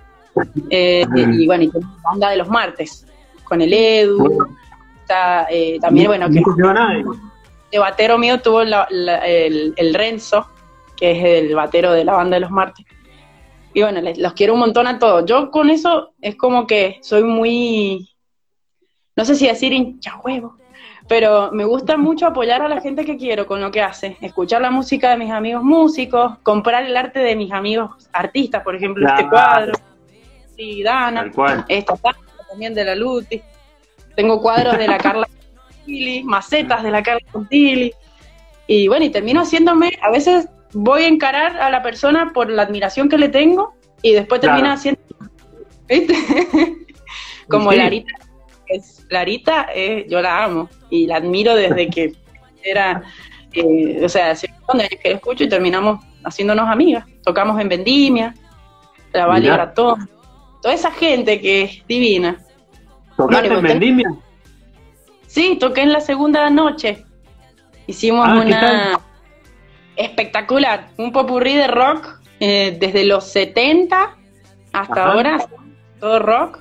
Eh, 0.70 1.04
y 1.14 1.46
bueno, 1.46 1.64
y 1.64 1.66
la 1.68 1.80
banda 2.02 2.30
de 2.30 2.36
los 2.36 2.48
martes, 2.48 3.06
con 3.44 3.60
el 3.60 3.72
Edu. 3.72 4.46
Está 5.00 5.46
eh, 5.50 5.78
también, 5.80 6.06
bueno, 6.06 6.28
que 6.30 6.42
de 7.70 7.78
batero 7.78 8.18
mío 8.18 8.40
tuvo 8.40 8.62
el, 8.62 8.72
el, 9.76 9.94
Renzo, 9.94 10.46
que 10.96 11.10
es 11.10 11.44
el 11.44 11.54
batero 11.54 11.92
de 11.92 12.04
la 12.04 12.14
banda 12.14 12.36
de 12.36 12.40
los 12.40 12.50
martes. 12.50 12.86
Y 13.72 13.82
bueno, 13.82 14.00
los 14.16 14.32
quiero 14.34 14.54
un 14.54 14.60
montón 14.60 14.86
a 14.86 14.98
todos. 14.98 15.24
Yo 15.26 15.50
con 15.50 15.68
eso 15.68 16.12
es 16.20 16.36
como 16.36 16.66
que 16.68 16.98
soy 17.02 17.24
muy, 17.24 18.08
no 19.16 19.24
sé 19.24 19.34
si 19.34 19.48
decir 19.48 19.72
hincha 19.72 20.20
huevo, 20.24 20.56
pero 21.08 21.50
me 21.52 21.64
gusta 21.64 21.96
mucho 21.96 22.26
apoyar 22.26 22.62
a 22.62 22.68
la 22.68 22.80
gente 22.80 23.04
que 23.04 23.16
quiero 23.16 23.46
con 23.46 23.60
lo 23.60 23.70
que 23.70 23.82
hace, 23.82 24.16
escuchar 24.20 24.62
la 24.62 24.70
música 24.70 25.10
de 25.10 25.18
mis 25.18 25.30
amigos 25.30 25.62
músicos, 25.62 26.38
comprar 26.42 26.84
el 26.84 26.96
arte 26.96 27.20
de 27.20 27.36
mis 27.36 27.52
amigos 27.52 28.08
artistas, 28.12 28.62
por 28.62 28.74
ejemplo, 28.74 29.06
este 29.06 29.28
cuadro, 29.28 29.72
sí, 30.56 30.82
Dana, 30.82 31.30
esta 31.68 31.94
también 32.48 32.74
de 32.74 32.84
la 32.84 32.94
Luti, 32.94 33.42
tengo 34.16 34.40
cuadros 34.40 34.78
de 34.78 34.88
la 34.88 34.98
Carla 34.98 35.26
Contilli, 35.26 36.22
macetas 36.24 36.82
de 36.82 36.90
la 36.90 37.02
Carla 37.02 37.26
Contilli, 37.30 37.92
y 38.66 38.88
bueno, 38.88 39.04
y 39.04 39.10
termino 39.10 39.42
haciéndome, 39.42 39.92
a 40.02 40.10
veces 40.10 40.48
voy 40.72 41.02
a 41.02 41.08
encarar 41.08 41.58
a 41.58 41.68
la 41.70 41.82
persona 41.82 42.32
por 42.32 42.48
la 42.48 42.62
admiración 42.62 43.08
que 43.08 43.18
le 43.18 43.28
tengo, 43.28 43.74
y 44.00 44.12
después 44.12 44.40
termina 44.40 44.74
haciendo 44.74 45.00
¿Viste? 45.88 46.14
Como 47.48 47.72
Larita. 47.72 48.12
Es, 48.66 49.06
Larita, 49.10 49.68
eh, 49.74 50.06
yo 50.08 50.20
la 50.22 50.44
amo 50.44 50.68
y 50.90 51.06
la 51.06 51.16
admiro 51.16 51.54
desde 51.54 51.88
que 51.88 52.12
era, 52.62 53.02
eh, 53.52 54.00
o 54.02 54.08
sea, 54.08 54.30
hace 54.30 54.48
un 54.72 54.80
años 54.80 54.98
que 55.02 55.10
la 55.10 55.16
escucho 55.16 55.44
y 55.44 55.48
terminamos 55.48 56.04
haciéndonos 56.24 56.68
amigas. 56.68 57.04
Tocamos 57.22 57.60
en 57.60 57.68
Vendimia, 57.68 58.34
la 59.12 59.26
Valle 59.26 59.50
Gratón, 59.50 60.08
toda 60.62 60.74
esa 60.74 60.90
gente 60.90 61.40
que 61.40 61.62
es 61.62 61.86
divina. 61.86 62.38
¿Tocaste 63.16 63.48
en 63.48 63.62
Vendimia? 63.62 64.08
Sí, 65.26 65.56
toqué 65.58 65.82
en 65.82 65.92
la 65.92 66.00
segunda 66.00 66.48
noche. 66.50 67.04
Hicimos 67.86 68.26
ah, 68.28 68.34
una 68.34 69.00
espectacular, 69.96 70.88
un 70.96 71.12
popurrí 71.12 71.54
de 71.54 71.66
rock 71.66 72.20
eh, 72.40 72.76
desde 72.78 73.04
los 73.04 73.24
70 73.24 74.16
hasta 74.72 75.12
ahora, 75.12 75.38
todo 76.00 76.18
rock. 76.18 76.58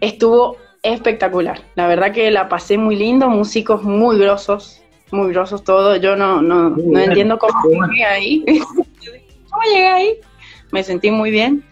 Estuvo 0.00 0.56
espectacular. 0.82 1.60
La 1.74 1.86
verdad 1.86 2.12
que 2.12 2.30
la 2.30 2.48
pasé 2.48 2.78
muy 2.78 2.96
lindo, 2.96 3.28
músicos 3.28 3.82
muy 3.82 4.18
grosos, 4.18 4.82
muy 5.10 5.32
grosos 5.32 5.64
todos. 5.64 6.00
Yo 6.00 6.16
no, 6.16 6.42
no, 6.42 6.70
no 6.70 6.98
entiendo 6.98 7.38
cómo 7.38 7.86
llegué 7.86 8.04
ahí. 8.04 8.44
¿Cómo 9.50 9.62
llegué 9.64 9.86
ahí? 9.86 10.14
Me 10.70 10.82
sentí 10.82 11.10
muy 11.10 11.30
bien 11.30 11.64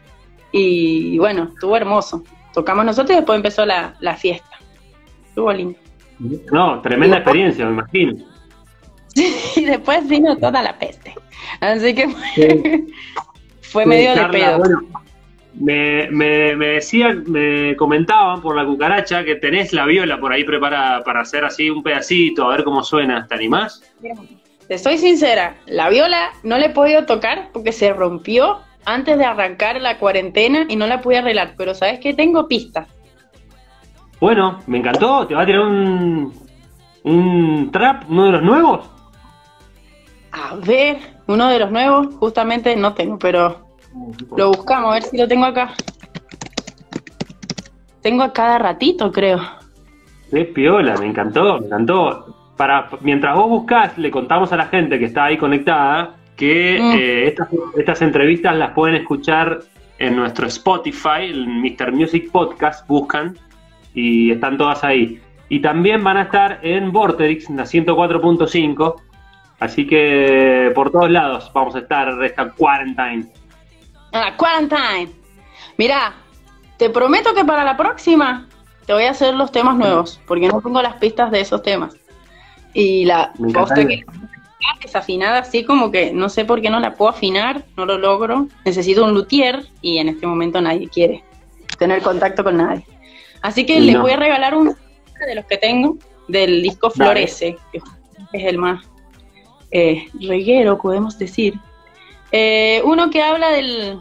y 0.52 1.18
bueno, 1.18 1.50
estuvo 1.52 1.76
hermoso. 1.76 2.24
Tocamos 2.54 2.84
nosotros 2.84 3.12
y 3.12 3.16
después 3.16 3.36
empezó 3.36 3.66
la, 3.66 3.94
la 4.00 4.16
fiesta. 4.16 4.58
Estuvo 5.28 5.52
lindo. 5.52 5.78
No, 6.50 6.80
tremenda 6.80 7.16
experiencia, 7.18 7.66
me 7.66 7.72
imagino. 7.72 8.24
y 9.56 9.64
después 9.64 10.08
vino 10.08 10.36
toda 10.36 10.62
la 10.62 10.78
peste. 10.78 11.14
Así 11.60 11.94
que 11.94 12.08
fue 13.60 13.84
medio 13.86 14.14
de 14.14 14.28
pedo. 14.28 14.62
Me, 15.58 16.08
me, 16.10 16.54
me, 16.56 16.66
decían, 16.66 17.24
me 17.26 17.74
comentaban 17.76 18.40
por 18.42 18.56
la 18.56 18.64
cucaracha 18.64 19.24
que 19.24 19.36
tenés 19.36 19.72
la 19.72 19.86
viola 19.86 20.18
por 20.18 20.32
ahí 20.32 20.44
preparada 20.44 21.02
para 21.02 21.20
hacer 21.20 21.44
así 21.44 21.70
un 21.70 21.82
pedacito, 21.82 22.44
a 22.44 22.56
ver 22.56 22.64
cómo 22.64 22.82
suena. 22.82 23.26
¿Te 23.26 23.34
animás? 23.34 23.82
Te 24.68 24.78
soy 24.78 24.98
sincera, 24.98 25.56
la 25.66 25.88
viola 25.88 26.32
no 26.42 26.58
le 26.58 26.66
he 26.66 26.70
podido 26.70 27.06
tocar 27.06 27.50
porque 27.52 27.72
se 27.72 27.92
rompió 27.92 28.58
antes 28.84 29.18
de 29.18 29.24
arrancar 29.24 29.80
la 29.80 29.98
cuarentena 29.98 30.66
y 30.68 30.76
no 30.76 30.86
la 30.86 31.00
pude 31.00 31.18
arreglar, 31.18 31.54
pero 31.56 31.74
sabes 31.74 32.00
que 32.00 32.14
tengo 32.14 32.48
pistas. 32.48 32.88
Bueno, 34.20 34.60
me 34.66 34.78
encantó, 34.78 35.26
te 35.26 35.34
va 35.34 35.42
a 35.42 35.46
tirar 35.46 35.62
un, 35.62 36.32
un 37.04 37.70
trap, 37.70 38.04
uno 38.08 38.26
de 38.26 38.32
los 38.32 38.42
nuevos. 38.42 38.90
A 40.32 40.56
ver, 40.56 40.98
uno 41.26 41.48
de 41.48 41.58
los 41.58 41.70
nuevos, 41.70 42.14
justamente 42.16 42.74
no 42.76 42.94
tengo, 42.94 43.18
pero 43.18 43.65
lo 44.36 44.48
buscamos, 44.48 44.90
a 44.90 44.94
ver 44.94 45.02
si 45.02 45.16
lo 45.16 45.28
tengo 45.28 45.46
acá. 45.46 45.72
Tengo 48.02 48.22
a 48.22 48.32
cada 48.32 48.58
ratito, 48.58 49.10
creo. 49.10 49.40
Qué 50.30 50.44
piola, 50.44 50.96
me 50.96 51.06
encantó, 51.06 51.58
me 51.60 51.66
encantó. 51.66 52.52
Para, 52.56 52.88
mientras 53.00 53.34
vos 53.36 53.48
buscás, 53.48 53.98
le 53.98 54.10
contamos 54.10 54.52
a 54.52 54.56
la 54.56 54.66
gente 54.66 54.98
que 54.98 55.06
está 55.06 55.24
ahí 55.24 55.36
conectada 55.36 56.14
que 56.36 56.78
mm. 56.80 56.92
eh, 56.98 57.28
estas, 57.28 57.48
estas 57.76 58.02
entrevistas 58.02 58.56
las 58.56 58.72
pueden 58.72 58.96
escuchar 58.96 59.60
en 59.98 60.16
nuestro 60.16 60.46
Spotify, 60.46 61.24
el 61.24 61.48
Mr. 61.48 61.92
Music 61.92 62.30
Podcast, 62.30 62.86
buscan 62.86 63.36
y 63.94 64.30
están 64.32 64.58
todas 64.58 64.84
ahí. 64.84 65.20
Y 65.48 65.60
también 65.60 66.04
van 66.04 66.18
a 66.18 66.22
estar 66.22 66.58
en 66.62 66.92
Vorterix, 66.92 67.48
la 67.50 67.64
104.5, 67.64 69.02
Así 69.58 69.86
que 69.86 70.70
por 70.74 70.90
todos 70.90 71.10
lados 71.10 71.50
vamos 71.54 71.74
a 71.74 71.78
estar 71.78 72.22
esta 72.22 72.50
quarantine. 72.50 73.26
Ah, 74.16 74.34
quarantine. 74.36 75.12
Mira, 75.76 76.14
te 76.78 76.90
prometo 76.90 77.34
que 77.34 77.44
para 77.44 77.64
la 77.64 77.76
próxima 77.76 78.48
te 78.86 78.92
voy 78.92 79.04
a 79.04 79.10
hacer 79.10 79.34
los 79.34 79.52
temas 79.52 79.76
nuevos, 79.76 80.20
porque 80.26 80.48
no 80.48 80.60
tengo 80.60 80.80
las 80.80 80.94
pistas 80.94 81.30
de 81.30 81.40
esos 81.40 81.62
temas. 81.62 81.94
Y 82.72 83.04
la 83.04 83.32
posta 83.52 83.86
que 83.86 84.04
desafinada, 84.82 85.38
así 85.40 85.64
como 85.64 85.90
que 85.90 86.12
no 86.12 86.28
sé 86.28 86.44
por 86.44 86.60
qué 86.60 86.70
no 86.70 86.80
la 86.80 86.94
puedo 86.94 87.10
afinar, 87.10 87.64
no 87.76 87.86
lo 87.86 87.98
logro. 87.98 88.48
Necesito 88.64 89.04
un 89.04 89.14
luthier 89.14 89.66
y 89.80 89.98
en 89.98 90.08
este 90.08 90.26
momento 90.26 90.60
nadie 90.60 90.88
quiere 90.88 91.22
tener 91.78 92.02
contacto 92.02 92.42
con 92.42 92.56
nadie. 92.56 92.84
Así 93.42 93.66
que 93.66 93.80
les 93.80 93.98
voy 93.98 94.12
a 94.12 94.16
regalar 94.16 94.54
un 94.54 94.74
de 95.26 95.34
los 95.34 95.44
que 95.46 95.56
tengo 95.56 95.96
del 96.28 96.62
disco 96.62 96.90
Florece, 96.90 97.56
que 97.72 97.80
es 98.32 98.44
el 98.44 98.58
más 98.58 98.84
eh, 99.70 100.06
reguero, 100.20 100.78
podemos 100.78 101.18
decir. 101.18 101.54
Eh, 102.32 102.82
uno 102.84 103.10
que 103.10 103.22
habla 103.22 103.50
del, 103.50 104.00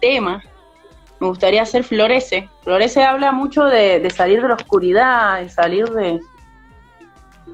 tema, 0.00 0.42
me 1.20 1.28
gustaría 1.28 1.62
hacer 1.62 1.84
Florece. 1.84 2.48
Florece 2.62 3.04
habla 3.04 3.32
mucho 3.32 3.64
de, 3.64 4.08
salir 4.10 4.42
de 4.42 4.48
la 4.48 4.54
oscuridad, 4.54 5.40
de 5.40 5.48
salir 5.48 5.88
de, 5.90 6.20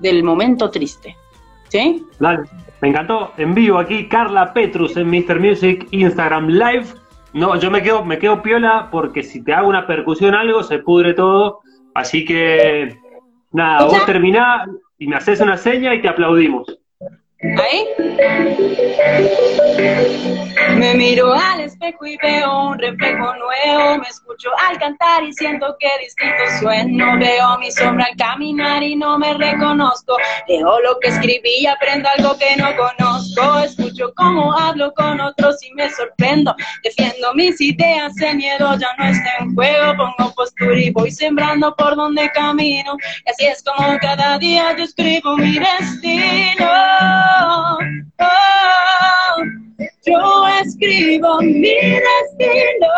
del 0.00 0.22
momento 0.24 0.70
triste. 0.70 1.16
¿Sí? 1.68 2.06
Dale, 2.18 2.48
me 2.80 2.88
encantó. 2.88 3.32
En 3.36 3.54
vivo 3.54 3.78
aquí, 3.78 4.08
Carla 4.08 4.54
Petrus 4.54 4.96
en 4.96 5.10
Mr. 5.10 5.38
Music 5.38 5.86
Instagram 5.90 6.48
Live. 6.48 6.86
No, 7.34 7.56
yo 7.56 7.70
me 7.70 7.82
quedo, 7.82 8.04
me 8.04 8.18
quedo 8.18 8.42
piola 8.42 8.88
porque 8.90 9.22
si 9.22 9.44
te 9.44 9.52
hago 9.52 9.68
una 9.68 9.86
percusión 9.86 10.34
algo, 10.34 10.62
se 10.62 10.78
pudre 10.78 11.12
todo. 11.12 11.60
Así 11.94 12.24
que, 12.24 12.96
nada, 13.52 13.84
vos 13.84 14.06
terminás 14.06 14.68
y 14.98 15.08
me 15.08 15.16
haces 15.16 15.40
una 15.40 15.56
seña 15.56 15.94
y 15.94 16.00
te 16.00 16.08
aplaudimos. 16.08 16.78
¿Ahí? 17.40 17.86
Me 20.76 20.94
miro 20.94 21.32
al 21.32 21.60
espejo 21.60 22.04
y 22.06 22.16
veo 22.16 22.68
un 22.68 22.78
reflejo 22.78 23.32
nuevo. 23.36 23.98
Me 23.98 24.08
escucho 24.08 24.50
al 24.68 24.76
cantar 24.78 25.22
y 25.22 25.32
siento 25.32 25.76
que 25.78 25.88
distinto 26.02 26.42
sueno. 26.58 27.16
Veo 27.18 27.58
mi 27.58 27.70
sombra 27.70 28.06
al 28.06 28.16
caminar 28.16 28.82
y 28.82 28.96
no 28.96 29.18
me 29.18 29.34
reconozco. 29.34 30.16
Leo 30.48 30.80
lo 30.80 30.98
que 30.98 31.08
escribí 31.08 31.60
y 31.60 31.66
aprendo 31.66 32.08
algo 32.16 32.36
que 32.38 32.56
no 32.56 32.70
conozco. 32.76 33.60
Escucho 33.60 34.12
cómo 34.16 34.52
hablo 34.52 34.92
con 34.94 35.20
otros 35.20 35.47
y 35.62 35.72
me 35.74 35.90
sorprendo. 35.90 36.54
Defiendo 36.82 37.34
mis 37.34 37.60
ideas, 37.60 38.12
el 38.20 38.36
miedo 38.36 38.76
ya 38.78 38.88
no 38.98 39.04
está 39.06 39.36
en 39.40 39.54
juego. 39.54 39.94
Pongo 39.96 40.34
postura 40.34 40.78
y 40.78 40.90
voy 40.90 41.10
sembrando 41.10 41.74
por 41.76 41.96
donde 41.96 42.30
camino. 42.30 42.96
Y 43.26 43.30
así 43.30 43.46
es 43.46 43.62
como 43.62 43.98
cada 43.98 44.38
día 44.38 44.76
yo 44.76 44.84
escribo 44.84 45.36
mi 45.36 45.58
destino. 45.58 46.68
yo 50.06 50.48
escribo 50.62 51.40
mi 51.40 51.74
destino. 51.74 52.88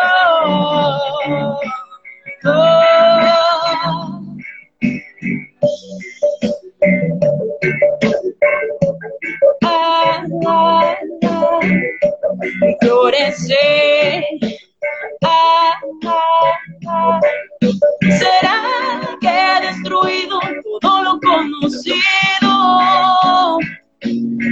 Ah, 9.63 10.23
¿Será 18.19 19.17
que 19.19 19.27
he 19.27 19.61
destruido 19.67 20.39
todo 20.81 21.03
lo 21.03 21.19
conocido? 21.19 22.51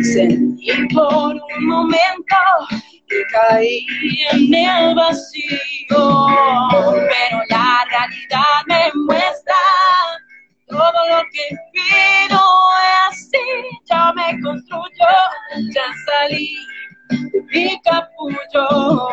Sentí 0.01 0.71
por 0.93 1.35
un 1.35 1.65
momento 1.67 2.35
que 3.07 3.23
caí 3.31 3.85
en 4.31 4.53
el 4.53 4.95
vacío, 4.95 6.27
pero 6.69 7.37
la 7.49 7.85
realidad 7.89 8.63
me 8.67 8.91
muestra 9.05 9.55
todo 10.70 11.07
lo 11.09 11.24
que 11.32 11.57
pido 11.74 12.41
así, 13.07 13.38
ya 13.86 14.13
me 14.13 14.39
construyo, 14.41 15.09
ya 15.74 15.84
salí 16.05 16.55
de 17.09 17.41
mi 17.51 17.82
capullo. 17.82 19.09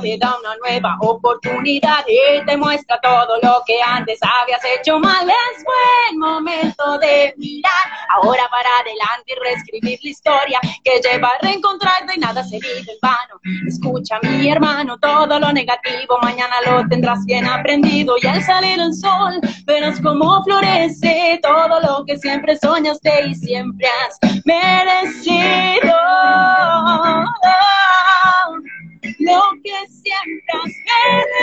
Te 0.00 0.16
da 0.18 0.36
una 0.38 0.56
nueva 0.56 0.96
oportunidad 1.00 2.04
y 2.06 2.44
te 2.44 2.56
muestra 2.56 2.98
todo 3.02 3.38
lo 3.42 3.62
que 3.66 3.80
antes 3.82 4.18
habías 4.22 4.60
hecho 4.64 4.98
mal. 4.98 5.28
Es 5.28 5.64
buen 5.64 6.18
momento 6.18 6.98
de 6.98 7.34
mirar 7.36 7.72
ahora 8.10 8.48
para 8.50 8.68
adelante 8.80 9.24
y 9.26 9.34
reescribir 9.40 9.98
la 10.02 10.10
historia 10.10 10.60
que 10.84 11.00
lleva 11.00 11.28
a 11.28 11.46
reencontrarte 11.46 12.14
y 12.16 12.20
nada 12.20 12.42
se 12.44 12.58
vive 12.58 12.78
en 12.78 12.98
vano. 13.00 13.40
Escucha, 13.66 14.18
mi 14.22 14.50
hermano, 14.50 14.98
todo 14.98 15.38
lo 15.38 15.52
negativo 15.52 16.18
mañana 16.22 16.54
lo 16.66 16.88
tendrás 16.88 17.24
bien 17.24 17.46
aprendido 17.46 18.14
y 18.22 18.26
al 18.26 18.42
salir 18.42 18.80
el 18.80 18.94
sol 18.94 19.40
verás 19.64 20.00
cómo 20.00 20.42
florece 20.44 21.40
todo 21.42 21.80
lo 21.80 22.04
que 22.04 22.18
siempre 22.18 22.56
soñaste 22.56 23.26
y 23.28 23.34
siempre 23.34 23.88
has 23.88 24.18
merecido 24.44 25.81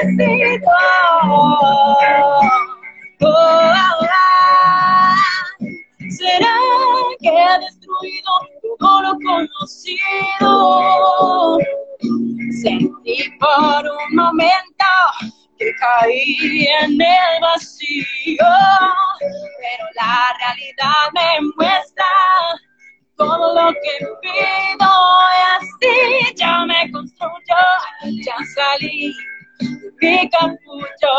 necesito. 0.04 0.70
Oh, 1.24 1.98
¿Será 6.10 6.56
que 7.22 7.30
ha 7.30 7.60
destruido 7.60 8.32
todo 8.80 9.02
lo 9.02 9.14
conocido? 9.26 10.50
Sentí 12.62 13.30
por 13.40 13.86
un 13.86 14.16
momento 14.16 14.86
que 15.58 15.72
caí 15.80 16.68
en 16.82 17.02
el 17.02 17.42
vacío, 17.42 18.38
pero 19.20 19.86
la 19.96 20.34
realidad 20.40 21.12
me 21.14 21.30
muestra 21.58 22.06
todo 23.18 23.54
lo 23.54 23.72
que 23.74 24.06
pido 24.22 24.92
y 25.36 25.42
así 25.58 26.36
ya 26.36 26.66
me 26.66 26.92
construyo, 26.92 27.60
ya 28.24 28.36
salí 28.56 29.14
mi 30.02 30.30
capullo. 30.30 31.16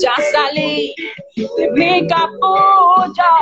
Ya 0.00 0.14
salí 0.32 0.94
de 1.36 1.70
mi 1.72 2.06
capullo. 2.06 3.32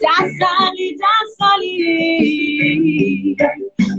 Ya 0.00 0.16
salí, 0.38 0.96
ya 0.98 1.14
salí. 1.38 3.36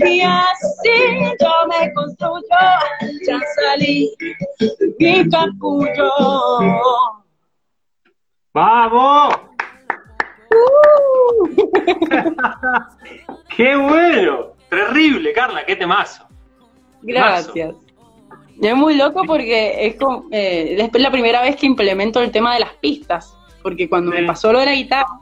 Y 0.05 0.21
así 0.21 0.97
yo 1.39 1.53
me 1.69 1.93
construyo. 1.93 2.61
Ya 3.25 3.39
salí 3.55 4.09
de 4.59 4.67
mi 4.99 5.29
capullo. 5.29 7.18
¡Vamos! 8.59 9.35
Uh. 10.51 11.47
¡Qué 13.55 13.73
bueno! 13.77 14.47
Terrible, 14.69 15.31
Carla, 15.31 15.65
qué 15.65 15.77
temazo. 15.77 16.27
Gracias. 17.01 17.73
Es 18.61 18.75
muy 18.75 18.95
loco 18.95 19.23
porque 19.25 19.87
es, 19.87 19.95
como, 19.95 20.25
eh, 20.31 20.89
es 20.93 21.01
la 21.01 21.09
primera 21.09 21.41
vez 21.41 21.55
que 21.55 21.67
implemento 21.67 22.21
el 22.21 22.31
tema 22.31 22.53
de 22.53 22.59
las 22.59 22.73
pistas, 22.73 23.33
porque 23.63 23.87
cuando 23.87 24.11
me 24.11 24.23
pasó 24.23 24.51
lo 24.51 24.59
de 24.59 24.65
la 24.65 24.75
guitarra, 24.75 25.21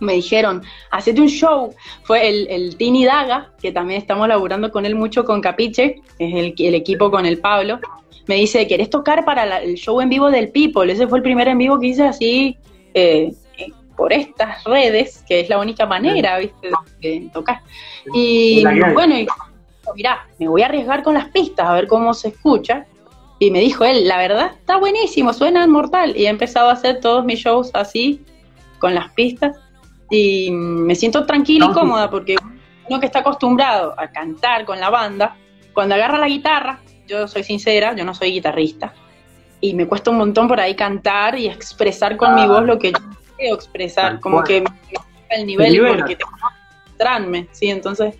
me 0.00 0.12
dijeron, 0.12 0.62
hacete 0.90 1.22
un 1.22 1.28
show. 1.28 1.74
Fue 2.02 2.28
el, 2.28 2.46
el 2.50 2.76
Tini 2.76 3.06
Daga, 3.06 3.52
que 3.58 3.72
también 3.72 4.02
estamos 4.02 4.28
laburando 4.28 4.70
con 4.70 4.84
él 4.84 4.96
mucho 4.96 5.24
con 5.24 5.40
Capiche, 5.40 6.02
es 6.18 6.34
el, 6.34 6.54
el 6.58 6.74
equipo 6.74 7.10
con 7.10 7.24
el 7.24 7.38
Pablo. 7.38 7.80
Me 8.26 8.36
dice, 8.36 8.66
¿querés 8.66 8.90
tocar 8.90 9.24
para 9.24 9.58
el 9.58 9.74
show 9.74 10.00
en 10.00 10.08
vivo 10.08 10.30
del 10.30 10.50
People? 10.50 10.90
Ese 10.90 11.06
fue 11.06 11.18
el 11.18 11.22
primer 11.22 11.48
en 11.48 11.58
vivo 11.58 11.78
que 11.78 11.88
hice 11.88 12.04
así, 12.04 12.56
eh, 12.94 13.32
por 13.96 14.12
estas 14.12 14.64
redes, 14.64 15.24
que 15.28 15.40
es 15.40 15.48
la 15.48 15.58
única 15.58 15.86
manera, 15.86 16.38
¿viste?, 16.38 16.70
de 17.00 17.30
tocar. 17.32 17.60
Y 18.12 18.64
bueno, 18.92 19.16
y, 19.18 19.26
mirá, 19.94 20.26
me 20.38 20.48
voy 20.48 20.62
a 20.62 20.66
arriesgar 20.66 21.02
con 21.02 21.14
las 21.14 21.28
pistas, 21.28 21.66
a 21.66 21.72
ver 21.74 21.86
cómo 21.86 22.14
se 22.14 22.28
escucha. 22.28 22.86
Y 23.38 23.50
me 23.50 23.60
dijo 23.60 23.84
él, 23.84 24.08
la 24.08 24.18
verdad, 24.18 24.52
está 24.58 24.78
buenísimo, 24.78 25.32
suena 25.32 25.66
mortal. 25.66 26.16
Y 26.16 26.26
he 26.26 26.28
empezado 26.28 26.70
a 26.70 26.72
hacer 26.72 27.00
todos 27.00 27.24
mis 27.24 27.40
shows 27.40 27.70
así, 27.74 28.24
con 28.78 28.94
las 28.94 29.12
pistas. 29.12 29.56
Y 30.10 30.50
me 30.50 30.94
siento 30.94 31.26
tranquila 31.26 31.68
y 31.70 31.72
cómoda, 31.72 32.10
porque 32.10 32.36
uno 32.88 33.00
que 33.00 33.06
está 33.06 33.20
acostumbrado 33.20 33.94
a 33.98 34.08
cantar 34.08 34.64
con 34.64 34.80
la 34.80 34.90
banda, 34.90 35.36
cuando 35.72 35.94
agarra 35.94 36.18
la 36.18 36.28
guitarra, 36.28 36.80
yo 37.06 37.28
soy 37.28 37.44
sincera, 37.44 37.94
yo 37.94 38.04
no 38.04 38.14
soy 38.14 38.32
guitarrista, 38.32 38.92
y 39.60 39.74
me 39.74 39.86
cuesta 39.86 40.10
un 40.10 40.18
montón 40.18 40.48
por 40.48 40.60
ahí 40.60 40.74
cantar 40.74 41.38
y 41.38 41.46
expresar 41.46 42.16
con 42.16 42.34
mi 42.34 42.46
voz 42.46 42.64
lo 42.64 42.78
que 42.78 42.92
yo 42.92 42.98
quiero 43.36 43.54
expresar, 43.54 44.20
como 44.20 44.42
que 44.42 44.62
el 45.30 45.46
nivel 45.46 45.96
porque 45.96 46.16
tengo 46.16 46.30
que 46.98 47.46
¿sí? 47.52 47.70
Entonces, 47.70 48.14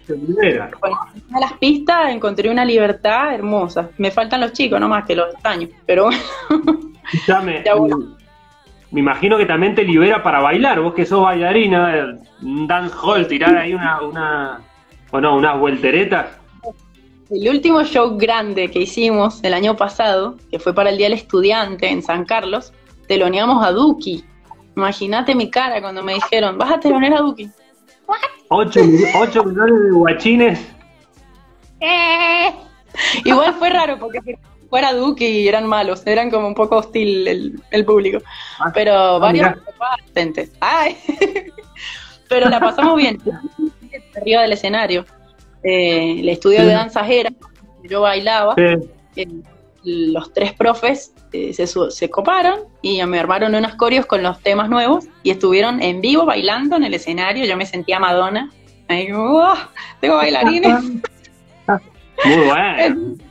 con 0.80 1.40
las 1.40 1.52
pistas 1.54 2.10
encontré 2.10 2.50
una 2.50 2.64
libertad 2.64 3.34
hermosa. 3.34 3.90
Me 3.98 4.10
faltan 4.10 4.40
los 4.40 4.52
chicos 4.52 4.80
nomás 4.80 5.04
que 5.04 5.14
los 5.14 5.32
extraño, 5.32 5.68
pero 5.86 6.10
bueno. 7.78 8.16
Me 8.90 9.00
imagino 9.00 9.36
que 9.36 9.46
también 9.46 9.74
te 9.74 9.82
libera 9.82 10.22
para 10.22 10.40
bailar, 10.40 10.80
vos 10.80 10.94
que 10.94 11.04
sos 11.04 11.22
bailarina, 11.22 12.16
un 12.42 12.66
dance 12.68 12.94
hall, 13.02 13.26
tirar 13.26 13.56
ahí 13.56 13.74
una, 13.74 14.00
una, 14.00 14.60
o 15.10 15.20
no, 15.20 15.36
unas 15.36 15.58
vuelteretas. 15.58 16.26
El 17.34 17.48
último 17.48 17.82
show 17.82 18.16
grande 18.16 18.70
que 18.70 18.78
hicimos 18.78 19.42
el 19.42 19.54
año 19.54 19.76
pasado, 19.76 20.36
que 20.52 20.60
fue 20.60 20.72
para 20.72 20.90
el 20.90 20.98
Día 20.98 21.06
del 21.06 21.18
Estudiante 21.18 21.88
en 21.88 22.00
San 22.00 22.24
Carlos, 22.24 22.72
teloneamos 23.08 23.66
a 23.66 23.72
Duki. 23.72 24.24
Imagínate 24.76 25.34
mi 25.34 25.50
cara 25.50 25.80
cuando 25.80 26.00
me 26.04 26.14
dijeron, 26.14 26.56
vas 26.58 26.70
a 26.70 26.78
telonear 26.78 27.14
a 27.14 27.18
Duki. 27.18 27.50
¿Ocho, 28.50 28.84
millones 28.84 29.82
de 29.82 29.90
guachines. 29.90 30.60
Eh. 31.80 32.54
Igual 33.24 33.54
fue 33.54 33.68
raro 33.68 33.98
porque 33.98 34.20
fuera 34.70 34.92
Duki 34.92 35.26
y 35.26 35.48
eran 35.48 35.66
malos, 35.66 36.06
eran 36.06 36.30
como 36.30 36.46
un 36.46 36.54
poco 36.54 36.76
hostil 36.76 37.58
el, 37.68 37.84
público. 37.84 38.18
Ah, 38.60 38.70
Pero 38.72 38.94
ah, 38.94 39.18
varios. 39.18 39.54
Ay. 40.60 40.96
Pero 42.28 42.48
la 42.48 42.60
pasamos 42.60 42.96
bien. 42.96 43.20
Arriba 44.16 44.42
del 44.42 44.52
escenario. 44.52 45.04
Eh, 45.64 46.20
el 46.20 46.28
estudio 46.28 46.60
de 46.64 46.72
danza 46.74 47.06
era, 47.08 47.32
yo 47.82 48.02
bailaba, 48.02 48.54
eh, 48.58 49.28
los 49.82 50.32
tres 50.32 50.52
profes 50.52 51.14
eh, 51.32 51.54
se, 51.54 51.66
se, 51.66 52.10
coparon 52.10 52.60
y 52.82 53.02
me 53.06 53.18
armaron 53.18 53.54
unos 53.54 53.74
corios 53.74 54.04
con 54.04 54.22
los 54.22 54.40
temas 54.40 54.68
nuevos 54.68 55.06
y 55.22 55.30
estuvieron 55.30 55.82
en 55.82 56.02
vivo 56.02 56.26
bailando 56.26 56.76
en 56.76 56.84
el 56.84 56.92
escenario, 56.92 57.46
yo 57.46 57.56
me 57.56 57.64
sentía 57.64 57.98
Madonna, 57.98 58.52
ahí 58.88 59.06
tengo 60.00 60.16
bailarines. 60.16 60.82
Muy 62.24 62.36
bueno. 62.46 63.14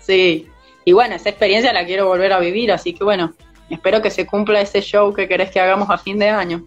Sí, 0.00 0.48
y 0.84 0.92
bueno, 0.92 1.14
esa 1.14 1.28
experiencia 1.28 1.72
la 1.72 1.86
quiero 1.86 2.08
volver 2.08 2.32
a 2.32 2.40
vivir, 2.40 2.72
así 2.72 2.92
que 2.92 3.04
bueno, 3.04 3.34
espero 3.70 4.02
que 4.02 4.10
se 4.10 4.26
cumpla 4.26 4.60
ese 4.60 4.80
show 4.80 5.14
que 5.14 5.28
querés 5.28 5.52
que 5.52 5.60
hagamos 5.60 5.88
a 5.90 5.96
fin 5.96 6.18
de 6.18 6.28
año. 6.28 6.64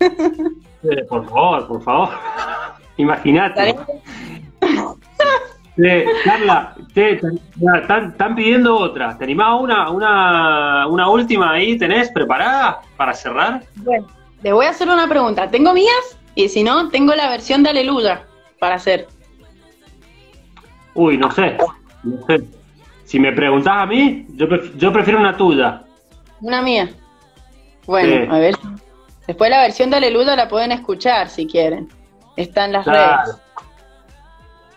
por 1.08 1.24
favor, 1.28 1.68
por 1.68 1.82
favor. 1.84 2.08
Imagínate. 2.96 3.76
Carla, 6.24 6.74
te, 6.92 7.14
están, 7.14 8.34
pidiendo 8.36 8.76
otra. 8.76 9.18
¿Te 9.18 9.24
animás 9.24 9.60
una, 9.60 9.90
una, 9.90 10.86
una 10.86 11.10
última 11.10 11.52
ahí? 11.52 11.76
¿Tenés 11.76 12.10
preparada 12.10 12.80
para 12.96 13.12
cerrar? 13.12 13.64
Bueno, 13.76 14.06
le 14.42 14.52
voy 14.52 14.66
a 14.66 14.70
hacer 14.70 14.88
una 14.88 15.08
pregunta. 15.08 15.50
¿Tengo 15.50 15.74
mías? 15.74 16.18
Y 16.36 16.48
si 16.48 16.62
no, 16.62 16.88
tengo 16.90 17.14
la 17.14 17.28
versión 17.28 17.62
de 17.62 17.70
Aleluya 17.70 18.24
para 18.60 18.76
hacer. 18.76 19.08
Uy, 20.94 21.18
no 21.18 21.30
sé. 21.32 21.56
Si 23.04 23.18
me 23.18 23.32
preguntás 23.32 23.82
a 23.82 23.86
mí, 23.86 24.26
yo, 24.34 24.46
yo 24.76 24.92
prefiero 24.92 25.18
una 25.18 25.36
tuya. 25.36 25.82
Una 26.40 26.62
mía. 26.62 26.88
Bueno, 27.86 28.32
a 28.32 28.38
ver. 28.38 28.54
Después 29.26 29.50
la 29.50 29.62
versión 29.62 29.90
de 29.90 29.96
Aleluya 29.96 30.36
la 30.36 30.48
pueden 30.48 30.70
escuchar 30.70 31.28
si 31.28 31.46
quieren. 31.46 31.88
Está 32.36 32.64
en 32.64 32.72
las 32.72 32.84
redes. 32.84 33.36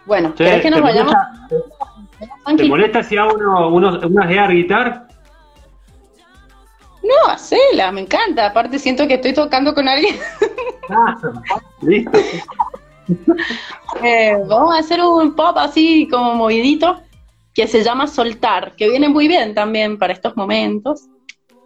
Bueno, 0.05 0.33
¿querés 0.35 0.61
que 0.61 0.69
nos 0.69 0.81
vayamos? 0.81 1.13
¿Te 2.55 2.63
molesta 2.65 3.03
si 3.03 3.17
hago 3.17 3.33
uno, 3.35 3.69
unos, 3.69 4.03
unas 4.05 4.29
air 4.29 4.49
guitar? 4.49 5.07
No, 7.03 7.31
hacela, 7.31 7.91
me 7.91 8.01
encanta. 8.01 8.47
Aparte 8.47 8.79
siento 8.79 9.07
que 9.07 9.15
estoy 9.15 9.33
tocando 9.33 9.73
con 9.73 9.87
alguien. 9.87 10.15
Ah, 10.89 11.15
listo. 11.81 12.17
Eh, 14.03 14.35
vamos 14.47 14.75
a 14.75 14.79
hacer 14.79 15.01
un 15.01 15.33
pop 15.33 15.57
así 15.57 16.09
como 16.11 16.35
movidito 16.35 17.01
que 17.53 17.65
se 17.65 17.81
llama 17.81 18.05
soltar, 18.05 18.75
que 18.75 18.89
viene 18.89 19.07
muy 19.07 19.29
bien 19.29 19.55
también 19.55 19.97
para 19.97 20.11
estos 20.11 20.35
momentos 20.35 21.07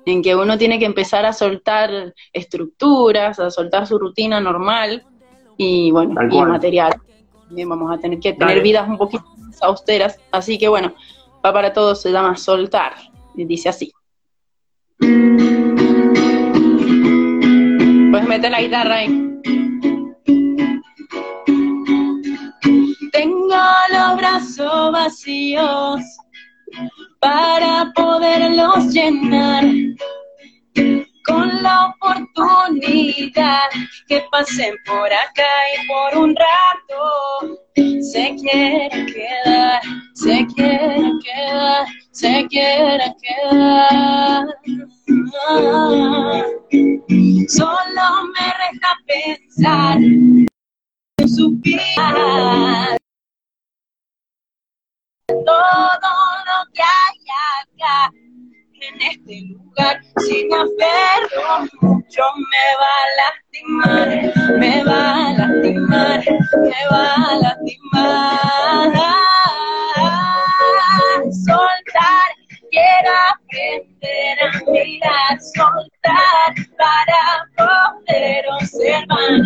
en 0.05 0.21
que 0.21 0.35
uno 0.35 0.55
tiene 0.57 0.77
que 0.77 0.85
empezar 0.85 1.25
a 1.25 1.33
soltar 1.33 2.13
estructuras, 2.31 3.39
a 3.39 3.49
soltar 3.49 3.87
su 3.87 3.97
rutina 3.97 4.39
normal 4.39 5.03
y 5.61 5.91
bueno, 5.91 6.15
y 6.31 6.41
material. 6.41 6.99
También 7.47 7.69
vamos 7.69 7.91
a 7.91 7.99
tener 7.99 8.19
que 8.19 8.33
tener 8.33 8.63
vidas 8.63 8.89
un 8.89 8.97
poquito 8.97 9.23
más 9.37 9.61
austeras. 9.61 10.17
Así 10.31 10.57
que 10.57 10.67
bueno, 10.67 10.93
va 11.45 11.53
para 11.53 11.71
todos, 11.71 12.01
se 12.01 12.11
llama 12.11 12.35
soltar. 12.35 12.93
Y 13.35 13.45
dice 13.45 13.69
así. 13.69 13.93
Puedes 18.11 18.27
meter 18.27 18.49
la 18.51 18.61
guitarra 18.61 18.95
ahí. 18.95 19.27
Tengo 23.11 23.55
los 23.93 24.17
brazos 24.17 24.91
vacíos 24.91 26.01
para 27.19 27.91
poderlos 27.93 28.91
llenar 28.91 29.65
con 31.25 31.61
la 31.61 31.87
oportunidad 31.87 33.69
que 34.07 34.23
pasen 34.31 34.75
por 34.85 35.11
acá 35.11 35.51
y 35.75 35.87
por 35.87 36.17
un 36.17 36.35
rato 36.35 37.59
se 37.75 38.35
quiere 38.35 39.05
quedar, 39.05 39.81
se 40.13 40.45
quiere 40.55 41.11
quedar, 41.23 41.87
se 42.11 42.47
quiere 42.49 43.15
quedar. 43.21 44.45
Solo 47.47 48.05
me 48.33 48.47
resta 48.59 48.91
pensar 49.07 49.97
en 49.97 50.47
su 51.27 51.51
vida. 51.59 52.97
Todo 55.27 56.11
lo 56.45 56.71
que 56.73 56.81
hay 56.81 57.17
acá 57.61 58.11
en 58.81 59.01
este 59.01 59.41
lugar. 59.47 60.01
Si 60.17 60.45
me 60.45 60.55
aferro 60.57 61.67
mucho 61.81 62.23
me 62.51 62.65
va 62.81 62.93
a 63.01 63.09
lastimar, 63.21 64.07
me 64.59 64.83
va 64.83 65.27
a 65.27 65.33
lastimar, 65.33 66.19
me 66.63 66.81
va 66.91 67.03
a 67.15 67.35
lastimar. 67.37 68.93
Soltar, 71.45 72.29
quiero 72.71 73.11
aprender 73.29 73.90
mirar, 74.71 75.39
soltar 75.55 76.55
para 76.77 77.23
poder 77.57 78.45
observar 78.59 79.45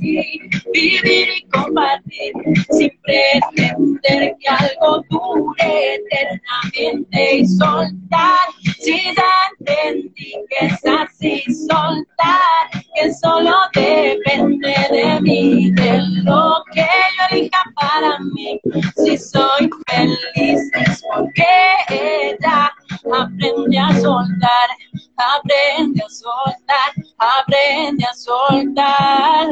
y 0.00 0.38
vivir 0.72 1.28
y 1.36 1.42
compartir 1.48 2.32
sin 2.70 2.90
pretender 3.02 4.36
que 4.38 4.48
algo 4.48 5.04
dure 5.10 5.94
eternamente 5.94 7.36
y 7.36 7.46
soltar. 7.46 8.38
Si 8.78 9.14
ya 9.14 9.22
entendí 9.58 10.34
que 10.48 10.66
es 10.66 10.86
así 10.86 11.42
soltar 11.68 12.84
que 12.94 13.12
solo 13.14 13.54
depende 13.74 14.74
de 14.90 15.20
mí 15.20 15.70
de 15.72 15.98
lo 16.22 16.62
que 16.72 16.80
yo 16.80 17.36
elija 17.36 17.62
para 17.74 18.18
mí. 18.34 18.60
Si 18.96 19.18
soy 19.18 19.70
feliz 19.86 20.70
es 20.74 21.02
porque 21.12 21.44
ella 21.88 22.72
aprende 23.12 23.78
a 23.78 24.00
soltar 24.00 24.68
aprende 25.16 26.02
a 26.02 26.08
soltar 26.08 26.92
aprende 27.20 28.04
a 28.04 28.14
soltar. 28.14 29.48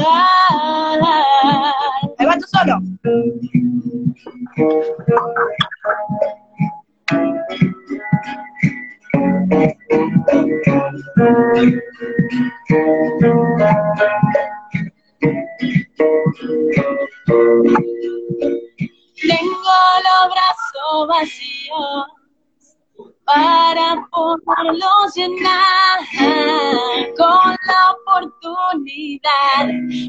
Ahí 2.19 2.27
va 2.27 2.37
tú 2.37 2.47
solo. 2.49 2.81
Tengo 19.21 19.77
los 20.05 20.23
brazos 20.31 21.09
vacíos 21.09 22.18
para 23.29 24.09
poderlos 24.11 25.15
llenar 25.15 25.99
con 27.17 27.57
la 27.67 27.91
oportunidad 27.93 29.69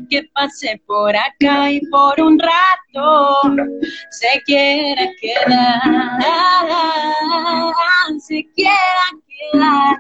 que 0.09 0.24
pase 0.34 0.82
por 0.88 1.13
acá 1.15 1.70
y 1.72 1.82
por 1.88 2.20
un 2.22 2.39
rato 2.39 3.41
se 4.11 4.41
quiera 4.45 5.09
quedar, 5.20 6.22
se 8.20 8.47
quiera 8.55 9.11
quedar. 9.51 9.97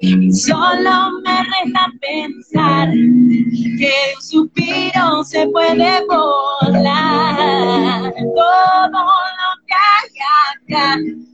Solo 0.00 1.20
me 1.24 1.42
resta 1.42 1.90
pensar 2.00 2.88
que 2.92 3.92
un 4.14 4.22
suspiro 4.22 5.24
se 5.24 5.44
puede 5.48 6.06
volar. 6.06 8.14
Todo 8.14 8.90
lo 8.90 9.50
que 9.66 9.74
hay 9.74 10.08
acá 10.54 10.94
en 10.94 11.26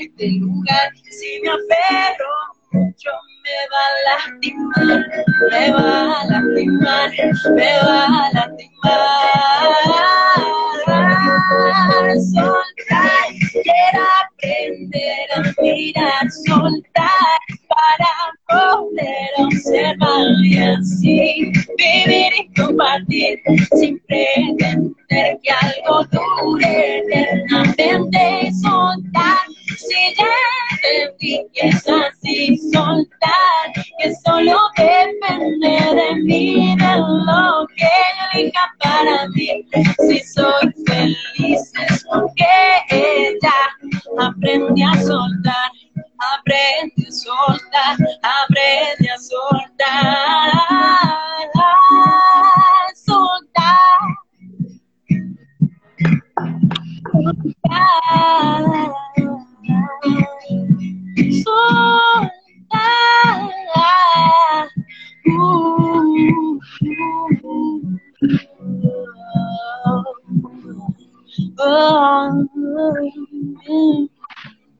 este 0.00 0.28
lugar, 0.32 0.92
si 1.10 1.40
me 1.40 1.48
aferro 1.48 2.34
mucho 2.72 3.10
me 3.46 3.58
va 3.72 3.82
a 3.86 3.98
lastimar, 4.06 4.98
me 5.50 5.64
va 5.70 5.90
a 6.14 6.26
lastimar, 6.26 7.10
me 7.54 7.72
va 7.86 8.00
a 8.04 8.32
lastimar. 8.34 9.26
Soltar, 12.34 13.28
quiero 13.52 14.02
aprender 14.22 15.26
a 15.36 15.38
mirar, 15.60 16.26
soltar 16.46 17.38
para 17.68 18.12
poder 18.48 19.30
observar 19.38 20.26
y 20.42 20.58
así 20.58 21.52
vivir 21.78 22.32
y 22.40 22.42
compartir 22.54 23.38
sin 23.78 23.98
pretender 24.08 25.38
que 25.42 25.50
algo 25.50 26.04
dure 26.10 26.98
eternamente 26.98 28.50
soltar 28.62 29.46
si 29.76 30.14
ya 30.16 30.65
entendí 30.86 31.46
que 31.54 31.68
es 31.68 31.88
así 31.88 32.58
soltar 32.72 33.72
que 33.98 34.14
solo 34.24 34.58
depende 34.76 35.94
de 35.94 36.14
mí 36.22 36.76
de 36.76 36.96
lo 36.96 37.66
que 37.76 37.88
elija 38.34 38.74
para 38.80 39.28
mí 39.28 39.64
si 40.08 40.18
soy 40.20 40.72
feliz 40.86 41.72
es 41.88 42.04
porque 42.10 42.44
ella 42.90 43.58
aprende 44.18 44.84
a 44.84 45.02
soltar 45.02 45.70
aprende 46.18 47.06
a 47.06 47.12
soltar, 47.12 47.96
aprende 48.22 49.10
a 49.10 49.18
soltar, 49.18 50.50
soltar, 53.04 53.76
soltar, 57.14 57.56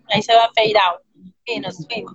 Ahí 0.08 0.22
se 0.22 0.34
va 0.34 0.44
a 0.44 0.50
fade 0.54 0.74
out 0.78 1.00
y 1.46 1.60
nos 1.60 1.86
vemos. 1.88 2.14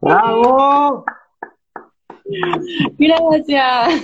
¡Bravo! 0.00 1.04
Gracias. 2.98 4.02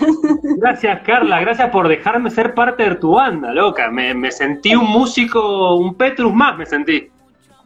Gracias, 0.58 1.02
Carla. 1.02 1.40
Gracias 1.40 1.70
por 1.70 1.86
dejarme 1.88 2.30
ser 2.30 2.54
parte 2.54 2.88
de 2.88 2.96
tu 2.96 3.12
banda, 3.12 3.52
loca. 3.52 3.90
Me, 3.90 4.14
me 4.14 4.32
sentí 4.32 4.74
un 4.74 4.90
músico, 4.90 5.76
un 5.76 5.94
Petrus 5.94 6.34
más, 6.34 6.58
me 6.58 6.66
sentí. 6.66 7.08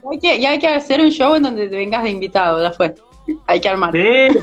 Oye, 0.03 0.41
ya 0.41 0.51
hay 0.51 0.59
que 0.59 0.69
hacer 0.69 1.01
un 1.01 1.11
show 1.11 1.35
en 1.35 1.43
donde 1.43 1.69
te 1.69 1.77
vengas 1.77 2.03
de 2.03 2.11
invitado, 2.11 2.63
ya 2.63 2.73
fue. 2.73 2.95
Hay 3.47 3.61
que 3.61 3.69
armar. 3.69 3.93
Sí, 3.93 4.39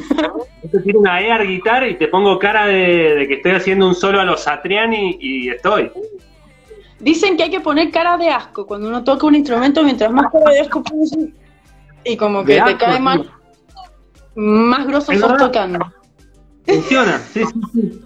tiro 0.84 1.00
una 1.00 1.20
air 1.20 1.48
guitar 1.48 1.88
y 1.88 1.98
te 1.98 2.08
pongo 2.08 2.38
cara 2.40 2.68
de, 2.68 3.16
de, 3.16 3.28
que 3.28 3.34
estoy 3.36 3.52
haciendo 3.52 3.88
un 3.88 3.96
solo 3.96 4.20
a 4.20 4.26
los 4.26 4.42
Satriani 4.42 5.18
y 5.20 5.50
estoy. 5.50 5.92
Dicen 7.00 7.38
que 7.38 7.44
hay 7.44 7.50
que 7.50 7.60
poner 7.60 7.92
cara 7.92 8.18
de 8.18 8.30
asco 8.30 8.66
cuando 8.66 8.88
uno 8.88 9.04
toca 9.04 9.28
un 9.28 9.36
instrumento, 9.36 9.84
mientras 9.84 10.12
más 10.12 10.32
cara 10.32 10.52
de 10.52 10.60
asco 10.62 10.84
pones 10.84 11.16
y 12.04 12.16
como 12.16 12.44
que 12.46 12.62
te 12.62 12.78
cae 12.78 13.00
más, 13.00 13.20
más 14.36 14.88
grosso 14.88 15.14
sos 15.14 15.38
tocando. 15.38 15.80
Funciona, 16.66 17.18
sí, 17.20 17.44
sí, 17.46 17.62
sí. 17.74 18.02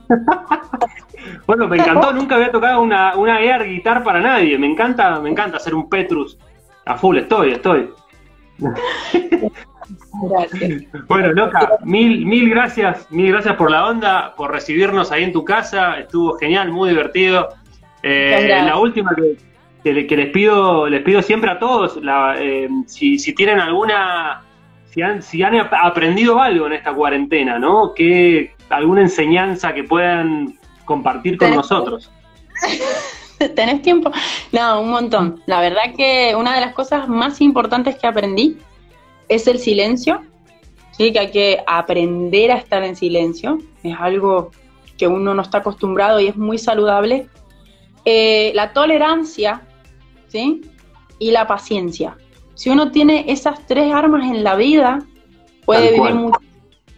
bueno, 1.48 1.68
me 1.68 1.78
encantó, 1.78 2.14
nunca 2.14 2.36
había 2.36 2.52
tocado 2.52 2.82
una, 2.82 3.16
una 3.16 3.40
air 3.42 3.64
guitar 3.68 4.04
para 4.04 4.20
nadie. 4.22 4.58
Me 4.58 4.68
encanta, 4.68 5.20
me 5.20 5.30
encanta 5.30 5.58
hacer 5.58 5.74
un 5.74 5.90
Petrus. 5.90 6.38
A 6.86 6.98
full, 6.98 7.18
estoy, 7.18 7.52
estoy. 7.52 7.90
Gracias. 10.30 10.84
Bueno, 11.08 11.32
loca, 11.34 11.78
mil, 11.84 12.26
mil 12.26 12.50
gracias, 12.50 13.12
mil 13.12 13.32
gracias 13.32 13.56
por 13.56 13.72
la 13.72 13.88
onda, 13.88 14.36
por 14.36 14.52
recibirnos 14.52 15.12
ahí 15.12 15.24
en 15.24 15.34
tu 15.34 15.44
casa, 15.44 16.00
estuvo 16.00 16.38
genial, 16.38 16.72
muy 16.72 16.90
divertido. 16.90 17.50
Eh, 18.04 18.48
la 18.48 18.78
última 18.78 19.14
que, 19.16 19.38
que, 19.84 20.08
que, 20.08 20.18
les 20.18 20.30
pido, 20.32 20.88
les 20.88 21.02
pido 21.04 21.22
siempre 21.22 21.52
a 21.52 21.60
todos, 21.60 21.98
la, 21.98 22.36
eh, 22.40 22.68
si, 22.88 23.20
si, 23.20 23.34
tienen 23.34 23.60
alguna, 23.60 24.44
si 24.86 25.02
han, 25.02 25.22
si 25.22 25.44
han 25.44 25.56
aprendido 25.58 26.40
algo 26.40 26.68
en 26.68 26.74
esta 26.74 26.94
cuarentena, 26.94 27.60
¿no? 27.60 27.94
Que 27.94 28.56
alguna 28.70 29.02
enseñanza 29.02 29.74
que 29.74 29.84
puedan 29.84 30.58
compartir 30.86 31.38
con 31.38 31.54
nosotros. 31.56 32.12
¿Tenés 33.56 33.82
tiempo? 33.82 34.12
No, 34.52 34.82
un 34.82 34.92
montón. 34.92 35.42
La 35.46 35.62
verdad 35.62 35.94
que 35.96 36.36
una 36.36 36.56
de 36.56 36.62
las 36.62 36.74
cosas 36.74 37.08
más 37.08 37.42
importantes 37.42 37.98
que 37.98 38.08
aprendí 38.08 38.58
es 39.28 39.48
el 39.48 39.60
silencio, 39.60 40.22
¿sí? 40.92 41.12
que 41.12 41.20
hay 41.20 41.32
que 41.32 41.64
aprender 41.66 42.52
a 42.52 42.58
estar 42.58 42.84
en 42.84 42.96
silencio. 42.96 43.58
Es 43.84 43.96
algo 44.00 44.52
que 44.98 45.08
uno 45.08 45.34
no 45.34 45.42
está 45.42 45.60
acostumbrado 45.60 46.20
y 46.20 46.28
es 46.28 46.38
muy 46.38 46.58
saludable. 46.58 47.28
Eh, 48.06 48.52
la 48.56 48.74
tolerancia 48.74 49.62
¿sí? 50.28 50.62
y 51.20 51.32
la 51.32 51.48
paciencia. 51.48 52.18
Si 52.56 52.70
uno 52.70 52.92
tiene 52.92 53.26
esas 53.28 53.66
tres 53.66 53.94
armas 53.94 54.30
en 54.30 54.44
la 54.44 54.56
vida, 54.56 55.00
puede 55.66 55.92
vivir 55.94 56.14
muy 56.14 56.32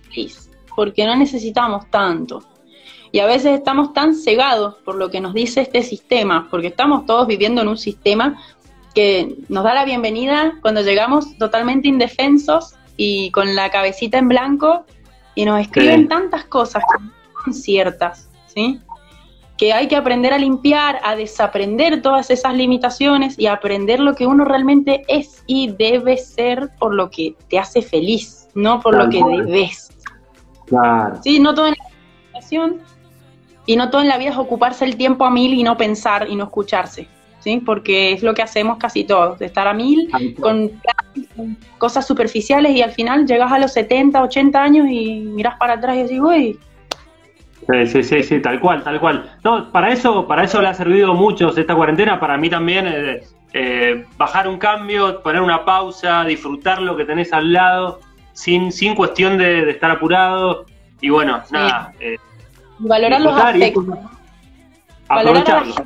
feliz, 0.09 0.49
porque 0.75 1.05
no 1.05 1.15
necesitamos 1.15 1.89
tanto. 1.89 2.43
Y 3.13 3.19
a 3.19 3.27
veces 3.27 3.53
estamos 3.53 3.93
tan 3.93 4.15
cegados 4.15 4.73
por 4.83 4.95
lo 4.95 5.11
que 5.11 5.21
nos 5.21 5.35
dice 5.35 5.61
este 5.61 5.83
sistema, 5.83 6.47
porque 6.49 6.67
estamos 6.67 7.05
todos 7.05 7.27
viviendo 7.27 7.61
en 7.61 7.67
un 7.67 7.77
sistema 7.77 8.41
que 8.95 9.35
nos 9.49 9.63
da 9.63 9.75
la 9.75 9.85
bienvenida 9.85 10.55
cuando 10.63 10.81
llegamos 10.81 11.37
totalmente 11.37 11.87
indefensos 11.87 12.73
y 12.97 13.29
con 13.29 13.55
la 13.55 13.69
cabecita 13.69 14.17
en 14.17 14.29
blanco 14.29 14.85
y 15.35 15.45
nos 15.45 15.61
escriben 15.61 16.01
sí. 16.01 16.07
tantas 16.07 16.45
cosas 16.45 16.81
que 16.91 17.03
no 17.03 17.11
son 17.43 17.53
ciertas, 17.53 18.29
¿sí? 18.47 18.79
que 19.59 19.73
hay 19.73 19.87
que 19.87 19.95
aprender 19.95 20.33
a 20.33 20.39
limpiar, 20.39 20.99
a 21.03 21.15
desaprender 21.15 22.01
todas 22.01 22.31
esas 22.31 22.55
limitaciones 22.55 23.37
y 23.37 23.45
aprender 23.45 23.99
lo 23.99 24.15
que 24.15 24.25
uno 24.25 24.43
realmente 24.43 25.03
es 25.07 25.43
y 25.45 25.67
debe 25.67 26.17
ser 26.17 26.71
por 26.79 26.95
lo 26.95 27.11
que 27.11 27.35
te 27.47 27.59
hace 27.59 27.83
feliz, 27.83 28.47
no 28.55 28.79
por 28.79 28.95
lo 28.95 29.07
que 29.07 29.23
debes. 29.23 29.91
Claro. 30.65 31.19
Sí, 31.23 31.39
no 31.39 31.53
todo 31.53 31.67
en 31.67 31.75
la 31.77 31.93
y 33.65 33.75
no 33.75 33.89
todo 33.89 34.01
en 34.01 34.07
la 34.07 34.17
vida 34.17 34.31
es 34.31 34.37
ocuparse 34.37 34.85
el 34.85 34.97
tiempo 34.97 35.25
a 35.25 35.31
mil 35.31 35.53
y 35.53 35.63
no 35.63 35.77
pensar 35.77 36.27
y 36.29 36.35
no 36.35 36.45
escucharse. 36.45 37.07
¿Sí? 37.39 37.61
Porque 37.65 38.13
es 38.13 38.23
lo 38.23 38.33
que 38.33 38.41
hacemos 38.41 38.77
casi 38.77 39.03
todos, 39.03 39.37
de 39.37 39.47
estar 39.47 39.67
a 39.67 39.73
mil 39.73 40.09
con, 40.39 40.71
cosas 41.77 42.07
superficiales 42.07 42.73
y 42.73 42.81
al 42.81 42.91
final 42.91 43.25
llegas 43.25 43.51
a 43.51 43.59
los 43.59 43.73
70, 43.73 44.21
80 44.23 44.61
años 44.61 44.87
y 44.89 45.19
miras 45.19 45.57
para 45.57 45.73
atrás 45.73 45.97
y 45.97 46.03
decís, 46.03 46.21
uy, 46.21 46.57
Sí, 47.85 48.03
sí, 48.03 48.23
sí, 48.23 48.41
tal 48.41 48.59
cual, 48.59 48.83
tal 48.83 48.99
cual. 48.99 49.31
No, 49.43 49.71
para 49.71 49.91
eso, 49.91 50.27
para 50.27 50.43
eso 50.43 50.61
le 50.61 50.67
ha 50.67 50.73
servido 50.73 51.13
mucho 51.13 51.49
esta 51.55 51.75
cuarentena, 51.75 52.19
para 52.19 52.37
mí 52.37 52.49
también, 52.49 52.87
eh, 52.87 53.23
eh, 53.53 54.05
bajar 54.17 54.47
un 54.47 54.57
cambio, 54.57 55.21
poner 55.21 55.41
una 55.41 55.63
pausa, 55.63 56.25
disfrutar 56.25 56.81
lo 56.81 56.97
que 56.97 57.05
tenés 57.05 57.31
al 57.31 57.53
lado, 57.53 57.99
sin, 58.33 58.71
sin 58.71 58.95
cuestión 58.95 59.37
de, 59.37 59.69
estar 59.69 59.91
apurado. 59.91 60.65
Y 60.99 61.09
bueno, 61.09 61.41
nada. 61.51 61.93
Eh, 61.99 62.17
valorar 62.79 63.21
los 63.21 63.39
afectos. 63.39 63.85
Valorar 65.09 65.49
a, 65.49 65.53
la 65.59 65.65
gente, 65.65 65.83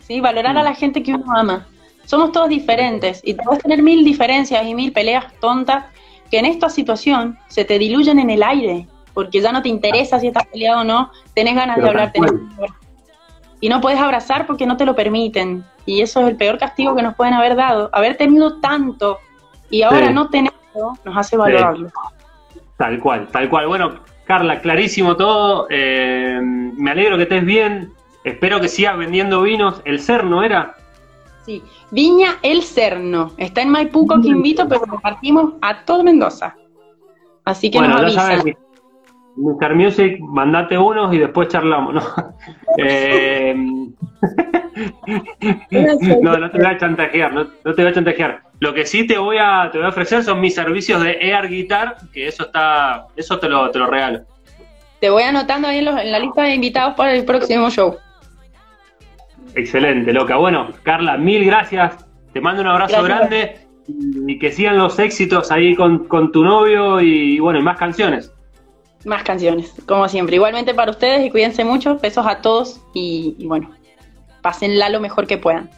sí, 0.00 0.20
valorar 0.20 0.58
a 0.58 0.62
la 0.62 0.74
gente 0.74 1.02
que 1.02 1.14
uno 1.14 1.24
ama. 1.34 1.66
Somos 2.04 2.32
todos 2.32 2.48
diferentes 2.48 3.20
y 3.24 3.34
puedes 3.34 3.62
tener 3.62 3.82
mil 3.82 4.04
diferencias 4.04 4.66
y 4.66 4.74
mil 4.74 4.92
peleas 4.92 5.32
tontas 5.40 5.84
que 6.30 6.38
en 6.38 6.46
esta 6.46 6.68
situación 6.68 7.38
se 7.48 7.64
te 7.64 7.78
diluyen 7.78 8.18
en 8.18 8.30
el 8.30 8.42
aire 8.42 8.86
porque 9.14 9.40
ya 9.40 9.52
no 9.52 9.62
te 9.62 9.68
interesa 9.68 10.18
si 10.18 10.28
estás 10.28 10.46
peleado 10.46 10.80
o 10.80 10.84
no, 10.84 11.10
tenés 11.34 11.54
ganas 11.54 11.76
de 11.76 11.88
hablar, 11.88 12.12
tenés 12.12 12.32
Y 13.60 13.68
no 13.68 13.80
puedes 13.80 14.00
abrazar 14.00 14.46
porque 14.46 14.66
no 14.66 14.76
te 14.76 14.84
lo 14.84 14.94
permiten. 14.94 15.64
Y 15.84 16.00
eso 16.00 16.20
es 16.20 16.28
el 16.28 16.36
peor 16.36 16.58
castigo 16.58 16.94
que 16.94 17.02
nos 17.02 17.14
pueden 17.14 17.34
haber 17.34 17.56
dado. 17.56 17.90
Haber 17.92 18.16
tenido 18.16 18.60
tanto 18.60 19.18
y 19.70 19.82
ahora 19.82 20.10
no 20.10 20.28
tenerlo 20.28 20.94
nos 21.04 21.16
hace 21.16 21.36
valorarlo. 21.36 21.90
Tal 22.76 22.98
cual, 22.98 23.28
tal 23.28 23.48
cual. 23.48 23.68
Bueno, 23.68 24.00
Carla, 24.24 24.60
clarísimo 24.60 25.16
todo. 25.16 25.66
Eh, 25.70 26.38
me 26.40 26.90
alegro 26.90 27.16
que 27.16 27.24
estés 27.24 27.44
bien. 27.44 27.92
Espero 28.24 28.60
que 28.60 28.68
sigas 28.68 28.96
vendiendo 28.96 29.42
vinos. 29.42 29.80
¿El 29.84 30.00
Cerno 30.00 30.42
era? 30.42 30.76
Sí, 31.44 31.62
Viña 31.90 32.36
El 32.42 32.62
Cerno. 32.62 33.32
Está 33.36 33.62
en 33.62 33.70
Maipú, 33.70 34.06
invito, 34.24 34.68
pero 34.68 34.82
compartimos 34.82 35.54
a 35.60 35.84
todo 35.84 36.04
Mendoza. 36.04 36.56
Así 37.44 37.70
que 37.70 37.80
nos 37.80 38.16
avisa. 38.16 38.42
Mr. 39.36 39.74
Music, 39.74 40.18
mandate 40.20 40.76
unos 40.76 41.14
y 41.14 41.18
después 41.18 41.48
charlamos, 41.48 41.94
¿no? 41.94 42.02
Eh, 42.78 43.54
no, 46.22 46.38
no 46.38 46.50
te 46.50 46.56
voy 46.56 46.66
a 46.66 46.78
chantajear, 46.78 47.34
no, 47.34 47.46
te 47.46 47.82
voy 47.82 47.86
a 47.86 47.92
chantajear. 47.92 48.42
Lo 48.60 48.72
que 48.72 48.86
sí 48.86 49.06
te 49.06 49.18
voy 49.18 49.36
a, 49.38 49.68
te 49.70 49.76
voy 49.76 49.86
a 49.86 49.90
ofrecer 49.90 50.22
son 50.22 50.40
mis 50.40 50.54
servicios 50.54 51.02
de 51.02 51.18
Air 51.20 51.48
Guitar, 51.48 51.96
que 52.14 52.28
eso 52.28 52.46
está, 52.46 53.08
eso 53.14 53.38
te 53.38 53.48
lo, 53.50 53.70
te 53.70 53.78
lo 53.78 53.88
regalo. 53.88 54.22
Te 55.00 55.10
voy 55.10 55.24
anotando 55.24 55.68
ahí 55.68 55.78
en, 55.78 55.84
la 55.84 56.18
lista 56.18 56.44
de 56.44 56.54
invitados 56.54 56.94
para 56.94 57.12
el 57.12 57.26
próximo 57.26 57.68
show. 57.68 57.96
Excelente, 59.54 60.12
loca. 60.14 60.36
Bueno, 60.36 60.68
Carla, 60.82 61.18
mil 61.18 61.44
gracias. 61.44 62.06
Te 62.32 62.40
mando 62.40 62.62
un 62.62 62.68
abrazo 62.68 63.02
grande 63.02 63.66
y 63.86 64.38
que 64.38 64.50
sigan 64.50 64.78
los 64.78 64.98
éxitos 64.98 65.50
ahí 65.52 65.74
con, 65.74 66.06
con 66.06 66.32
tu 66.32 66.42
novio 66.42 67.00
y 67.00 67.38
bueno, 67.38 67.58
y 67.58 67.62
más 67.62 67.76
canciones. 67.76 68.32
Más 69.04 69.22
canciones, 69.24 69.74
como 69.86 70.08
siempre. 70.08 70.36
Igualmente 70.36 70.74
para 70.74 70.90
ustedes 70.90 71.26
y 71.26 71.30
cuídense 71.30 71.64
mucho. 71.64 71.98
Besos 71.98 72.26
a 72.26 72.40
todos 72.40 72.80
y, 72.94 73.36
bueno, 73.46 73.70
pásenla 74.42 74.88
lo 74.88 75.00
mejor 75.00 75.26
que 75.26 75.38
puedan. 75.38 75.70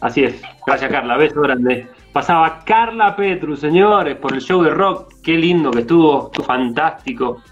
Así 0.00 0.24
es. 0.24 0.40
Gracias, 0.66 0.90
Carla. 0.90 1.16
Beso 1.16 1.42
grande. 1.42 1.88
Pasaba 2.12 2.64
Carla 2.64 3.14
Petru, 3.14 3.56
señores, 3.56 4.16
por 4.16 4.32
el 4.32 4.40
show 4.40 4.62
de 4.62 4.70
rock. 4.70 5.12
Qué 5.22 5.36
lindo 5.36 5.70
que 5.70 5.80
estuvo. 5.80 6.26
Estuvo 6.26 6.46
fantástico. 6.46 7.42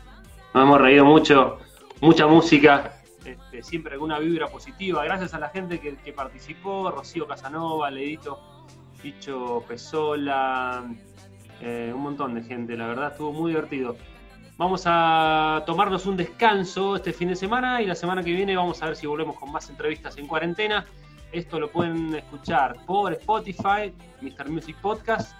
Nos 0.54 0.62
hemos 0.64 0.80
reído 0.80 1.04
mucho. 1.04 1.58
Mucha 2.00 2.26
música. 2.26 2.92
Este, 3.24 3.62
siempre 3.62 3.92
alguna 3.92 4.18
vibra 4.18 4.46
positiva. 4.48 5.04
Gracias 5.04 5.34
a 5.34 5.38
la 5.38 5.50
gente 5.50 5.78
que, 5.78 6.12
participó. 6.12 6.90
Rocío 6.90 7.26
Casanova, 7.26 7.90
Ledito, 7.90 8.40
Picho 9.02 9.62
Pesola. 9.68 10.86
Eh, 11.60 11.92
un 11.94 12.02
montón 12.02 12.34
de 12.34 12.42
gente. 12.42 12.76
La 12.76 12.86
verdad 12.86 13.12
estuvo 13.12 13.32
muy 13.32 13.50
divertido. 13.50 13.96
Vamos 14.58 14.82
a 14.86 15.62
tomarnos 15.66 16.04
un 16.06 16.16
descanso 16.16 16.96
este 16.96 17.12
fin 17.12 17.28
de 17.28 17.36
semana 17.36 17.80
y 17.80 17.86
la 17.86 17.94
semana 17.94 18.24
que 18.24 18.32
viene 18.32 18.56
vamos 18.56 18.82
a 18.82 18.86
ver 18.86 18.96
si 18.96 19.06
volvemos 19.06 19.36
con 19.38 19.52
más 19.52 19.70
entrevistas 19.70 20.18
en 20.18 20.26
cuarentena. 20.26 20.84
Esto 21.30 21.60
lo 21.60 21.70
pueden 21.70 22.12
escuchar 22.16 22.76
por 22.84 23.12
Spotify, 23.12 23.94
Mr. 24.20 24.50
Music 24.50 24.76
Podcast. 24.82 25.32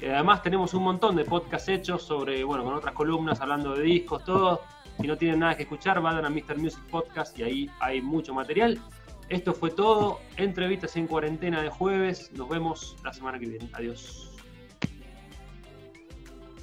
Eh, 0.00 0.10
además 0.10 0.42
tenemos 0.42 0.72
un 0.72 0.84
montón 0.84 1.16
de 1.16 1.26
podcasts 1.26 1.68
hechos 1.68 2.02
sobre, 2.02 2.44
bueno, 2.44 2.64
con 2.64 2.72
otras 2.72 2.94
columnas 2.94 3.42
hablando 3.42 3.74
de 3.74 3.82
discos, 3.82 4.24
todo. 4.24 4.62
Si 4.98 5.06
no 5.06 5.18
tienen 5.18 5.40
nada 5.40 5.54
que 5.54 5.64
escuchar, 5.64 6.00
vayan 6.00 6.24
a 6.24 6.30
Mr. 6.30 6.56
Music 6.56 6.82
Podcast 6.90 7.38
y 7.38 7.42
ahí 7.42 7.70
hay 7.78 8.00
mucho 8.00 8.32
material. 8.32 8.80
Esto 9.28 9.52
fue 9.52 9.70
todo. 9.70 10.20
Entrevistas 10.38 10.96
en 10.96 11.08
cuarentena 11.08 11.60
de 11.60 11.68
jueves. 11.68 12.32
Nos 12.32 12.48
vemos 12.48 12.96
la 13.04 13.12
semana 13.12 13.38
que 13.38 13.48
viene. 13.48 13.68
Adiós. 13.74 14.31